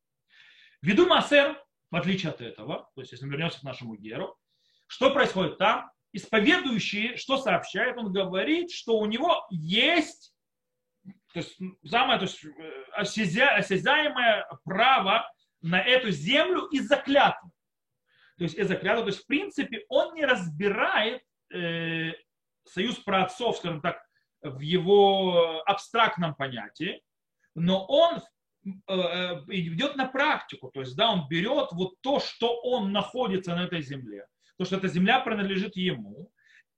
Ввиду 0.82 1.08
Массер, 1.08 1.62
в 1.92 1.96
отличие 1.96 2.32
от 2.32 2.42
этого, 2.42 2.90
то 2.96 3.02
есть 3.02 3.12
если 3.14 3.26
мы 3.26 3.32
вернемся 3.32 3.60
к 3.60 3.64
нашему 3.64 3.96
Геру, 3.96 4.38
что 4.88 5.12
происходит 5.12 5.58
там? 5.58 5.92
Исповедующий, 6.14 7.18
что 7.18 7.38
сообщает? 7.38 7.98
Он 7.98 8.12
говорит, 8.12 8.72
что 8.72 8.98
у 8.98 9.06
него 9.06 9.46
есть 9.50 10.34
то 11.34 11.40
есть, 11.40 11.60
самое 11.86 12.18
то 12.18 12.26
есть, 12.26 12.44
э, 12.44 12.84
осязя, 12.94 13.50
осязаемое 13.56 14.48
право 14.64 15.30
на 15.62 15.80
эту 15.80 16.10
землю 16.10 16.66
из-за. 16.72 16.98
То 16.98 18.44
есть 18.44 18.56
из-за 18.56 18.76
клятвы. 18.76 19.04
То 19.04 19.10
есть, 19.10 19.24
в 19.24 19.28
принципе, 19.28 19.86
он 19.90 20.16
не 20.16 20.26
разбирает 20.26 21.22
э, 21.54 22.14
союз 22.66 22.96
праотцов, 22.96 23.58
скажем 23.58 23.82
так, 23.82 24.02
в 24.42 24.60
его 24.60 25.62
абстрактном 25.66 26.36
понятии, 26.36 27.02
но 27.56 27.86
он 27.86 28.18
э, 28.18 28.94
э, 28.94 29.44
идет 29.48 29.96
на 29.96 30.08
практику, 30.08 30.70
то 30.72 30.82
есть 30.82 30.96
да, 30.96 31.12
он 31.12 31.28
берет 31.28 31.70
вот 31.72 32.00
то, 32.02 32.20
что 32.20 32.60
он 32.62 32.92
находится 32.92 33.56
на 33.56 33.66
этой 33.66 33.82
земле, 33.82 34.28
то, 34.58 34.66
что 34.66 34.78
эта 34.78 34.88
земля 34.88 35.20
принадлежит 35.20 35.76
ему. 35.76 36.32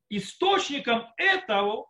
Источником 0.10 1.08
этого 1.18 1.90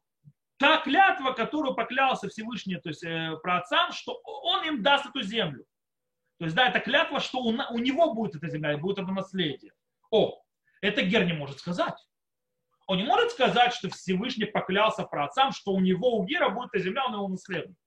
та 0.58 0.82
клятва, 0.82 1.32
которую 1.32 1.74
поклялся 1.74 2.28
Всевышний, 2.28 2.76
то 2.78 2.90
есть 2.90 3.04
э, 3.04 3.38
про 3.42 3.60
отцам, 3.60 3.92
что 3.94 4.20
он 4.24 4.66
им 4.66 4.84
даст 4.84 5.06
эту 5.06 5.22
землю. 5.22 5.66
То 6.38 6.46
есть, 6.46 6.56
да, 6.56 6.70
это 6.70 6.80
клятва, 6.80 7.20
что 7.20 7.40
у, 7.40 7.50
у 7.50 7.78
него 7.78 8.14
будет 8.14 8.36
эта 8.36 8.50
земля, 8.50 8.74
и 8.74 8.78
будет 8.78 9.00
это 9.00 9.12
наследие. 9.12 9.74
О, 10.12 10.42
это 10.82 11.02
Гер 11.02 11.26
не 11.26 11.34
может 11.34 11.60
сказать. 11.60 11.98
Он 12.88 12.98
не 12.98 13.04
может 13.04 13.32
сказать, 13.32 13.74
что 13.74 13.90
Всевышний 13.90 14.46
поклялся 14.46 15.04
про 15.04 15.26
отцам, 15.26 15.52
что 15.52 15.72
у 15.72 15.80
него, 15.80 16.18
у 16.18 16.26
Гера 16.26 16.50
будет 16.50 16.70
эта 16.74 16.84
земля, 16.84 17.06
он 17.06 17.14
его 17.14 17.28
наследует. 17.28 17.78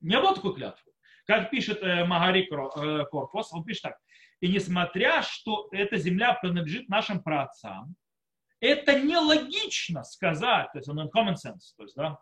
Не 0.00 0.20
было 0.20 0.34
такой 0.34 0.54
клятвы. 0.54 0.92
Как 1.26 1.50
пишет 1.50 1.82
э, 1.82 2.04
Магари 2.04 2.42
э, 2.42 3.04
Корпус, 3.06 3.52
он 3.52 3.64
пишет 3.64 3.82
так. 3.82 3.98
И 4.40 4.48
несмотря, 4.48 5.22
что 5.22 5.68
эта 5.72 5.96
земля 5.96 6.34
принадлежит 6.34 6.88
нашим 6.88 7.22
праотцам, 7.22 7.96
это 8.60 9.00
нелогично 9.00 10.04
сказать, 10.04 10.70
то 10.72 10.78
есть 10.78 10.88
он 10.88 10.98
common 11.08 11.34
sense, 11.34 11.74
то 11.76 11.82
есть, 11.82 11.96
да, 11.96 12.18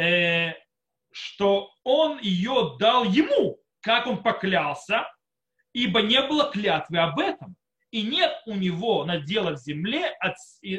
э, 0.00 0.54
что 1.10 1.70
он 1.84 2.18
ее 2.20 2.76
дал 2.78 3.04
ему, 3.04 3.58
как 3.80 4.06
он 4.06 4.22
поклялся, 4.22 5.06
ибо 5.72 6.00
не 6.02 6.22
было 6.22 6.50
клятвы 6.50 6.98
об 6.98 7.18
этом. 7.18 7.56
И 7.90 8.02
нет 8.02 8.40
у 8.46 8.54
него 8.54 9.04
надела 9.04 9.50
в 9.50 9.58
земле, 9.58 10.06
от, 10.20 10.36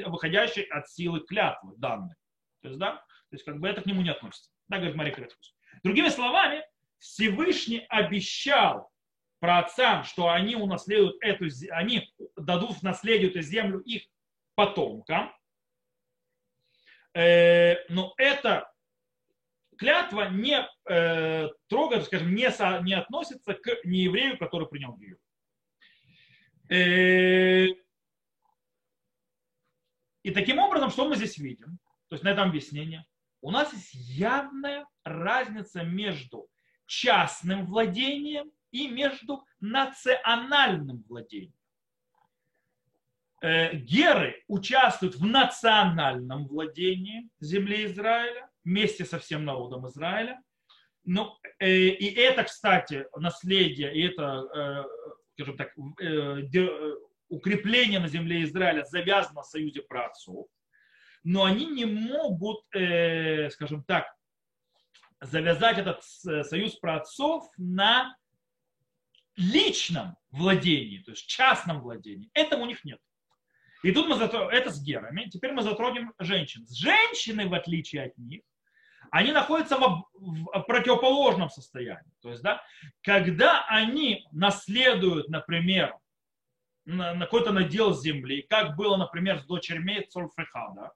выходящей 0.08 0.64
от 0.64 0.90
силы 0.90 1.20
клятвы 1.20 1.76
данной. 1.78 2.16
То 2.62 2.70
есть, 2.70 2.80
да, 2.80 2.94
то 2.94 3.36
есть 3.36 3.44
как 3.44 3.60
бы 3.60 3.68
это 3.68 3.82
к 3.82 3.86
нему 3.86 4.02
не 4.02 4.10
относится. 4.10 4.50
Так 4.70 4.80
говорит 4.80 4.96
Мария 4.96 5.14
Кретус. 5.14 5.56
Другими 5.84 6.10
словами, 6.10 6.64
Всевышний 7.04 7.86
обещал 7.90 8.90
про 9.40 9.60
отцам, 9.60 10.06
что 10.06 10.30
они 10.30 10.56
унаследуют 10.56 11.18
эту, 11.20 11.48
они 11.72 12.10
дадут 12.38 12.78
в 12.78 12.84
наследие 12.84 13.30
эту 13.30 13.42
землю 13.42 13.80
их 13.80 14.04
потомкам. 14.56 15.36
Э, 17.14 17.76
но 17.90 18.14
эта 18.16 18.72
клятва 19.78 20.30
не 20.30 20.66
э, 20.90 21.50
трогает, 21.68 22.06
скажем, 22.06 22.34
не, 22.34 22.50
со, 22.52 22.80
не 22.80 22.94
относится 22.94 23.54
к 23.54 23.84
нееврею, 23.84 24.38
который 24.38 24.70
принял 24.70 24.98
ее. 24.98 25.18
Э, 26.70 27.68
и 30.24 30.32
таким 30.32 30.60
образом, 30.60 30.90
что 30.90 31.10
мы 31.10 31.18
здесь 31.18 31.38
видим? 31.38 31.80
То 32.08 32.16
есть 32.16 32.24
на 32.24 32.30
этом 32.30 32.48
объяснение. 32.48 33.06
У 33.42 33.52
нас 33.52 33.74
есть 33.74 33.94
явная 33.94 34.88
разница 35.04 35.84
между 35.84 36.48
частным 36.94 37.66
владением 37.66 38.52
и 38.72 38.88
между 38.88 39.44
национальным 39.60 41.04
владением. 41.10 41.54
Э, 43.42 43.76
геры 43.76 44.44
участвуют 44.48 45.16
в 45.16 45.26
национальном 45.26 46.48
владении 46.48 47.30
земли 47.40 47.86
Израиля 47.86 48.50
вместе 48.64 49.06
со 49.06 49.20
всем 49.20 49.44
народом 49.44 49.88
Израиля. 49.88 50.42
Ну, 51.04 51.36
э, 51.60 51.70
и 51.70 52.14
это, 52.14 52.44
кстати, 52.44 53.06
наследие, 53.18 53.94
и 53.94 54.08
это, 54.08 54.24
э, 54.56 54.84
скажем 55.34 55.58
так, 55.58 55.74
укрепление 57.28 58.00
на 58.00 58.08
земле 58.08 58.44
Израиля 58.44 58.86
завязано 58.86 59.42
в 59.42 59.48
союзе 59.48 59.82
праотцов. 59.82 60.48
Но 61.24 61.44
они 61.44 61.66
не 61.66 61.86
могут, 61.86 62.64
скажем 63.52 63.84
так, 63.86 64.06
завязать 65.24 65.78
этот 65.78 66.04
союз 66.04 66.76
праотцов 66.76 67.50
на 67.58 68.16
личном 69.36 70.16
владении, 70.32 71.00
то 71.00 71.12
есть 71.12 71.28
частном 71.28 71.82
владении. 71.82 72.30
Этого 72.34 72.62
у 72.62 72.66
них 72.66 72.84
нет. 72.84 73.00
И 73.84 73.92
тут 73.92 74.08
мы 74.08 74.16
затронем, 74.16 74.50
это 74.50 74.70
с 74.70 74.82
герами, 74.82 75.26
теперь 75.26 75.52
мы 75.52 75.62
затронем 75.62 76.14
женщин. 76.20 76.66
Женщины, 76.70 77.48
в 77.48 77.54
отличие 77.54 78.04
от 78.04 78.18
них, 78.18 78.42
они 79.12 79.32
находятся 79.32 79.78
в, 79.78 80.06
в 80.14 80.60
противоположном 80.62 81.50
состоянии. 81.50 82.14
То 82.22 82.30
есть, 82.30 82.42
да, 82.42 82.64
когда 83.04 83.66
они 83.68 84.26
наследуют, 84.32 85.28
например, 85.30 85.96
на, 86.86 87.14
на 87.14 87.26
какой-то 87.26 87.52
надел 87.52 87.94
земли, 87.94 88.46
как 88.50 88.76
было, 88.76 88.98
например, 88.98 89.40
с 89.40 89.46
дочерьми 89.46 90.06
Цольфрехада, 90.10 90.94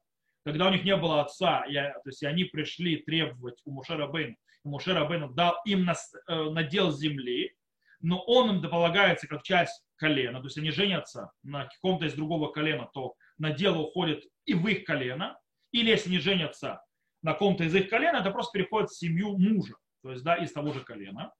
когда 0.47 0.69
у 0.69 0.71
них 0.71 0.85
не 0.85 0.95
было 0.95 1.21
отца, 1.21 1.65
я, 1.67 1.91
то 1.91 2.09
есть 2.09 2.23
они 2.23 2.45
пришли 2.45 2.95
требовать 2.95 3.59
у 3.65 3.71
Мушера 3.71 4.07
Бейна, 4.07 4.35
и 4.63 4.67
Мушера 4.69 5.03
Бейна 5.03 5.27
дал 5.33 5.55
им 5.65 5.83
нас, 5.83 6.13
э, 6.25 6.43
надел 6.51 6.93
земли, 6.93 7.53
но 7.99 8.21
он 8.21 8.55
им 8.55 8.61
полагается 8.61 9.27
как 9.27 9.43
часть 9.43 9.83
колена, 9.97 10.39
то 10.39 10.45
есть 10.45 10.57
они 10.57 10.71
женятся 10.71 11.33
на 11.43 11.65
каком-то 11.65 12.05
из 12.05 12.13
другого 12.13 12.49
колена, 12.49 12.89
то 12.93 13.15
надел 13.37 13.77
уходит 13.81 14.23
и 14.45 14.53
в 14.53 14.65
их 14.67 14.85
колено, 14.85 15.37
или 15.73 15.89
если 15.89 16.11
не 16.11 16.19
женятся 16.19 16.81
на 17.23 17.33
ком-то 17.33 17.65
из 17.65 17.75
их 17.75 17.89
колена, 17.89 18.19
это 18.19 18.31
просто 18.31 18.57
переходит 18.57 18.89
в 18.89 18.97
семью 18.97 19.37
мужа, 19.37 19.75
то 20.01 20.11
есть 20.11 20.23
да, 20.23 20.35
из 20.35 20.53
того 20.53 20.71
же 20.71 20.79
колена. 20.79 21.33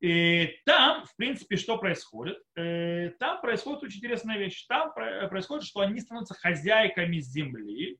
И 0.00 0.54
там, 0.66 1.06
в 1.06 1.16
принципе, 1.16 1.56
что 1.56 1.78
происходит? 1.78 2.38
Э, 2.56 3.08
там 3.18 3.40
происходит 3.40 3.84
очень 3.84 3.98
интересная 3.98 4.36
вещь. 4.38 4.64
Там 4.66 4.92
происходит, 4.92 5.64
что 5.64 5.80
они 5.80 5.98
становятся 5.98 6.34
хозяйками 6.34 7.18
земли 7.18 7.97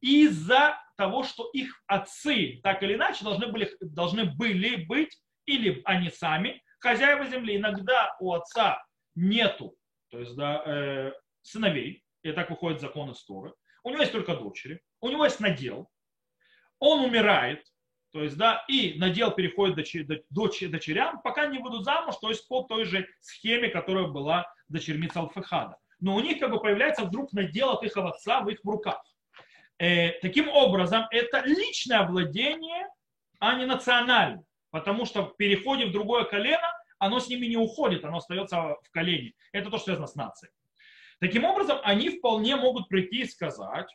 из-за 0.00 0.78
того, 0.96 1.22
что 1.22 1.48
их 1.52 1.82
отцы 1.86 2.60
так 2.62 2.82
или 2.82 2.94
иначе 2.94 3.24
должны 3.24 3.46
были, 3.48 3.70
должны 3.80 4.24
были 4.24 4.84
быть, 4.84 5.16
или 5.46 5.80
они 5.84 6.10
сами, 6.10 6.62
хозяева 6.80 7.24
земли. 7.26 7.56
Иногда 7.56 8.16
у 8.20 8.32
отца 8.32 8.84
нету 9.14 9.78
то 10.10 10.18
есть, 10.18 10.36
да, 10.36 10.62
э, 10.64 11.12
сыновей, 11.42 12.04
и 12.22 12.32
так 12.32 12.50
выходит 12.50 12.80
закон 12.80 13.12
истории. 13.12 13.52
У 13.84 13.90
него 13.90 14.00
есть 14.00 14.12
только 14.12 14.36
дочери, 14.36 14.80
у 15.00 15.08
него 15.08 15.24
есть 15.24 15.40
надел, 15.40 15.88
он 16.78 17.04
умирает, 17.04 17.64
то 18.12 18.22
есть, 18.22 18.36
да, 18.36 18.64
и 18.68 18.98
надел 18.98 19.32
переходит 19.32 20.24
дочь, 20.30 20.60
дочерям, 20.60 21.20
пока 21.22 21.46
не 21.46 21.58
будут 21.58 21.84
замуж, 21.84 22.16
то 22.20 22.30
есть 22.30 22.46
по 22.48 22.62
той 22.62 22.84
же 22.84 23.06
схеме, 23.20 23.68
которая 23.68 24.06
была 24.06 24.46
дочерьми 24.68 25.08
Цалфехада. 25.08 25.76
Но 26.00 26.14
у 26.14 26.20
них 26.20 26.38
как 26.38 26.50
бы 26.50 26.60
появляется 26.60 27.04
вдруг 27.04 27.32
надел 27.32 27.70
от 27.70 27.82
их 27.82 27.96
отца 27.96 28.40
в 28.40 28.48
их 28.48 28.60
руках. 28.64 29.02
Э, 29.78 30.12
таким 30.20 30.48
образом, 30.48 31.06
это 31.10 31.40
личное 31.46 32.06
владение, 32.06 32.88
а 33.38 33.54
не 33.54 33.66
национальное. 33.66 34.44
Потому 34.70 35.06
что 35.06 35.24
в 35.24 35.36
переходе 35.36 35.86
в 35.86 35.92
другое 35.92 36.24
колено, 36.24 36.72
оно 36.98 37.20
с 37.20 37.28
ними 37.28 37.46
не 37.46 37.56
уходит, 37.56 38.04
оно 38.04 38.18
остается 38.18 38.76
в 38.82 38.90
колене. 38.90 39.32
Это 39.52 39.70
то, 39.70 39.76
что 39.76 39.86
связано 39.86 40.06
с 40.06 40.14
нацией. 40.14 40.52
Таким 41.20 41.44
образом, 41.44 41.78
они 41.82 42.10
вполне 42.10 42.56
могут 42.56 42.88
прийти 42.88 43.22
и 43.22 43.26
сказать, 43.26 43.88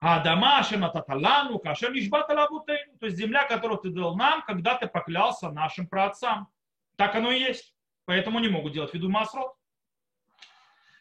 а 0.00 0.20
Дамашина 0.20 0.90
Таталану, 0.90 1.58
Кашем 1.58 1.98
Ишбаталабутейну, 1.98 2.98
то 2.98 3.06
есть 3.06 3.18
земля, 3.18 3.46
которую 3.46 3.78
ты 3.78 3.90
дал 3.90 4.16
нам, 4.16 4.42
когда 4.42 4.76
ты 4.76 4.86
поклялся 4.86 5.50
нашим 5.50 5.88
праотцам. 5.88 6.48
Так 6.96 7.16
оно 7.16 7.32
и 7.32 7.40
есть. 7.40 7.74
Поэтому 8.04 8.38
не 8.38 8.48
могут 8.48 8.72
делать 8.72 8.94
виду 8.94 9.08
Масрот. 9.08 9.52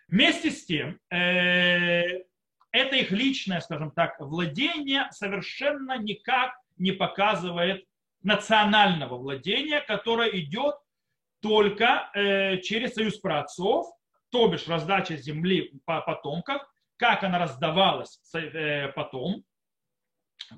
Вместе 0.08 0.50
с 0.50 0.66
тем, 0.66 1.00
э, 1.12 2.24
это 2.72 2.96
их 2.96 3.12
личное, 3.12 3.62
скажем 3.62 3.92
так, 3.92 4.20
владение 4.20 5.08
совершенно 5.12 5.98
никак 5.98 6.54
не 6.78 6.92
показывает 6.92 7.86
национального 8.24 9.18
владения, 9.18 9.82
которое 9.82 10.30
идет 10.40 10.76
только 11.42 12.10
э, 12.14 12.60
через 12.62 12.94
союз 12.94 13.18
праотцов, 13.20 13.88
то 14.30 14.48
бишь 14.48 14.68
раздача 14.68 15.16
земли 15.16 15.80
по 15.86 16.02
потомкам, 16.02 16.60
как 16.98 17.24
она 17.24 17.40
раздавалась 17.40 18.20
э, 18.34 18.90
потом 18.90 19.44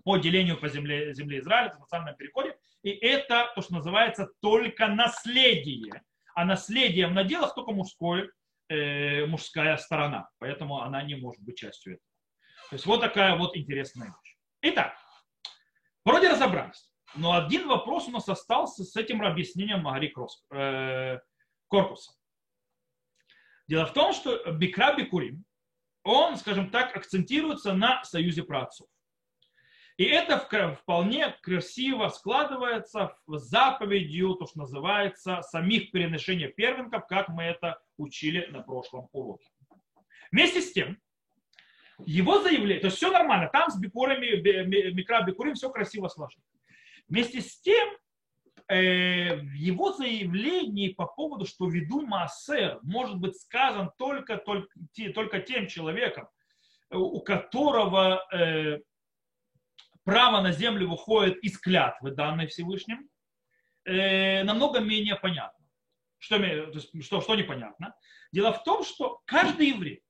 по 0.04 0.18
делению 0.18 0.58
по 0.58 0.70
земле, 0.70 1.14
земле 1.14 1.40
Израиля, 1.40 1.76
в 1.76 1.80
национальном 1.80 2.16
переходе. 2.16 2.56
И 2.84 2.90
это 2.90 3.52
то, 3.56 3.62
что 3.62 3.74
называется 3.74 4.30
только 4.42 4.88
наследие. 4.88 6.04
А 6.36 6.46
наследие 6.46 7.08
в 7.08 7.14
наделах 7.14 7.56
только 7.56 7.72
мужской, 7.72 8.30
э, 8.70 9.26
мужская 9.26 9.78
сторона. 9.78 10.30
Поэтому 10.40 10.82
она 10.82 11.04
не 11.04 11.16
может 11.16 11.42
быть 11.44 11.58
частью 11.58 11.94
этого. 11.94 12.10
То 12.70 12.76
есть 12.76 12.86
вот 12.86 13.02
такая 13.02 13.36
вот 13.36 13.58
интересная 13.58 14.08
вещь. 14.08 14.38
Итак, 14.62 14.96
вроде 16.06 16.30
разобрались. 16.30 16.90
Но 17.16 17.34
один 17.34 17.68
вопрос 17.68 18.08
у 18.08 18.12
нас 18.12 18.30
остался 18.30 18.84
с 18.84 18.96
этим 18.96 19.22
объяснением 19.24 19.82
Магари 19.82 20.14
э, 20.52 21.20
Корпуса. 21.68 22.12
Дело 23.68 23.86
в 23.86 23.94
том, 23.94 24.14
что 24.14 24.52
Бикра 24.52 24.96
Бикурим, 24.96 25.46
он, 26.04 26.38
скажем 26.38 26.70
так, 26.70 26.96
акцентируется 26.96 27.74
на 27.74 28.04
союзе 28.04 28.44
праотцов. 28.44 28.88
И 30.00 30.06
это 30.06 30.40
вполне 30.76 31.36
красиво 31.42 32.08
складывается 32.08 33.18
в 33.28 33.38
заповедью, 33.38 34.36
то, 34.36 34.48
что 34.48 34.60
называется, 34.60 35.42
самих 35.42 35.92
переношения 35.92 36.48
первенков, 36.48 37.06
как 37.08 37.28
мы 37.28 37.44
это 37.44 37.82
учили 37.98 38.48
на 38.50 38.62
прошлом 38.62 39.10
уроке. 39.12 39.50
Вместе 40.32 40.62
с 40.62 40.72
тем, 40.72 40.98
его 42.06 42.42
заявление, 42.42 42.80
то 42.80 42.88
есть 42.88 42.96
все 42.96 43.12
нормально, 43.12 43.50
там 43.52 43.70
с 43.70 43.78
бикурами, 43.78 44.38
микро 44.92 45.22
бикурим 45.24 45.56
все 45.56 45.70
красиво 45.70 46.08
сложно. 46.08 46.42
Вместе 47.10 47.42
с 47.42 47.60
тем, 47.60 47.90
Э, 48.70 49.38
в 49.38 49.54
его 49.54 49.94
заявлении 49.94 50.90
по 50.94 51.08
поводу, 51.08 51.48
что 51.48 51.68
веду 51.68 52.06
Маасер 52.06 52.80
может 52.84 53.18
быть 53.18 53.36
сказан 53.36 53.92
только, 53.98 54.38
только, 54.38 54.70
только 55.16 55.40
тем 55.40 55.66
человеком, 55.66 56.30
у 56.92 57.20
которого 57.22 58.24
э, 58.32 58.78
право 60.10 60.42
на 60.42 60.52
землю 60.52 60.90
выходит 60.90 61.38
из 61.44 61.60
клятвы, 61.60 62.10
данной 62.10 62.48
Всевышним, 62.48 63.08
э, 63.86 64.42
намного 64.44 64.80
менее 64.80 65.16
понятно. 65.16 65.64
Что, 66.18 66.40
что, 67.00 67.22
что 67.22 67.36
непонятно? 67.36 67.94
Дело 68.32 68.52
в 68.52 68.64
том, 68.64 68.84
что 68.84 69.22
каждый 69.26 69.68
еврей, 69.68 70.04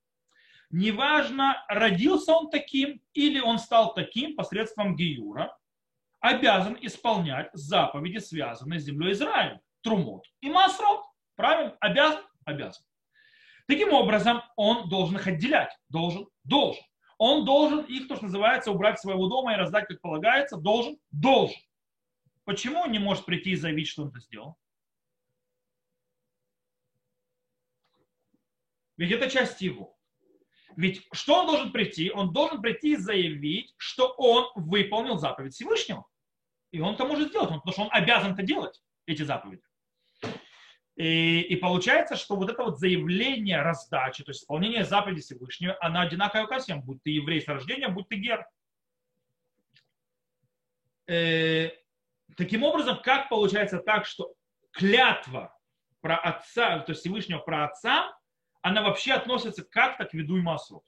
неважно, 0.69 1.65
родился 1.67 2.31
он 2.31 2.49
таким 2.49 3.01
или 3.13 3.41
он 3.41 3.59
стал 3.59 3.93
таким 3.93 4.37
посредством 4.37 4.95
Гиюра, 4.95 5.53
обязан 6.21 6.77
исполнять 6.79 7.49
заповеди, 7.51 8.19
связанные 8.19 8.79
с 8.79 8.83
землей 8.83 9.11
Израиля. 9.11 9.59
Трумот 9.81 10.25
и 10.39 10.49
Масрот. 10.49 11.03
Правильно? 11.35 11.75
Обязан? 11.81 12.23
Обязан. 12.45 12.83
Таким 13.67 13.91
образом, 13.93 14.41
он 14.55 14.87
должен 14.87 15.17
их 15.17 15.27
отделять. 15.27 15.77
Должен? 15.89 16.27
Должен. 16.45 16.83
Он 17.19 17.43
должен 17.43 17.81
их, 17.81 18.07
то, 18.07 18.15
что 18.15 18.25
называется, 18.25 18.71
убрать 18.71 18.99
своего 18.99 19.27
дома 19.27 19.53
и 19.53 19.57
раздать, 19.57 19.87
как 19.87 19.99
полагается. 19.99 20.55
Должен? 20.55 20.97
Должен. 21.11 21.59
Почему 22.45 22.79
он 22.79 22.91
не 22.93 22.99
может 22.99 23.25
прийти 23.25 23.51
и 23.51 23.55
заявить, 23.57 23.89
что 23.89 24.03
он 24.03 24.09
это 24.09 24.21
сделал? 24.21 24.57
Ведь 28.95 29.11
это 29.11 29.29
часть 29.29 29.61
его. 29.61 29.97
Ведь 30.77 31.05
что 31.11 31.41
он 31.41 31.47
должен 31.47 31.71
прийти? 31.73 32.09
Он 32.09 32.31
должен 32.31 32.61
прийти 32.61 32.93
и 32.93 32.95
заявить, 32.95 33.73
что 33.75 34.13
он 34.17 34.49
выполнил 34.55 35.17
заповедь 35.17 35.53
Всевышнего. 35.53 36.07
И 36.71 36.79
он 36.79 36.93
это 36.93 37.05
может 37.05 37.29
сделать, 37.29 37.49
потому 37.49 37.71
что 37.73 37.81
он 37.81 37.89
обязан 37.91 38.31
это 38.31 38.43
делать, 38.43 38.81
эти 39.05 39.23
заповеди. 39.23 39.63
И, 40.99 41.39
и 41.39 41.55
получается, 41.55 42.17
что 42.17 42.35
вот 42.35 42.51
это 42.51 42.61
вот 42.61 42.77
заявление 42.77 43.61
раздачи, 43.61 44.21
то 44.21 44.31
есть 44.31 44.41
исполнение 44.41 44.83
заповеди 44.83 45.21
Всевышнего, 45.21 45.77
она 45.79 46.01
одинаковая 46.01 46.45
ко 46.45 46.59
всем, 46.59 46.81
будь 46.81 47.01
ты 47.01 47.11
еврей 47.11 47.41
с 47.41 47.47
рождения, 47.47 47.87
будь 47.87 48.09
ты 48.09 48.17
гер. 48.17 48.45
Э, 51.07 51.69
таким 52.35 52.63
образом, 52.63 53.01
как 53.01 53.29
получается 53.29 53.77
так, 53.79 54.05
что 54.05 54.33
клятва 54.71 55.57
про 56.01 56.17
отца, 56.17 56.79
то 56.79 56.91
есть 56.91 56.99
Всевышнего 56.99 57.39
про 57.39 57.63
отца, 57.63 58.13
она 58.61 58.81
вообще 58.81 59.13
относится 59.13 59.63
как-то 59.63 60.03
к 60.03 60.13
виду 60.13 60.35
и 60.35 60.41
массу. 60.41 60.83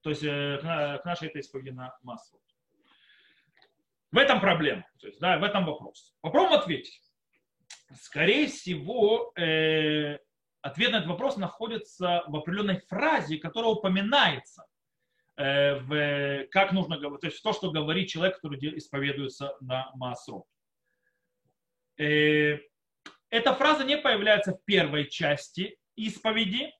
То 0.00 0.10
есть 0.10 0.24
э, 0.24 0.58
к 1.00 1.04
нашей 1.04 1.28
этой 1.28 1.42
исповеди 1.42 1.70
на 1.70 1.96
массу. 2.02 2.40
В 4.10 4.18
этом 4.18 4.40
проблема, 4.40 4.84
то 4.98 5.06
есть, 5.06 5.20
да, 5.20 5.38
в 5.38 5.44
этом 5.44 5.64
вопрос. 5.64 6.12
Попробуем 6.22 6.58
ответить. 6.58 7.11
Скорее 8.00 8.46
всего, 8.48 9.32
э, 9.36 10.18
ответ 10.60 10.92
на 10.92 10.96
этот 10.96 11.08
вопрос 11.08 11.36
находится 11.36 12.24
в 12.26 12.36
определенной 12.36 12.80
фразе, 12.80 13.38
которая 13.38 13.72
упоминается, 13.72 14.66
э, 15.36 15.78
в, 15.80 16.46
как 16.50 16.72
нужно 16.72 16.98
говорить, 16.98 17.20
то 17.20 17.26
есть 17.26 17.42
то, 17.42 17.52
что 17.52 17.70
говорит 17.70 18.08
человек, 18.08 18.36
который 18.36 18.58
исповедуется 18.78 19.56
на 19.60 19.90
Маасрот. 19.94 20.44
Э, 21.98 22.58
эта 23.30 23.54
фраза 23.54 23.84
не 23.84 23.98
появляется 23.98 24.54
в 24.54 24.64
первой 24.64 25.08
части 25.08 25.76
исповеди, 25.96 26.72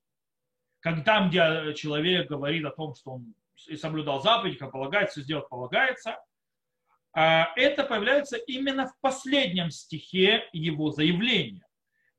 как 0.80 1.04
там, 1.04 1.28
где 1.28 1.74
человек 1.74 2.28
говорит 2.28 2.64
о 2.64 2.70
том, 2.70 2.94
что 2.94 3.12
он 3.12 3.34
и 3.68 3.76
соблюдал 3.76 4.20
заповедь, 4.20 4.58
как 4.58 4.72
полагается, 4.72 5.20
все 5.20 5.22
сделать 5.22 5.48
полагается, 5.48 6.18
это 7.14 7.84
появляется 7.84 8.36
именно 8.36 8.86
в 8.86 8.98
последнем 9.00 9.70
стихе 9.70 10.48
его 10.52 10.90
заявления, 10.90 11.66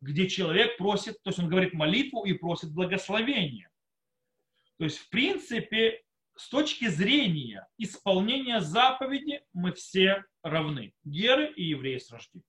где 0.02 0.28
человек 0.28 0.78
просит, 0.78 1.22
то 1.24 1.30
есть 1.30 1.40
он 1.40 1.50
говорит 1.50 1.74
молитву 1.74 2.26
и 2.26 2.34
просит 2.34 2.72
благословения. 2.72 3.70
То 4.78 4.86
есть, 4.86 4.98
в 4.98 5.10
принципе, 5.10 6.02
с 6.36 6.50
точки 6.50 6.88
зрения 6.88 7.68
исполнения 7.78 8.60
заповеди 8.60 9.42
мы 9.54 9.74
все 9.74 10.26
равны. 10.42 10.94
Геры 11.04 11.52
и 11.54 11.64
евреи 11.64 12.00
с 12.00 12.12
рождения. 12.12 12.46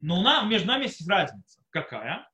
Но 0.00 0.22
нам, 0.22 0.48
между 0.48 0.68
нами 0.68 0.84
есть 0.84 1.06
разница. 1.08 1.62
Какая? 1.70 2.28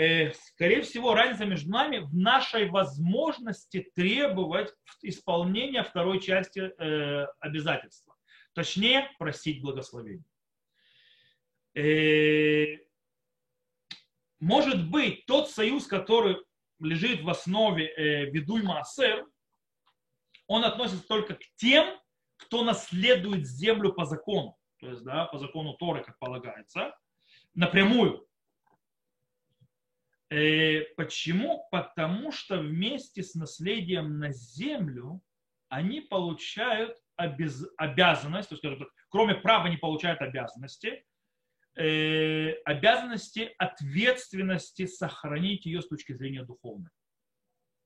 Э, 0.00 0.32
скорее 0.32 0.82
всего, 0.82 1.14
разница 1.14 1.44
между 1.44 1.70
нами 1.70 1.98
в 1.98 2.14
нашей 2.14 2.68
возможности 2.68 3.90
требовать 3.94 4.72
исполнения 5.02 5.82
второй 5.82 6.20
части 6.20 6.60
э, 6.60 7.26
обязательства. 7.40 8.16
Точнее, 8.54 9.10
просить 9.18 9.62
благословения. 9.62 10.24
Э, 11.74 12.78
может 14.40 14.90
быть, 14.90 15.26
тот 15.26 15.50
союз, 15.50 15.86
который 15.86 16.36
лежит 16.80 17.20
в 17.22 17.28
основе 17.28 18.30
Ведуй 18.30 18.62
Маасер, 18.62 19.26
он 20.46 20.64
относится 20.64 21.06
только 21.06 21.34
к 21.34 21.42
тем, 21.56 22.00
кто 22.38 22.64
наследует 22.64 23.46
землю 23.46 23.92
по 23.92 24.06
закону. 24.06 24.56
То 24.78 24.88
есть, 24.88 25.02
да, 25.04 25.26
по 25.26 25.38
закону 25.38 25.74
Торы, 25.74 26.02
как 26.02 26.18
полагается, 26.18 26.96
напрямую. 27.54 28.26
Э, 30.30 30.82
почему? 30.96 31.66
Потому 31.70 32.30
что 32.30 32.58
вместе 32.58 33.22
с 33.22 33.34
наследием 33.34 34.18
на 34.18 34.32
землю 34.32 35.20
они 35.68 36.00
получают 36.00 36.96
обез... 37.16 37.66
обязанность, 37.76 38.48
то 38.48 38.54
есть, 38.54 38.82
кроме 39.08 39.34
права 39.34 39.66
они 39.66 39.76
получают 39.76 40.20
обязанности, 40.20 41.04
э, 41.76 42.52
обязанности 42.64 43.54
ответственности 43.58 44.86
сохранить 44.86 45.66
ее 45.66 45.82
с 45.82 45.88
точки 45.88 46.12
зрения 46.12 46.44
духовной. 46.44 46.90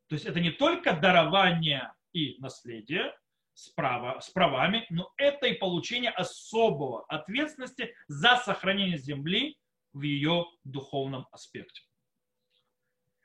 То 0.09 0.15
есть 0.15 0.27
это 0.27 0.39
не 0.39 0.51
только 0.51 0.93
дарование 0.93 1.93
и 2.13 2.37
наследие 2.41 3.17
с, 3.55 3.71
права, 3.71 4.21
с 4.21 4.29
правами, 4.29 4.85
но 4.91 5.11
это 5.17 5.47
и 5.47 5.55
получение 5.55 6.11
особого 6.11 7.07
ответственности 7.07 7.95
за 8.07 8.37
сохранение 8.37 8.99
земли 8.99 9.57
в 9.95 10.03
ее 10.03 10.45
духовном 10.65 11.27
аспекте. 11.31 11.83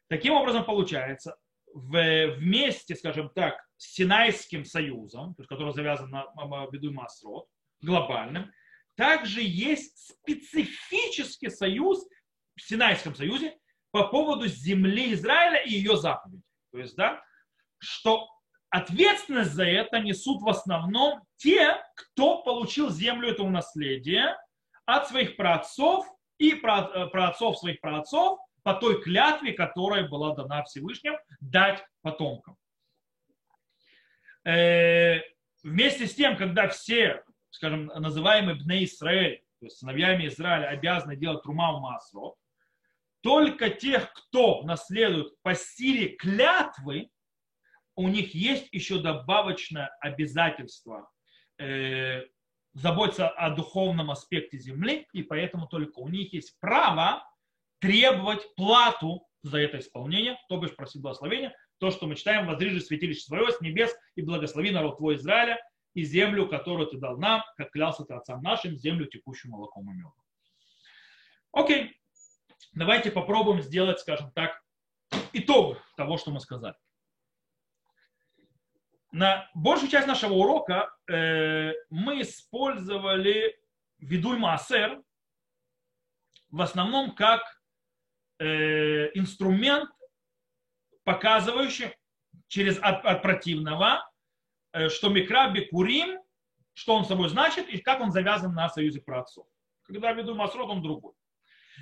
Таким 0.10 0.34
образом, 0.34 0.66
получается, 0.66 1.38
в, 1.74 2.36
вместе, 2.38 2.96
скажем 2.96 3.30
так, 3.30 3.64
с 3.78 3.94
Синайским 3.94 4.66
союзом, 4.66 5.36
который 5.48 5.74
завязан 5.74 6.10
на 6.10 6.68
Беду 6.72 6.92
Масрот, 6.92 7.48
глобальным, 7.82 8.52
также 8.96 9.42
есть 9.42 10.14
специфический 10.22 11.50
союз 11.50 12.06
в 12.56 12.62
Синайском 12.62 13.16
союзе 13.16 13.58
по 13.92 14.08
поводу 14.08 14.48
земли 14.48 15.14
Израиля 15.14 15.64
и 15.64 15.72
ее 15.72 15.96
заповедей. 15.96 16.44
То 16.72 16.80
есть, 16.80 16.96
да, 16.96 17.24
что 17.78 18.28
ответственность 18.70 19.52
за 19.52 19.66
это 19.66 20.00
несут 20.00 20.42
в 20.42 20.50
основном 20.50 21.22
те, 21.38 21.82
кто 21.96 22.42
получил 22.44 22.90
землю 22.90 23.30
этого 23.30 23.50
наследия 23.50 24.38
от 24.86 25.08
своих 25.08 25.38
праотцов 25.38 26.06
и 26.40 26.54
праотцов 26.54 27.58
своих 27.60 27.80
праотцов 27.80 28.40
по 28.64 28.74
той 28.74 29.02
клятве, 29.02 29.54
которая 29.54 30.08
была 30.08 30.36
дана 30.36 30.64
Всевышним, 30.64 31.16
дать 31.40 31.84
потомкам. 32.02 32.58
Э, 34.46 35.22
вместе 35.64 36.08
с 36.08 36.16
тем, 36.16 36.38
когда 36.38 36.68
все, 36.68 37.24
скажем, 37.50 37.88
называемые 37.88 38.56
Бне 38.56 38.86
Израиль, 38.86 39.44
то 39.60 39.66
есть 39.66 39.78
сыновьями 39.78 40.28
Израиля, 40.28 40.68
обязаны 40.68 41.16
делать 41.16 41.44
трума 41.44 41.80
масло, 41.80 42.36
только 43.22 43.70
тех, 43.70 44.14
кто 44.14 44.64
наследует 44.64 45.34
по 45.42 45.54
силе 45.54 46.16
клятвы, 46.16 47.10
у 47.96 48.08
них 48.08 48.34
есть 48.34 48.70
еще 48.72 49.02
добавочное 49.02 49.90
обязательство 50.00 51.10
э, 51.58 52.24
заботиться 52.74 53.28
о 53.28 53.50
духовном 53.50 54.10
аспекте 54.12 54.58
земли, 54.58 55.06
и 55.12 55.22
поэтому 55.22 55.68
только 55.68 56.00
у 56.00 56.08
них 56.08 56.32
есть 56.32 56.58
право 56.62 57.30
требовать 57.80 58.56
плату 58.56 59.28
за 59.42 59.60
это 59.60 59.80
исполнение, 59.80 60.38
то 60.50 60.58
бишь 60.58 60.76
просить 60.76 61.02
благословения, 61.02 61.56
то, 61.80 61.92
что 61.92 62.08
мы 62.08 62.16
читаем, 62.16 62.46
возрижи 62.46 62.82
святилище 62.82 63.22
свое 63.22 63.52
с 63.52 63.62
небес 63.62 63.96
и 64.16 64.22
благослови 64.22 64.72
народ 64.72 64.98
твой 64.98 65.16
Израиля 65.16 65.58
и 65.94 66.04
землю, 66.04 66.48
которую 66.48 66.88
ты 66.88 66.98
дал 66.98 67.18
нам, 67.18 67.44
как 67.56 67.72
клялся 67.72 68.04
ты 68.04 68.14
отцам 68.14 68.42
нашим, 68.42 68.78
землю, 68.78 69.06
текущую 69.06 69.52
молоком 69.52 69.90
и 69.90 69.96
медом. 69.96 70.14
Окей, 71.52 72.00
давайте 72.74 73.12
попробуем 73.12 73.62
сделать, 73.62 74.00
скажем 74.00 74.32
так, 74.32 74.62
итог 75.34 75.78
того, 75.96 76.18
что 76.18 76.32
мы 76.32 76.40
сказали. 76.40 76.76
На 79.12 79.50
большую 79.56 79.90
часть 79.90 80.08
нашего 80.08 80.34
урока 80.34 80.94
э, 81.08 81.74
мы 81.90 82.22
использовали 82.22 83.60
Видуй 83.98 84.38
Маасер 84.38 85.02
в 86.52 86.62
основном 86.62 87.16
как 87.16 87.42
э, 88.40 89.12
инструмент, 89.14 89.90
показывающий 91.04 91.94
через 92.48 92.78
от, 92.82 93.06
от 93.06 93.22
противного, 93.22 94.10
э, 94.74 94.90
что 94.90 95.10
Микраби 95.10 95.62
Курим, 95.62 96.20
что 96.74 96.96
он 96.96 97.06
собой 97.06 97.30
значит 97.30 97.68
и 97.70 97.80
как 97.80 98.00
он 98.00 98.12
завязан 98.12 98.54
на 98.54 98.70
союзе 98.70 99.02
праотцов. 99.02 99.46
Когда 99.84 100.14
веду 100.14 100.36
Масрот, 100.36 100.70
он 100.70 100.82
другой. 100.82 101.14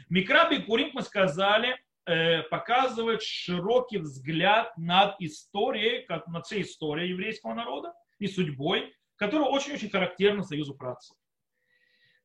Микраби 0.10 0.58
Курим, 0.58 0.92
мы 0.94 1.02
сказали, 1.02 1.78
э, 2.06 2.44
показывает 2.44 3.22
широкий 3.22 4.00
взгляд 4.00 4.76
над 4.78 5.16
историей, 5.20 6.06
как, 6.06 6.28
над 6.28 6.46
всей 6.46 6.64
историей 6.64 7.10
еврейского 7.10 7.54
народа 7.54 7.94
и 8.20 8.28
судьбой, 8.28 8.96
которая 9.16 9.48
очень-очень 9.48 9.90
характерна 9.90 10.44
союзу 10.44 10.76
праотцов. 10.76 11.18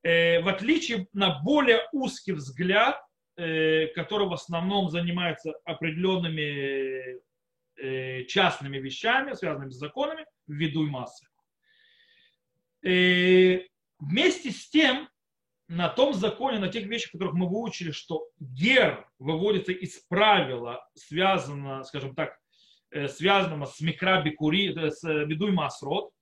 В 0.04 0.48
отличие 0.48 1.06
на 1.12 1.40
более 1.44 1.88
узкий 1.92 2.32
взгляд 2.32 3.00
который 3.34 4.28
в 4.28 4.32
основном 4.32 4.90
занимается 4.90 5.52
определенными 5.64 7.20
э, 7.76 8.24
частными 8.24 8.78
вещами, 8.78 9.34
связанными 9.34 9.70
с 9.70 9.76
законами, 9.76 10.26
ввиду 10.46 10.86
и 10.86 10.90
массы. 10.90 11.26
И 12.82 12.90
э, 12.90 13.68
вместе 13.98 14.50
с 14.50 14.68
тем, 14.68 15.08
на 15.68 15.88
том 15.88 16.12
законе, 16.12 16.58
на 16.58 16.68
тех 16.68 16.84
вещах, 16.84 17.12
которых 17.12 17.34
мы 17.34 17.48
выучили, 17.48 17.92
что 17.92 18.28
гер 18.38 19.08
выводится 19.18 19.72
из 19.72 20.00
правила, 20.08 20.86
связано, 20.94 21.82
скажем 21.84 22.14
так, 22.14 22.38
связанного 23.08 23.64
с 23.64 23.80
микроби 23.80 24.30
кури, 24.30 24.74
с 24.76 25.02
бедуй 25.24 25.52
масрот, 25.52 26.12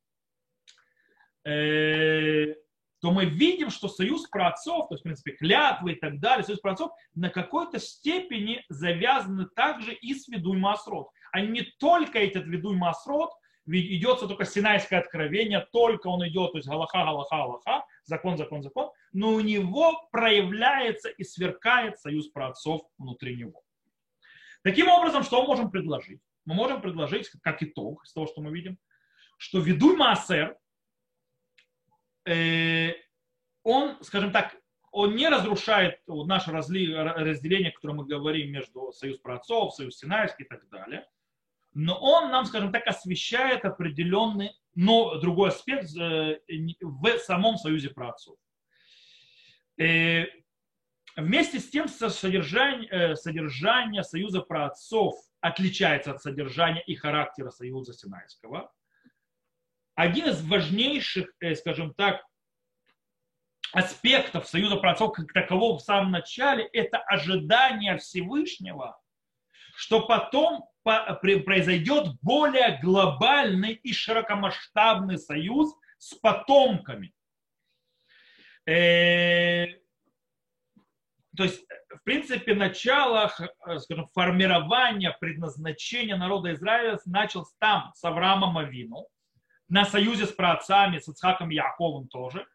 то 3.01 3.11
мы 3.11 3.25
видим, 3.25 3.71
что 3.71 3.89
союз 3.89 4.27
праотцов, 4.29 4.89
то 4.89 4.95
есть, 4.95 5.01
в 5.01 5.05
принципе, 5.05 5.33
клятвы 5.33 5.93
и 5.93 5.95
так 5.95 6.21
далее, 6.21 6.45
союз 6.45 6.61
праотцов 6.61 6.93
на 7.15 7.31
какой-то 7.31 7.79
степени 7.79 8.65
завязаны 8.69 9.47
также 9.47 9.95
и 9.95 10.15
с 10.15 10.29
ведуй 10.29 10.59
масрот. 10.59 11.09
А 11.33 11.41
не 11.41 11.63
только 11.79 12.19
этот 12.19 12.47
ведуй 12.47 12.77
масрот, 12.77 13.31
ведь 13.67 13.91
идется 13.91 14.27
только 14.27 14.45
синайское 14.45 14.99
откровение, 14.99 15.67
только 15.73 16.09
он 16.09 16.27
идет, 16.27 16.53
то 16.53 16.59
есть 16.59 16.69
галаха, 16.69 17.05
галаха, 17.05 17.37
галаха, 17.37 17.85
закон, 18.05 18.37
закон, 18.37 18.63
закон, 18.63 18.91
но 19.13 19.31
у 19.31 19.41
него 19.41 20.09
проявляется 20.11 21.09
и 21.09 21.25
сверкает 21.25 21.99
союз 21.99 22.29
праотцов 22.29 22.83
внутри 22.99 23.37
него. 23.37 23.63
Таким 24.63 24.89
образом, 24.89 25.23
что 25.23 25.41
мы 25.41 25.49
можем 25.49 25.71
предложить? 25.71 26.21
Мы 26.45 26.55
можем 26.55 26.83
предложить, 26.83 27.31
как 27.43 27.63
итог 27.63 28.05
из 28.05 28.13
того, 28.13 28.27
что 28.27 28.41
мы 28.41 28.51
видим, 28.51 28.77
что 29.39 29.61
ведуй 29.61 29.97
маасер, 29.97 30.57
он, 33.63 34.03
скажем 34.03 34.33
так, 34.33 34.57
он 34.93 35.15
не 35.15 35.29
разрушает 35.29 36.01
наше 36.07 36.51
разделение, 36.51 37.71
которое 37.71 37.95
мы 37.95 38.07
говорим 38.07 38.51
между 38.51 38.93
союз 38.93 39.19
праотцов, 39.19 39.75
союз 39.75 39.99
синайский 39.99 40.45
и 40.45 40.49
так 40.49 40.69
далее, 40.69 41.07
но 41.73 41.97
он 42.01 42.31
нам, 42.31 42.45
скажем 42.47 42.73
так, 42.73 42.87
освещает 42.87 43.65
определенный, 43.65 44.53
но 44.75 45.19
другой 45.19 45.51
аспект 45.51 45.97
э, 45.97 46.41
в 46.81 47.19
самом 47.19 47.57
союзе 47.57 47.91
праотцов. 47.91 48.37
Э, 49.79 50.25
вместе 51.17 51.61
с 51.61 51.71
тем 51.71 51.87
содержание, 51.87 53.15
содержание 53.15 54.03
союза 54.03 54.41
праотцов 54.41 55.15
отличается 55.41 56.13
от 56.13 56.23
содержания 56.23 56.83
и 56.83 56.97
характера 56.97 57.51
союза 57.51 57.93
Синайского 57.93 58.73
один 60.01 60.29
из 60.29 60.43
важнейших, 60.43 61.31
э, 61.41 61.55
скажем 61.55 61.93
так, 61.93 62.25
аспектов 63.73 64.49
союза 64.49 64.77
праотцов 64.77 65.13
как 65.13 65.33
такового 65.33 65.79
в 65.79 65.83
самом 65.83 66.11
начале– 66.11 66.65
это 66.73 66.99
ожидание 66.99 67.99
Всевышнего, 67.99 68.99
что 69.75 70.07
потом 70.07 70.65
произойдет 70.83 72.15
более 72.23 72.81
глобальный 72.83 73.75
и 73.75 73.93
широкомасштабный 73.93 75.19
союз 75.19 75.75
с 75.99 76.15
потомками. 76.15 77.13
Э, 78.67 79.67
то 81.37 81.45
есть, 81.45 81.63
в 81.91 82.03
принципе, 82.05 82.55
начало 82.55 83.31
э, 83.39 83.79
скажем, 83.81 84.07
формирования 84.15 85.15
предназначения 85.21 86.17
народа 86.17 86.55
Израиля 86.55 86.99
началось 87.05 87.53
там, 87.59 87.93
с 87.95 88.03
Авраамом 88.03 88.57
Авину, 88.57 89.07
на 89.71 89.85
союзе 89.85 90.27
с 90.27 90.33
праотцами, 90.33 90.99
с 90.99 91.09
Ицхаком 91.09 91.51
и 91.51 91.55
Яковом 91.55 92.09
тоже. 92.09 92.47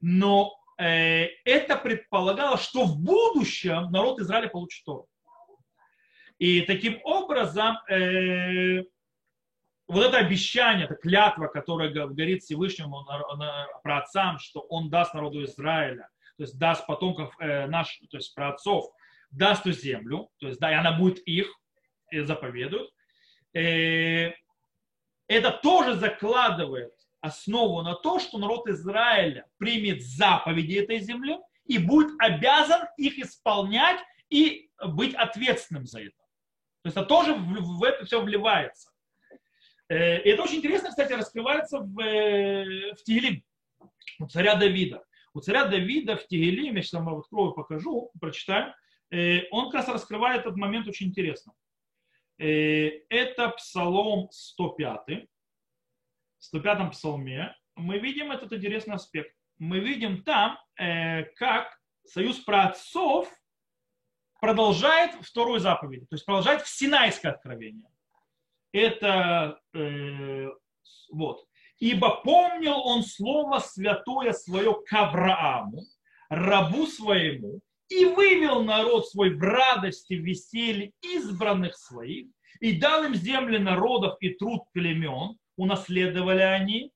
Но 0.00 0.52
э, 0.78 1.28
это 1.44 1.76
предполагало, 1.76 2.58
что 2.58 2.84
в 2.84 2.98
будущем 2.98 3.90
народ 3.92 4.18
Израиля 4.18 4.48
получит 4.48 4.84
Тору. 4.84 5.06
И 6.38 6.62
таким 6.62 7.00
образом 7.04 7.76
э, 7.88 8.82
вот 9.86 10.06
это 10.06 10.18
обещание, 10.18 10.86
это 10.86 10.96
клятва, 10.96 11.46
которая 11.46 11.90
говорит 11.90 12.42
Всевышнему 12.42 13.06
про 13.82 14.04
что 14.38 14.60
он 14.60 14.90
даст 14.90 15.14
народу 15.14 15.44
Израиля, 15.44 16.08
то 16.36 16.42
есть 16.42 16.58
даст 16.58 16.86
потомков 16.86 17.34
э, 17.38 17.66
наш, 17.66 17.98
то 18.10 18.16
есть 18.16 18.34
про 18.34 18.56
даст 19.30 19.60
эту 19.60 19.72
землю, 19.72 20.30
то 20.38 20.48
есть 20.48 20.58
да, 20.58 20.72
и 20.72 20.74
она 20.74 20.92
будет 20.98 21.18
их, 21.26 21.46
заповедует. 22.12 22.90
Э, 23.54 24.32
это 25.30 25.52
тоже 25.52 25.94
закладывает 25.94 26.92
основу 27.20 27.82
на 27.82 27.94
то, 27.94 28.18
что 28.18 28.38
народ 28.38 28.68
Израиля 28.68 29.46
примет 29.58 30.02
заповеди 30.02 30.74
этой 30.74 30.98
земли 30.98 31.38
и 31.66 31.78
будет 31.78 32.10
обязан 32.18 32.80
их 32.96 33.16
исполнять 33.16 34.00
и 34.28 34.70
быть 34.84 35.14
ответственным 35.14 35.86
за 35.86 36.00
это. 36.00 36.16
То 36.82 36.86
есть 36.86 36.96
это 36.96 37.06
тоже 37.06 37.34
в, 37.34 37.84
это 37.84 38.04
все 38.06 38.20
вливается. 38.20 38.90
Э, 39.88 39.94
это 39.94 40.42
очень 40.42 40.56
интересно, 40.56 40.88
кстати, 40.88 41.12
раскрывается 41.12 41.78
в, 41.78 42.00
э, 42.00 42.94
в 42.94 43.04
Тигелим, 43.04 43.44
у 44.18 44.26
царя 44.26 44.56
Давида. 44.56 45.04
У 45.32 45.40
царя 45.40 45.64
Давида 45.64 46.16
в 46.16 46.26
Тигелим, 46.26 46.74
я 46.74 46.82
сейчас 46.82 47.04
вам 47.04 47.18
открою, 47.18 47.52
покажу, 47.52 48.10
прочитаю, 48.20 48.74
э, 49.12 49.42
он 49.52 49.66
как 49.66 49.74
раз 49.74 49.88
раскрывает 49.90 50.40
этот 50.40 50.56
момент 50.56 50.88
очень 50.88 51.06
интересно. 51.06 51.52
Это 52.42 53.48
Псалом 53.50 54.28
105, 54.30 55.28
в 56.38 56.44
105 56.44 56.90
псалме 56.92 57.54
мы 57.76 57.98
видим 57.98 58.32
этот 58.32 58.52
интересный 58.52 58.94
аспект. 58.94 59.34
Мы 59.58 59.80
видим 59.80 60.22
там, 60.22 60.58
как 61.36 61.78
союз 62.06 62.38
праотцов 62.38 63.28
продолжает 64.40 65.14
вторую 65.22 65.60
заповедь, 65.60 66.08
то 66.08 66.14
есть 66.14 66.24
продолжает 66.24 66.66
Синайское 66.66 67.32
откровение 67.32 67.90
это 68.72 69.60
э, 69.74 70.48
вот. 71.10 71.44
Ибо 71.78 72.20
помнил 72.22 72.78
он 72.80 73.02
слово 73.02 73.58
святое 73.58 74.32
свое 74.32 74.74
к 74.86 74.92
Аврааму, 74.92 75.82
рабу 76.28 76.86
своему, 76.86 77.60
и 77.90 78.04
вывел 78.04 78.62
народ 78.62 79.08
свой 79.08 79.34
в 79.34 79.42
радости, 79.42 80.14
в 80.14 80.24
веселье 80.24 80.92
избранных 81.02 81.76
своих, 81.76 82.28
и 82.60 82.78
дал 82.78 83.04
им 83.04 83.14
земли 83.14 83.58
народов 83.58 84.16
и 84.20 84.30
труд 84.34 84.62
племен, 84.72 85.36
унаследовали 85.56 86.40
они. 86.40 86.92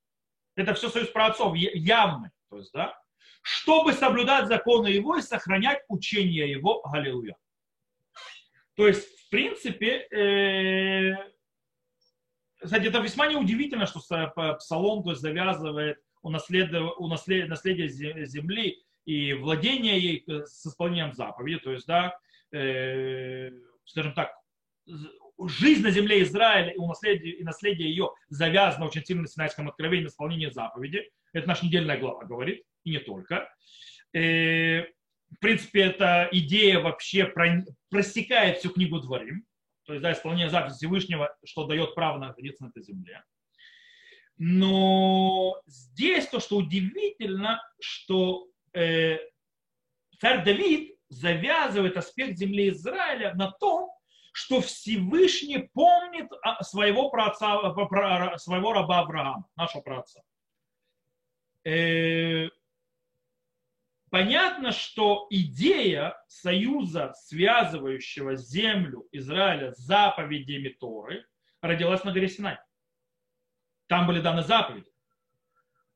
Это 0.56 0.72
все 0.74 0.88
союз 0.88 1.08
про 1.08 1.26
отцов, 1.26 1.56
явный. 1.56 2.30
То 2.48 2.58
есть, 2.58 2.72
да, 2.72 2.96
чтобы 3.42 3.92
соблюдать 3.92 4.46
законы 4.46 4.86
его 4.86 5.16
и 5.16 5.22
сохранять 5.22 5.82
учение 5.88 6.50
его. 6.50 6.80
Аллилуйя. 6.86 7.36
То 8.76 8.86
есть, 8.86 9.04
в 9.04 9.30
принципе, 9.30 10.06
э, 10.10 11.14
кстати, 12.62 12.86
это 12.86 13.00
весьма 13.00 13.26
неудивительно, 13.26 13.86
что 13.86 14.00
Псалом 14.58 15.02
то 15.02 15.10
есть, 15.10 15.22
завязывает 15.22 15.98
унаследие, 16.22 17.46
наследие 17.46 17.88
земли 17.88 18.84
и 19.04 19.32
владение 19.34 19.98
ей 19.98 20.24
э, 20.26 20.44
с 20.46 20.66
исполнением 20.66 21.12
заповеди, 21.12 21.58
то 21.58 21.72
есть, 21.72 21.86
да, 21.86 22.18
э, 22.52 23.50
скажем 23.84 24.14
так, 24.14 24.32
жизнь 25.46 25.82
на 25.82 25.90
земле 25.90 26.22
Израиля 26.22 26.72
и, 26.72 26.78
наследие, 26.78 27.34
и 27.34 27.44
наследие 27.44 27.88
ее 27.88 28.10
завязано 28.28 28.86
очень 28.86 29.04
сильно 29.04 29.22
на 29.22 29.28
Синайском 29.28 29.68
откровении, 29.68 30.04
на 30.04 30.08
исполнении 30.08 30.50
заповеди. 30.50 31.10
Это 31.32 31.48
наша 31.48 31.66
недельная 31.66 31.98
глава 31.98 32.24
говорит, 32.24 32.64
и 32.84 32.90
не 32.90 32.98
только. 32.98 33.48
Э, 34.12 34.82
в 34.82 35.38
принципе, 35.40 35.82
эта 35.82 36.28
идея 36.30 36.80
вообще 36.80 37.26
просекает 37.90 38.58
всю 38.58 38.70
книгу 38.70 39.00
Дворим 39.00 39.44
то 39.86 39.92
есть 39.92 40.02
да, 40.02 40.12
исполнение 40.12 40.50
заповеди 40.50 40.76
Всевышнего, 40.76 41.36
что 41.44 41.66
дает 41.66 41.94
право 41.94 42.18
находиться 42.18 42.64
на 42.64 42.68
этой 42.68 42.82
земле. 42.82 43.22
Но 44.36 45.60
здесь 45.66 46.26
то, 46.26 46.40
что 46.40 46.56
удивительно, 46.56 47.62
что 47.80 48.48
э, 48.74 49.18
царь 50.20 50.44
Давид 50.44 50.98
завязывает 51.08 51.96
аспект 51.96 52.36
земли 52.36 52.70
Израиля 52.70 53.34
на 53.34 53.50
том, 53.50 53.90
что 54.32 54.60
Всевышний 54.60 55.70
помнит 55.72 56.28
своего, 56.62 57.08
праотца, 57.10 57.60
своего 58.38 58.72
раба 58.72 59.00
Авраама, 59.00 59.46
нашего 59.56 59.82
праотца. 59.82 60.22
Э, 61.64 62.48
Понятно, 64.14 64.70
что 64.70 65.26
идея 65.28 66.16
союза, 66.28 67.12
связывающего 67.16 68.36
землю 68.36 69.08
Израиля 69.10 69.72
с 69.72 69.78
заповедями 69.78 70.68
Торы, 70.68 71.26
родилась 71.60 72.04
на 72.04 72.12
горе 72.12 72.28
Синай. 72.28 72.58
Там 73.88 74.06
были 74.06 74.20
даны 74.20 74.42
заповеди. 74.42 74.88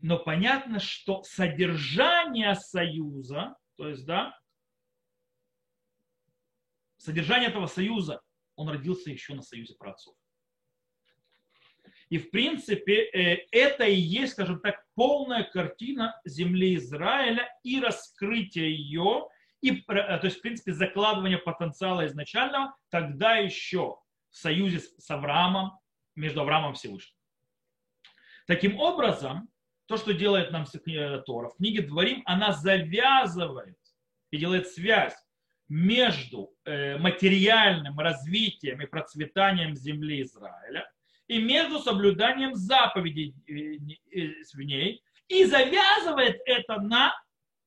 Но 0.01 0.19
понятно, 0.19 0.79
что 0.79 1.23
содержание 1.25 2.55
союза, 2.55 3.57
то 3.77 3.89
есть, 3.89 4.07
да, 4.07 4.39
содержание 6.99 7.49
этого 7.49 7.67
союза, 7.67 8.21
он 8.55 8.69
родился 8.69 9.11
еще 9.11 9.35
на 9.35 9.43
союзе 9.43 9.75
праотцов. 9.75 10.15
И 12.11 12.19
в 12.19 12.31
принципе 12.31 13.05
э, 13.11 13.47
это 13.53 13.85
и 13.85 13.95
есть, 13.95 14.33
скажем 14.33 14.61
так, 14.61 14.83
полная 14.95 15.45
картина 15.45 16.19
земли 16.25 16.77
Израиля 16.77 17.49
и 17.63 17.81
раскрытие 17.81 18.75
ее, 18.75 19.29
и, 19.61 19.81
э, 19.81 19.85
то 19.85 20.25
есть 20.25 20.39
в 20.39 20.41
принципе 20.41 20.73
закладывание 20.73 21.39
потенциала 21.39 22.07
изначального, 22.07 22.75
тогда 22.89 23.37
еще 23.37 23.99
в 24.31 24.37
союзе 24.37 24.81
с 24.81 25.11
Авраамом, 25.11 25.79
между 26.15 26.41
Авраамом 26.41 26.73
и 26.73 26.75
Всевышним. 26.77 27.15
Таким 28.47 28.79
образом, 28.81 29.49
то, 29.89 29.97
что 29.97 30.15
делает 30.15 30.53
нам 30.53 30.65
э, 30.65 31.23
Тора 31.27 31.49
в 31.49 31.57
книге 31.57 31.83
Дворим, 31.83 32.23
она 32.27 32.53
завязывает 32.53 33.79
и 34.31 34.37
делает 34.37 34.69
связь 34.69 35.17
между 35.69 36.55
материальным 36.65 37.99
развитием 37.99 38.81
и 38.81 38.87
процветанием 38.87 39.75
земли 39.75 40.23
Израиля 40.23 40.91
и 41.29 41.41
между 41.41 41.79
соблюданием 41.79 42.55
заповедей 42.55 43.35
э, 43.47 44.19
э, 44.19 44.33
в 44.53 44.61
ней 44.61 45.03
и 45.29 45.45
завязывает 45.45 46.41
это 46.47 46.81
на 46.81 47.15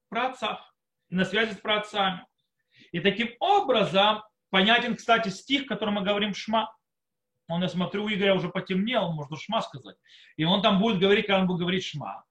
праотцах, 0.09 0.76
на 1.09 1.24
связи 1.24 1.53
с 1.53 1.57
праотцами. 1.57 2.26
И 2.91 2.99
таким 2.99 3.30
образом 3.39 4.24
понятен, 4.49 4.95
кстати, 4.95 5.30
стих, 5.30 5.67
который 5.67 5.93
мы 5.93 6.01
говорим 6.01 6.34
Шма. 6.34 6.76
Он, 7.52 7.62
я 7.62 7.70
смотрю, 7.70 8.06
у 8.06 8.10
Игоря 8.10 8.36
уже 8.36 8.49
потемнел, 8.49 9.12
можно 9.12 9.38
Шма 9.38 9.62
сказать. 9.62 9.97
И 10.38 10.43
он 10.43 10.62
там 10.62 10.80
будет 10.80 10.99
говорить, 10.99 11.28
когда 11.28 11.41
он 11.41 11.47
будет 11.47 11.60
говорить 11.60 11.86
Шма. 11.86 12.24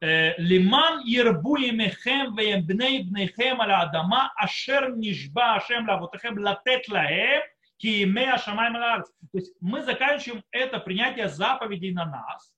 «Э, 0.00 0.34
Лиман 0.38 1.04
ербу 1.04 1.56
емехем 1.56 2.36
веем 2.36 2.64
бней 2.64 3.02
бнейхем 3.02 3.60
аля 3.60 3.80
адама 3.80 4.32
ашер 4.36 4.94
нишба 4.94 5.56
ашем 5.56 5.88
лавотехем 5.88 6.38
латет 6.38 6.88
лаем 6.88 7.42
Киемея 7.78 8.38
Шамай 8.38 8.72
То 8.72 9.04
есть 9.32 9.54
мы 9.60 9.82
заканчиваем 9.82 10.42
это 10.50 10.78
принятие 10.80 11.28
заповедей 11.28 11.92
на 11.92 12.04
нас. 12.04 12.52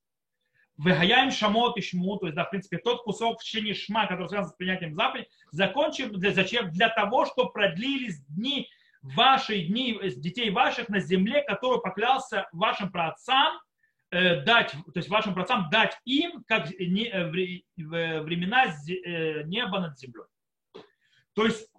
Выгаяем 0.77 1.31
шамот 1.31 1.77
и 1.77 1.83
шму, 1.83 2.17
то 2.17 2.25
есть, 2.25 2.37
да, 2.37 2.47
в 2.47 2.51
принципе, 2.51 2.79
тот 2.79 3.03
кусок 3.03 3.39
в 3.39 3.45
течение 3.45 3.75
шма, 3.75 4.07
который 4.07 4.29
связан 4.29 4.51
с 4.51 4.57
принятием 4.57 4.95
заповедей, 4.95 5.29
закончим 5.51 6.11
для, 6.13 6.33
зачем? 6.33 6.71
Для 6.71 6.89
того, 6.89 7.27
чтобы 7.27 7.53
продлились 7.53 8.25
дни 8.29 8.67
ваши 9.03 9.61
дни, 9.63 9.99
детей 10.17 10.51
ваших 10.51 10.89
на 10.89 11.01
земле, 11.01 11.43
которую 11.43 11.81
поклялся 11.81 12.49
вашим 12.53 12.91
праотцам, 12.91 13.61
э, 14.11 14.43
дать, 14.43 14.73
то 14.73 14.97
есть 14.97 15.09
вашим 15.09 15.35
праотцам 15.35 15.69
дать 15.71 15.99
им, 16.05 16.45
как 16.47 16.71
не, 16.71 17.09
э, 17.09 17.29
времена 17.29 18.67
э, 18.67 19.43
неба 19.45 19.81
над 19.81 19.99
землей. 19.99 20.27
То 21.35 21.45
есть 21.45 21.71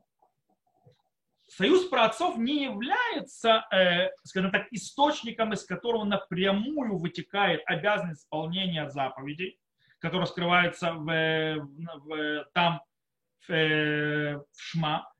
Союз 1.57 1.89
праотцов 1.89 2.37
не 2.37 2.63
является, 2.63 3.65
э, 3.71 4.11
скажем 4.23 4.51
так, 4.51 4.67
источником, 4.71 5.51
из 5.51 5.65
которого 5.65 6.05
напрямую 6.05 6.97
вытекает 6.97 7.61
обязанность 7.65 8.21
исполнения 8.21 8.89
заповедей, 8.89 9.59
которая 9.99 10.27
скрывается 10.27 10.93
в, 10.93 11.05
в, 11.05 12.45
там 12.53 12.81
в, 13.45 13.51
э, 13.51 14.37
в 14.37 14.45
Шма, 14.55 15.10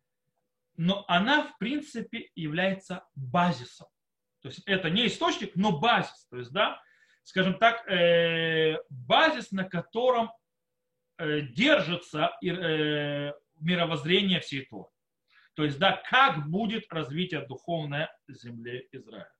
но 0.78 1.06
она, 1.08 1.44
в 1.44 1.58
принципе, 1.58 2.30
является 2.36 3.06
базисом. 3.16 3.88
То 4.42 4.50
есть 4.50 4.62
это 4.66 4.90
не 4.90 5.08
источник, 5.08 5.56
но 5.56 5.78
базис. 5.78 6.28
То 6.30 6.38
есть, 6.38 6.52
да, 6.52 6.82
скажем 7.24 7.58
так, 7.58 7.88
э, 7.88 8.78
базис, 8.90 9.52
на 9.52 9.64
котором 9.64 10.32
э, 11.18 11.42
держится 11.42 12.32
э, 12.44 13.32
мировоззрение 13.60 14.40
всей 14.40 14.66
Торы. 14.66 14.90
То 15.54 15.64
есть, 15.64 15.78
да, 15.78 16.02
как 16.10 16.50
будет 16.50 16.92
развитие 16.92 17.46
духовной 17.46 18.08
земли 18.28 18.88
Израиля. 18.92 19.32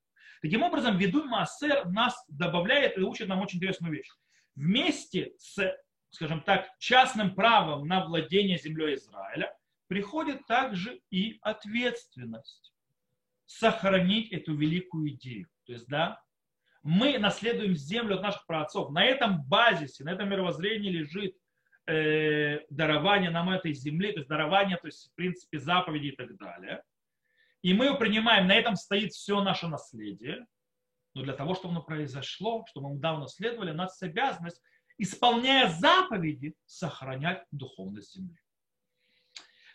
Таким 0.42 0.64
образом, 0.64 0.98
веду 0.98 1.24
Маасер 1.24 1.86
нас 1.86 2.24
добавляет 2.28 2.98
и 2.98 3.02
учит 3.02 3.28
нам 3.28 3.42
очень 3.42 3.58
интересную 3.58 3.94
вещь. 3.94 4.10
Вместе 4.56 5.34
с, 5.38 5.76
скажем 6.10 6.42
так, 6.42 6.68
частным 6.80 7.34
правом 7.34 7.88
на 7.88 8.06
владение 8.06 8.58
землей 8.58 8.96
Израиля 8.96 9.56
приходит 9.92 10.48
также 10.48 11.02
и 11.10 11.38
ответственность. 11.42 12.74
сохранить 13.46 14.32
эту 14.32 14.56
великую 14.56 15.10
идею. 15.10 15.50
То 15.66 15.74
есть, 15.74 15.86
да, 15.88 16.24
мы 16.84 17.20
наследуем 17.20 17.76
землю 17.76 18.16
от 18.16 18.22
наших 18.22 18.46
праотцов. 18.46 18.92
На 18.92 19.04
этом 19.04 19.44
базисе, 19.44 20.06
на 20.06 20.12
этом 20.12 20.30
мировоззрении 20.30 20.90
лежит 20.90 21.36
э, 21.88 22.60
дарование 22.70 23.32
нам 23.32 23.50
этой 23.50 23.74
земли, 23.74 24.14
то 24.14 24.20
есть 24.20 24.30
дарование, 24.30 24.78
то 24.78 24.88
есть, 24.88 25.12
в 25.12 25.16
принципе, 25.16 25.60
заповеди 25.60 26.08
и 26.08 26.16
так 26.16 26.38
далее. 26.38 26.82
И 27.62 27.74
мы 27.74 27.88
его 27.88 27.98
принимаем, 27.98 28.48
на 28.48 28.56
этом 28.56 28.78
стоит 28.78 29.12
все 29.12 29.44
наше 29.44 29.68
наследие. 29.68 30.46
Но 31.14 31.24
для 31.24 31.34
того, 31.34 31.54
чтобы 31.54 31.74
оно 31.74 31.84
произошло, 31.84 32.64
чтобы 32.70 32.94
мы 32.94 33.00
давно 33.00 33.24
наследовали, 33.24 33.72
у 33.72 33.76
нас 33.76 34.02
есть 34.02 34.04
обязанность, 34.04 34.62
исполняя 34.98 35.68
заповеди, 35.68 36.56
сохранять 36.66 37.44
духовность 37.52 38.16
земли. 38.16 38.38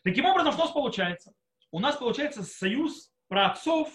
Таким 0.07 0.25
образом, 0.25 0.53
что 0.53 0.63
у 0.63 0.65
нас 0.67 0.73
получается? 0.73 1.33
У 1.73 1.81
нас 1.81 1.97
получается 1.97 2.45
союз 2.45 3.11
праотцов 3.27 3.93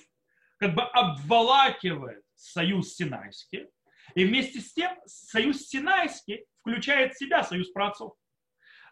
как 0.57 0.75
бы 0.75 0.81
обволакивает 0.81 2.21
союз 2.35 2.95
Синайский, 2.95 3.67
и 4.13 4.25
вместе 4.25 4.59
с 4.59 4.73
тем 4.73 4.91
союз 5.05 5.69
Синайский 5.69 6.45
включает 6.59 7.13
в 7.13 7.17
себя 7.17 7.43
союз 7.43 7.71
праотцов. 7.71 8.13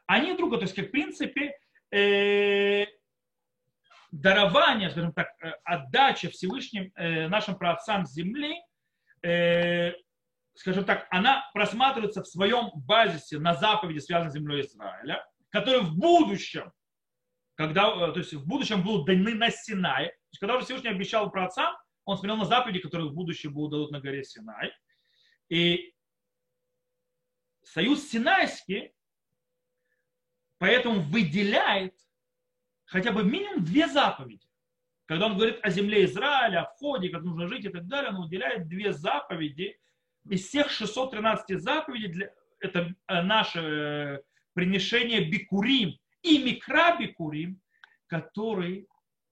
Они 0.07 0.34
друга, 0.38 0.59
то 0.59 0.63
есть, 0.63 0.74
как 0.74 0.88
в 0.88 0.91
принципе, 0.91 1.57
э, 1.91 2.86
дарование, 4.11 4.89
скажем 4.89 5.11
так, 5.11 5.28
э, 5.43 5.51
отдача 5.65 6.30
Всевышним 6.30 6.93
э, 6.95 7.28
нашим 7.28 7.57
праотцам 7.57 8.05
земли, 8.05 8.55
э, 9.24 9.91
скажем 10.53 10.86
так, 10.86 11.05
она 11.11 11.49
просматривается 11.53 12.24
в 12.24 12.28
своем 12.30 12.70
базисе 12.76 13.39
на 13.39 13.55
заповеди, 13.55 13.99
связанной 13.99 14.32
с 14.32 14.36
землей 14.36 14.61
Израиля, 14.61 15.28
которые 15.49 15.82
в 15.82 15.97
будущем, 15.97 16.72
когда, 17.60 17.89
э, 17.89 18.14
то 18.14 18.20
есть 18.20 18.32
в 18.32 18.47
будущем 18.47 18.82
будут 18.82 19.05
даны 19.05 19.36
на 19.36 19.51
Синай, 19.51 20.05
то 20.05 20.30
есть 20.32 20.39
когда 20.39 20.55
уже 20.55 20.64
Всевышний 20.64 20.91
обещал 20.91 21.30
праотцам, 21.30 21.76
он 22.05 22.16
смотрел 22.16 22.38
на 22.38 22.45
заповеди, 22.45 22.80
которые 22.80 23.10
в 23.10 23.14
будущем 23.14 23.53
будут 23.53 23.72
дадут 23.72 23.91
на 23.91 23.99
горе 23.99 24.24
Синай. 24.24 24.72
И 25.49 25.93
союз 27.62 28.07
Синайский 28.07 28.93
поэтому 30.57 31.01
выделяет 31.01 31.95
хотя 32.86 33.12
бы 33.12 33.26
минимум 33.26 33.66
две 33.66 33.89
заповеди. 33.89 34.47
Когда 35.05 35.26
он 35.26 35.36
говорит 35.36 35.60
о 35.62 35.70
земле 35.70 36.05
Израиля, 36.05 36.62
о 36.62 36.74
входе, 36.76 37.10
как 37.10 37.24
нужно 37.24 37.49
жить 37.49 37.66
и 37.66 37.70
так 37.70 37.88
далее, 37.88 38.12
он 38.12 38.22
выделяет 38.22 38.70
две 38.70 38.93
заповеди. 38.93 39.78
Из 40.30 40.47
всех 40.47 40.70
613 40.70 41.62
заповедей 41.62 42.07
для, 42.07 42.34
это 42.62 42.95
э, 43.10 43.22
наше 43.22 43.60
э, 43.60 44.22
приношение 44.53 45.30
бикурим 45.30 45.99
и 46.22 46.43
микра 46.43 46.97
бикурим, 46.97 47.61
который 48.07 48.88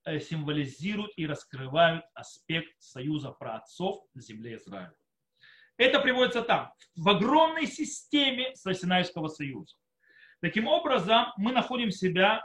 Э, 0.07 0.21
символизируют 0.21 1.11
и 1.17 1.27
раскрывают 1.27 2.05
аспект 2.13 2.71
союза 2.79 3.31
праотцов 3.31 4.05
на 4.13 4.21
земле 4.21 4.55
Израиля. 4.55 4.95
Это 5.75 5.99
приводится 5.99 6.43
там, 6.43 6.71
в 6.95 7.09
огромной 7.09 7.67
системе 7.67 8.55
Синайского 8.55 9.27
союза. 9.27 9.75
Таким 10.39 10.67
образом, 10.67 11.33
мы 11.35 11.51
находим 11.51 11.91
себя, 11.91 12.41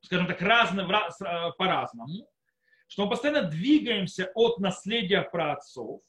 скажем 0.00 0.26
так, 0.26 0.42
разно, 0.42 0.80
э, 0.80 1.52
по-разному, 1.58 2.28
что 2.88 3.04
мы 3.04 3.10
постоянно 3.10 3.42
двигаемся 3.42 4.32
от 4.34 4.58
наследия 4.58 5.22
праотцов, 5.22 6.00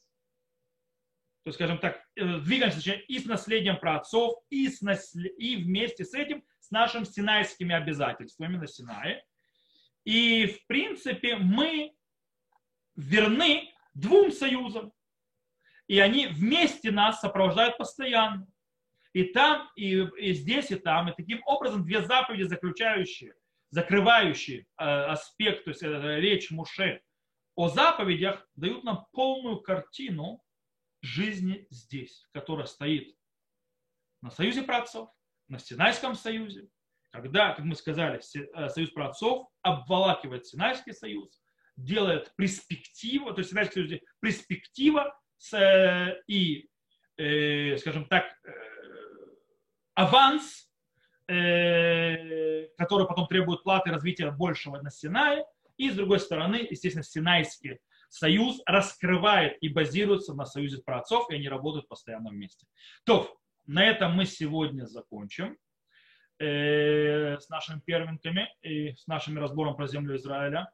то 1.44 1.48
есть, 1.48 1.58
скажем 1.58 1.78
так, 1.78 2.02
э, 2.16 2.38
двигаемся 2.40 2.94
и 2.94 3.20
с 3.20 3.24
наследием 3.24 3.78
праотцов, 3.78 4.34
и, 4.48 4.68
с 4.68 4.82
наслед... 4.82 5.32
и 5.38 5.58
вместе 5.62 6.04
с 6.04 6.12
этим 6.12 6.42
с 6.70 6.72
нашими 6.72 7.02
синайскими 7.02 7.74
обязательствами 7.74 8.56
на 8.56 8.68
Синае, 8.68 9.24
и, 10.04 10.46
в 10.46 10.66
принципе, 10.68 11.36
мы 11.36 11.92
верны 12.94 13.74
двум 13.92 14.30
союзам. 14.30 14.92
И 15.88 15.98
они 15.98 16.28
вместе 16.28 16.92
нас 16.92 17.20
сопровождают 17.20 17.76
постоянно. 17.76 18.46
И 19.12 19.24
там, 19.24 19.68
и, 19.74 20.06
и 20.18 20.32
здесь, 20.32 20.70
и 20.70 20.76
там. 20.76 21.08
И 21.08 21.14
таким 21.16 21.42
образом 21.44 21.84
две 21.84 22.02
заповеди, 22.02 22.44
заключающие, 22.44 23.34
закрывающие 23.70 24.60
э, 24.60 24.84
аспект, 24.84 25.64
то 25.64 25.70
есть 25.70 25.82
э, 25.82 26.20
речь 26.20 26.52
Муше 26.52 27.02
о 27.56 27.68
заповедях, 27.68 28.48
дают 28.54 28.84
нам 28.84 29.06
полную 29.10 29.60
картину 29.60 30.40
жизни 31.02 31.66
здесь, 31.70 32.24
которая 32.32 32.66
стоит 32.66 33.16
на 34.22 34.30
союзе 34.30 34.62
працов, 34.62 35.10
на 35.50 35.58
Синайском 35.58 36.14
союзе, 36.14 36.68
когда, 37.10 37.54
как 37.54 37.64
мы 37.64 37.74
сказали, 37.74 38.20
э, 38.20 38.68
союз 38.68 38.90
праотцов 38.90 39.48
обволакивает 39.62 40.46
Синайский 40.46 40.94
союз, 40.94 41.42
делает 41.76 42.32
перспективу, 42.36 43.32
то 43.32 43.40
есть 43.40 43.50
Синайский 43.50 43.88
союз 43.88 44.00
перспектива 44.20 45.18
с, 45.36 45.52
э, 45.52 46.22
и, 46.28 46.68
э, 47.16 47.76
скажем 47.78 48.06
так, 48.06 48.26
э, 48.44 48.50
аванс, 49.94 50.70
э, 51.28 52.68
который 52.78 53.06
потом 53.06 53.26
требует 53.26 53.64
платы 53.64 53.90
развития 53.90 54.30
большего 54.30 54.80
на 54.80 54.90
Синае, 54.90 55.44
и 55.76 55.90
с 55.90 55.94
другой 55.94 56.20
стороны, 56.20 56.66
естественно, 56.70 57.02
Синайский 57.02 57.80
союз 58.08 58.60
раскрывает 58.66 59.56
и 59.60 59.68
базируется 59.68 60.34
на 60.34 60.44
союзе 60.44 60.82
праотцов, 60.84 61.30
и 61.30 61.34
они 61.34 61.48
работают 61.48 61.88
постоянно 61.88 62.30
вместе. 62.30 62.66
То, 63.04 63.39
на 63.66 63.84
этом 63.84 64.14
мы 64.14 64.26
сегодня 64.26 64.84
закончим. 64.86 65.56
Э, 66.40 67.38
с 67.38 67.50
нашими 67.50 67.80
первенками 67.80 68.48
и 68.62 68.94
с 68.94 69.06
нашим 69.06 69.38
разбором 69.38 69.76
про 69.76 69.86
землю 69.86 70.16
Израиля. 70.16 70.72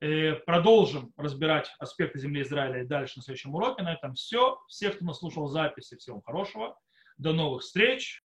Э, 0.00 0.34
продолжим 0.34 1.12
разбирать 1.16 1.72
аспекты 1.78 2.18
земли 2.18 2.42
Израиля 2.42 2.82
и 2.82 2.86
дальше 2.86 3.18
на 3.18 3.22
следующем 3.22 3.54
уроке. 3.54 3.84
На 3.84 3.92
этом 3.92 4.14
все. 4.14 4.58
Всех, 4.66 4.96
кто 4.96 5.04
нас 5.04 5.20
слушал 5.20 5.46
записи, 5.46 5.96
всего 5.96 6.20
хорошего. 6.20 6.76
До 7.16 7.32
новых 7.32 7.62
встреч. 7.62 8.23